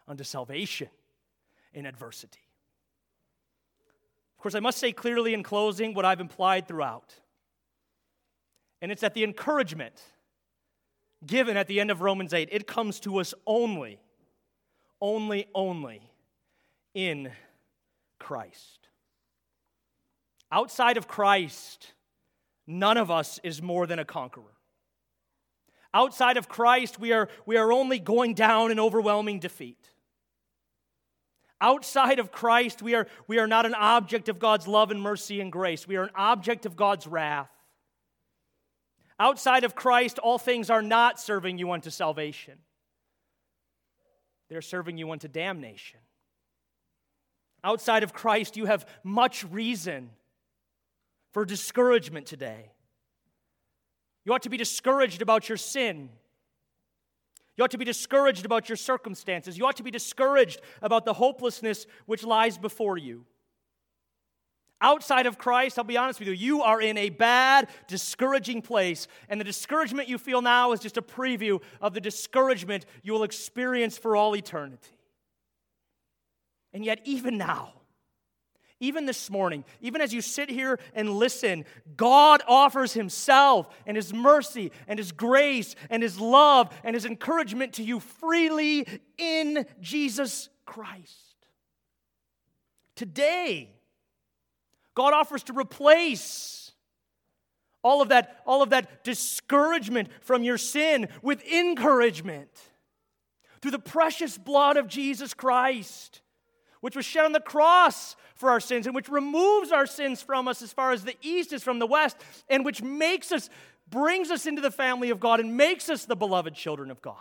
unto 0.08 0.24
salvation 0.24 0.88
in 1.72 1.86
adversity. 1.86 2.40
Of 4.36 4.42
course, 4.42 4.56
I 4.56 4.60
must 4.60 4.78
say 4.78 4.90
clearly 4.90 5.34
in 5.34 5.44
closing 5.44 5.94
what 5.94 6.04
I've 6.04 6.18
implied 6.18 6.66
throughout. 6.66 7.14
And 8.82 8.90
it's 8.90 9.02
that 9.02 9.14
the 9.14 9.22
encouragement 9.22 10.02
given 11.24 11.56
at 11.56 11.68
the 11.68 11.78
end 11.78 11.92
of 11.92 12.00
Romans 12.00 12.34
8, 12.34 12.48
it 12.50 12.66
comes 12.66 12.98
to 12.98 13.18
us 13.18 13.34
only, 13.46 14.00
only, 15.00 15.46
only 15.54 16.10
in 16.92 17.30
Christ. 18.18 18.87
Outside 20.50 20.96
of 20.96 21.08
Christ, 21.08 21.92
none 22.66 22.96
of 22.96 23.10
us 23.10 23.38
is 23.42 23.60
more 23.60 23.86
than 23.86 23.98
a 23.98 24.04
conqueror. 24.04 24.54
Outside 25.92 26.36
of 26.36 26.48
Christ, 26.48 27.00
we 27.00 27.12
are, 27.12 27.28
we 27.46 27.56
are 27.56 27.72
only 27.72 27.98
going 27.98 28.34
down 28.34 28.70
in 28.70 28.78
overwhelming 28.78 29.40
defeat. 29.40 29.90
Outside 31.60 32.18
of 32.18 32.30
Christ, 32.30 32.82
we 32.82 32.94
are, 32.94 33.06
we 33.26 33.38
are 33.38 33.46
not 33.46 33.66
an 33.66 33.74
object 33.74 34.28
of 34.28 34.38
God's 34.38 34.68
love 34.68 34.90
and 34.90 35.02
mercy 35.02 35.40
and 35.40 35.50
grace. 35.50 35.88
We 35.88 35.96
are 35.96 36.04
an 36.04 36.10
object 36.14 36.66
of 36.66 36.76
God's 36.76 37.06
wrath. 37.06 37.50
Outside 39.18 39.64
of 39.64 39.74
Christ, 39.74 40.18
all 40.20 40.38
things 40.38 40.70
are 40.70 40.82
not 40.82 41.18
serving 41.18 41.58
you 41.58 41.72
unto 41.72 41.90
salvation, 41.90 42.58
they're 44.48 44.62
serving 44.62 44.96
you 44.96 45.10
unto 45.10 45.28
damnation. 45.28 46.00
Outside 47.64 48.04
of 48.04 48.12
Christ, 48.12 48.56
you 48.56 48.66
have 48.66 48.86
much 49.02 49.44
reason 49.44 50.10
for 51.38 51.44
discouragement 51.44 52.26
today. 52.26 52.72
You 54.24 54.34
ought 54.34 54.42
to 54.42 54.48
be 54.48 54.56
discouraged 54.56 55.22
about 55.22 55.48
your 55.48 55.56
sin. 55.56 56.08
You 57.56 57.62
ought 57.62 57.70
to 57.70 57.78
be 57.78 57.84
discouraged 57.84 58.44
about 58.44 58.68
your 58.68 58.74
circumstances. 58.74 59.56
You 59.56 59.64
ought 59.64 59.76
to 59.76 59.84
be 59.84 59.92
discouraged 59.92 60.60
about 60.82 61.04
the 61.04 61.12
hopelessness 61.12 61.86
which 62.06 62.24
lies 62.24 62.58
before 62.58 62.98
you. 62.98 63.24
Outside 64.80 65.26
of 65.26 65.38
Christ, 65.38 65.78
I'll 65.78 65.84
be 65.84 65.96
honest 65.96 66.18
with 66.18 66.26
you, 66.26 66.34
you 66.34 66.62
are 66.62 66.80
in 66.80 66.98
a 66.98 67.08
bad, 67.08 67.68
discouraging 67.86 68.60
place. 68.60 69.06
And 69.28 69.40
the 69.40 69.44
discouragement 69.44 70.08
you 70.08 70.18
feel 70.18 70.42
now 70.42 70.72
is 70.72 70.80
just 70.80 70.96
a 70.96 71.02
preview 71.02 71.62
of 71.80 71.94
the 71.94 72.00
discouragement 72.00 72.84
you 73.04 73.12
will 73.12 73.22
experience 73.22 73.96
for 73.96 74.16
all 74.16 74.34
eternity. 74.34 74.98
And 76.72 76.84
yet, 76.84 76.98
even 77.04 77.38
now, 77.38 77.74
even 78.80 79.06
this 79.06 79.28
morning, 79.28 79.64
even 79.80 80.00
as 80.00 80.14
you 80.14 80.20
sit 80.20 80.48
here 80.48 80.78
and 80.94 81.10
listen, 81.10 81.64
God 81.96 82.42
offers 82.46 82.92
Himself 82.92 83.68
and 83.86 83.96
His 83.96 84.14
mercy 84.14 84.70
and 84.86 84.98
His 84.98 85.12
grace 85.12 85.74
and 85.90 86.02
His 86.02 86.20
love 86.20 86.72
and 86.84 86.94
His 86.94 87.04
encouragement 87.04 87.74
to 87.74 87.82
you 87.82 88.00
freely 88.00 88.86
in 89.16 89.66
Jesus 89.80 90.48
Christ. 90.64 91.34
Today, 92.94 93.70
God 94.94 95.12
offers 95.12 95.42
to 95.44 95.52
replace 95.52 96.72
all 97.82 98.02
of 98.02 98.08
that, 98.08 98.42
all 98.46 98.62
of 98.62 98.70
that 98.70 99.04
discouragement 99.04 100.08
from 100.20 100.42
your 100.42 100.58
sin 100.58 101.08
with 101.22 101.42
encouragement 101.46 102.50
through 103.60 103.70
the 103.70 103.78
precious 103.78 104.36
blood 104.36 104.76
of 104.76 104.88
Jesus 104.88 105.34
Christ, 105.34 106.22
which 106.80 106.96
was 106.96 107.04
shed 107.04 107.24
on 107.24 107.32
the 107.32 107.40
cross 107.40 108.16
for 108.38 108.50
our 108.50 108.60
sins 108.60 108.86
and 108.86 108.94
which 108.94 109.08
removes 109.08 109.72
our 109.72 109.86
sins 109.86 110.22
from 110.22 110.48
us 110.48 110.62
as 110.62 110.72
far 110.72 110.92
as 110.92 111.04
the 111.04 111.16
east 111.20 111.52
is 111.52 111.62
from 111.62 111.78
the 111.78 111.86
west 111.86 112.16
and 112.48 112.64
which 112.64 112.80
makes 112.82 113.32
us, 113.32 113.50
brings 113.90 114.30
us 114.30 114.46
into 114.46 114.62
the 114.62 114.70
family 114.70 115.10
of 115.10 115.20
God 115.20 115.40
and 115.40 115.56
makes 115.56 115.90
us 115.90 116.04
the 116.04 116.16
beloved 116.16 116.54
children 116.54 116.90
of 116.90 117.02
God. 117.02 117.16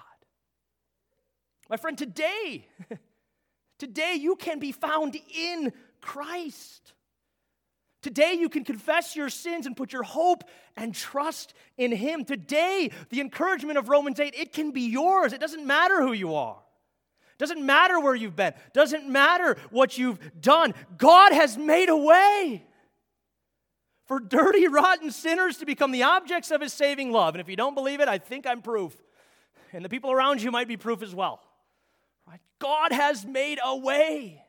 My 1.70 1.76
friend, 1.76 1.98
today, 1.98 2.68
today 3.80 4.16
you 4.16 4.36
can 4.36 4.60
be 4.60 4.72
found 4.72 5.18
in 5.36 5.74
Christ. 6.00 6.94
Today, 8.04 8.36
you 8.40 8.48
can 8.48 8.64
confess 8.64 9.16
your 9.16 9.28
sins 9.28 9.66
and 9.66 9.76
put 9.76 9.92
your 9.92 10.04
hope 10.04 10.44
and 10.78 10.94
trust 10.94 11.54
in 11.78 11.92
Him. 11.92 12.24
Today, 12.24 12.92
the 13.10 13.20
encouragement 13.20 13.78
of 13.78 13.90
Romans 13.90 14.20
8, 14.20 14.36
it 14.38 14.54
can 14.54 14.72
be 14.72 14.84
yours. 14.84 15.34
It 15.34 15.42
doesn't 15.42 15.66
matter 15.66 16.02
who 16.02 16.14
you 16.14 16.36
are. 16.36 16.58
Doesn't 17.38 17.64
matter 17.64 18.00
where 18.00 18.16
you've 18.16 18.36
been, 18.36 18.54
doesn't 18.74 19.08
matter 19.08 19.58
what 19.70 19.98
you've 19.98 20.20
done. 20.42 20.74
God 20.98 21.34
has 21.34 21.58
made 21.58 21.90
a 21.90 21.98
way 21.98 22.66
for 24.06 24.20
dirty, 24.20 24.68
rotten 24.68 25.12
sinners 25.12 25.58
to 25.58 25.66
become 25.66 25.92
the 25.92 26.04
objects 26.04 26.50
of 26.50 26.62
his 26.62 26.74
saving 26.74 27.12
love. 27.12 27.36
And 27.36 27.42
if 27.42 27.50
you 27.50 27.56
don't 27.56 27.76
believe 27.76 28.00
it, 28.00 28.08
I 28.08 28.18
think 28.18 28.48
I'm 28.48 28.62
proof. 28.62 28.96
And 29.74 29.84
the 29.84 29.90
people 29.90 30.12
around 30.12 30.42
you 30.42 30.50
might 30.50 30.68
be 30.68 30.78
proof 30.78 31.04
as 31.04 31.14
well. 31.14 31.42
God 32.60 32.92
has 32.92 33.26
made 33.26 33.60
a 33.64 33.76
way 33.78 34.44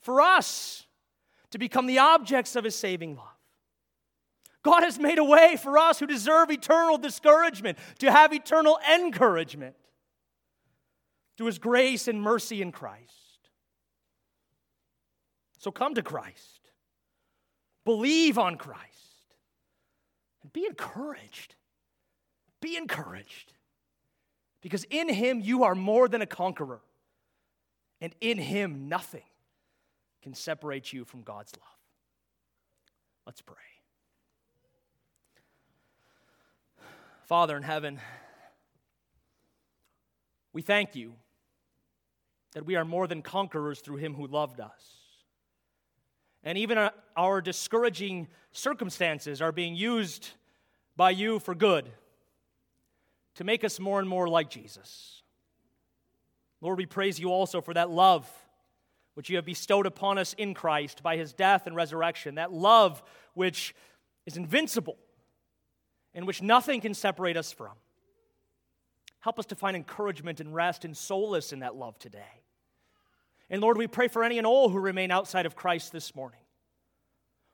for 0.00 0.20
us 0.20 0.84
to 1.50 1.58
become 1.58 1.86
the 1.86 1.98
objects 1.98 2.56
of 2.56 2.64
his 2.64 2.74
saving 2.74 3.16
love. 3.16 3.26
God 4.62 4.82
has 4.82 4.98
made 4.98 5.18
a 5.18 5.24
way 5.24 5.56
for 5.56 5.78
us 5.78 5.98
who 5.98 6.06
deserve 6.06 6.50
eternal 6.50 6.98
discouragement 6.98 7.78
to 8.00 8.10
have 8.10 8.32
eternal 8.32 8.78
encouragement 8.92 9.76
through 11.36 11.46
his 11.46 11.58
grace 11.58 12.08
and 12.08 12.20
mercy 12.20 12.62
in 12.62 12.72
Christ. 12.72 13.48
So 15.58 15.70
come 15.70 15.94
to 15.94 16.02
Christ, 16.02 16.70
believe 17.84 18.38
on 18.38 18.56
Christ, 18.56 18.82
and 20.42 20.52
be 20.52 20.66
encouraged. 20.66 21.54
Be 22.60 22.76
encouraged. 22.76 23.52
Because 24.60 24.84
in 24.84 25.08
him 25.08 25.40
you 25.40 25.64
are 25.64 25.74
more 25.74 26.08
than 26.08 26.22
a 26.22 26.26
conqueror, 26.26 26.80
and 28.00 28.14
in 28.20 28.38
him 28.38 28.88
nothing 28.88 29.24
can 30.22 30.34
separate 30.34 30.92
you 30.92 31.04
from 31.04 31.22
God's 31.22 31.52
love. 31.58 31.68
Let's 33.26 33.42
pray. 33.42 33.56
Father 37.24 37.56
in 37.56 37.62
heaven, 37.62 38.00
we 40.52 40.62
thank 40.62 40.94
you 40.94 41.14
that 42.54 42.64
we 42.64 42.76
are 42.76 42.84
more 42.84 43.06
than 43.06 43.20
conquerors 43.20 43.80
through 43.80 43.96
him 43.96 44.14
who 44.14 44.26
loved 44.26 44.60
us. 44.60 44.94
And 46.42 46.56
even 46.58 46.78
uh, 46.78 46.90
our 47.16 47.40
discouraging 47.40 48.28
circumstances 48.52 49.42
are 49.42 49.52
being 49.52 49.74
used 49.74 50.30
by 50.96 51.10
you 51.10 51.38
for 51.38 51.54
good 51.54 51.90
to 53.34 53.44
make 53.44 53.64
us 53.64 53.80
more 53.80 53.98
and 53.98 54.08
more 54.08 54.28
like 54.28 54.50
Jesus. 54.50 55.22
Lord, 56.60 56.78
we 56.78 56.86
praise 56.86 57.18
you 57.18 57.30
also 57.30 57.60
for 57.60 57.74
that 57.74 57.90
love 57.90 58.30
which 59.14 59.30
you 59.30 59.36
have 59.36 59.44
bestowed 59.44 59.86
upon 59.86 60.18
us 60.18 60.34
in 60.34 60.54
Christ 60.54 61.02
by 61.02 61.16
his 61.16 61.32
death 61.32 61.66
and 61.66 61.76
resurrection, 61.76 62.36
that 62.36 62.52
love 62.52 63.02
which 63.34 63.74
is 64.26 64.36
invincible 64.36 64.96
and 66.14 66.26
which 66.26 66.42
nothing 66.42 66.80
can 66.80 66.94
separate 66.94 67.36
us 67.36 67.52
from. 67.52 67.72
Help 69.20 69.38
us 69.38 69.46
to 69.46 69.54
find 69.54 69.76
encouragement 69.76 70.40
and 70.40 70.54
rest 70.54 70.84
and 70.84 70.96
solace 70.96 71.52
in 71.52 71.60
that 71.60 71.76
love 71.76 71.98
today. 71.98 72.43
And 73.54 73.62
Lord, 73.62 73.78
we 73.78 73.86
pray 73.86 74.08
for 74.08 74.24
any 74.24 74.38
and 74.38 74.48
all 74.48 74.68
who 74.68 74.80
remain 74.80 75.12
outside 75.12 75.46
of 75.46 75.54
Christ 75.54 75.92
this 75.92 76.16
morning. 76.16 76.40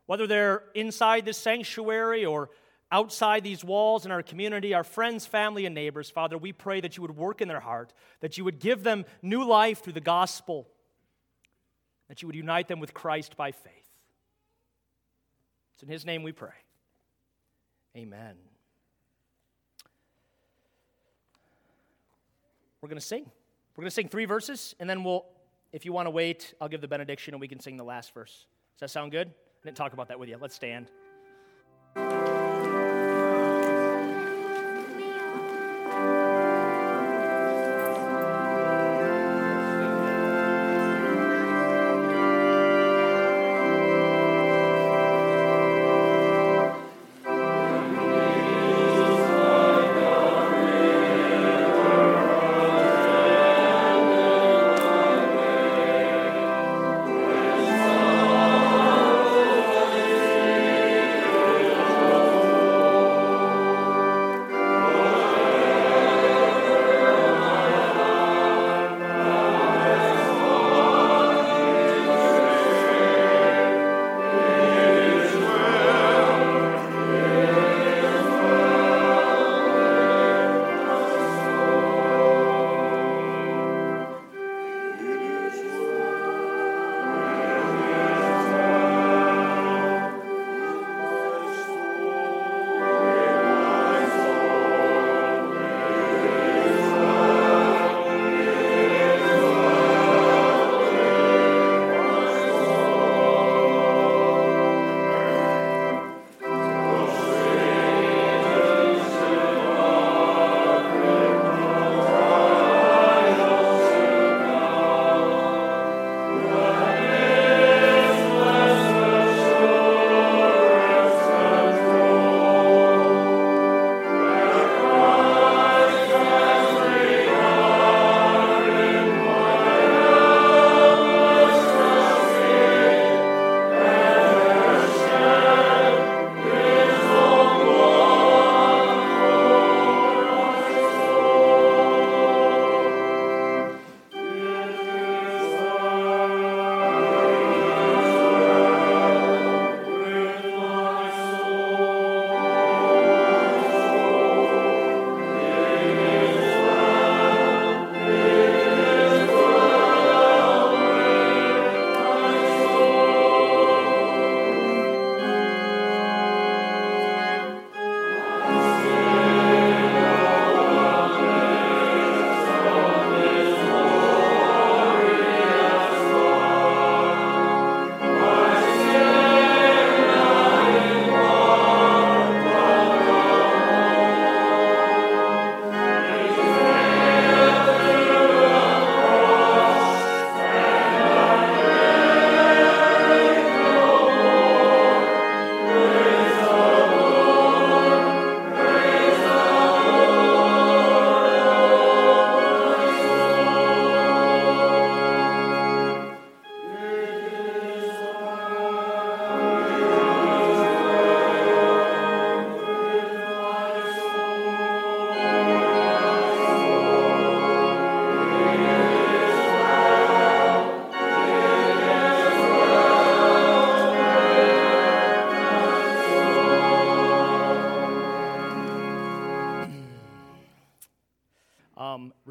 Whether 0.07 0.27
they're 0.27 0.63
inside 0.75 1.27
this 1.27 1.37
sanctuary 1.37 2.25
or 2.25 2.49
outside 2.91 3.45
these 3.45 3.63
walls 3.63 4.07
in 4.07 4.11
our 4.11 4.23
community, 4.23 4.73
our 4.73 4.83
friends, 4.83 5.27
family, 5.27 5.67
and 5.67 5.75
neighbors, 5.75 6.09
Father, 6.09 6.39
we 6.39 6.55
pray 6.55 6.81
that 6.81 6.97
you 6.97 7.03
would 7.03 7.19
work 7.19 7.43
in 7.43 7.49
their 7.49 7.61
heart, 7.61 7.93
that 8.21 8.39
you 8.39 8.45
would 8.47 8.61
give 8.61 8.83
them 8.83 9.05
new 9.21 9.45
life 9.45 9.85
through 9.85 9.93
the 9.93 10.01
gospel, 10.01 10.67
that 12.09 12.23
you 12.23 12.29
would 12.29 12.35
unite 12.35 12.67
them 12.67 12.81
with 12.81 12.95
Christ 12.95 13.37
by 13.37 13.53
faith. 13.53 13.91
It's 15.75 15.83
in 15.83 15.91
His 15.91 16.07
name 16.07 16.23
we 16.23 16.33
pray. 16.33 16.49
Amen. 17.95 18.37
We're 22.81 22.89
going 22.89 22.99
to 22.99 23.05
sing. 23.07 23.31
We're 23.77 23.83
going 23.83 23.91
to 23.91 23.95
sing 23.95 24.09
three 24.09 24.25
verses, 24.25 24.75
and 24.81 24.89
then 24.89 25.05
we'll, 25.05 25.27
if 25.73 25.85
you 25.85 25.93
want 25.93 26.07
to 26.07 26.11
wait, 26.11 26.55
I'll 26.61 26.69
give 26.69 26.81
the 26.81 26.89
benediction 26.89 27.35
and 27.35 27.41
we 27.41 27.49
can 27.49 27.61
sing 27.61 27.77
the 27.77 27.85
last 27.85 28.13
verse. 28.15 28.47
Does 28.79 28.81
that 28.81 28.91
sound 28.91 29.13
good? 29.13 29.29
I 29.29 29.67
didn't 29.67 29.77
talk 29.77 29.93
about 29.93 30.09
that 30.09 30.19
with 30.19 30.29
you. 30.29 30.39
Let's 30.41 30.55
stand. 30.55 30.91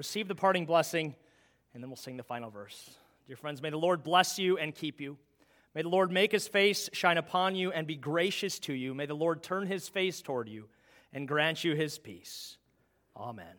Receive 0.09 0.27
the 0.27 0.33
parting 0.33 0.65
blessing, 0.65 1.13
and 1.71 1.83
then 1.83 1.87
we'll 1.87 1.95
sing 1.95 2.17
the 2.17 2.23
final 2.23 2.49
verse. 2.49 2.89
Dear 3.27 3.35
friends, 3.35 3.61
may 3.61 3.69
the 3.69 3.77
Lord 3.77 4.01
bless 4.01 4.39
you 4.39 4.57
and 4.57 4.73
keep 4.73 4.99
you. 4.99 5.19
May 5.75 5.83
the 5.83 5.89
Lord 5.89 6.11
make 6.11 6.31
his 6.31 6.47
face 6.47 6.89
shine 6.93 7.19
upon 7.19 7.53
you 7.53 7.71
and 7.71 7.85
be 7.85 7.95
gracious 7.95 8.57
to 8.61 8.73
you. 8.73 8.95
May 8.95 9.05
the 9.05 9.13
Lord 9.13 9.43
turn 9.43 9.67
his 9.67 9.87
face 9.87 10.23
toward 10.23 10.49
you 10.49 10.67
and 11.13 11.27
grant 11.27 11.63
you 11.63 11.75
his 11.75 11.99
peace. 11.99 12.57
Amen. 13.15 13.53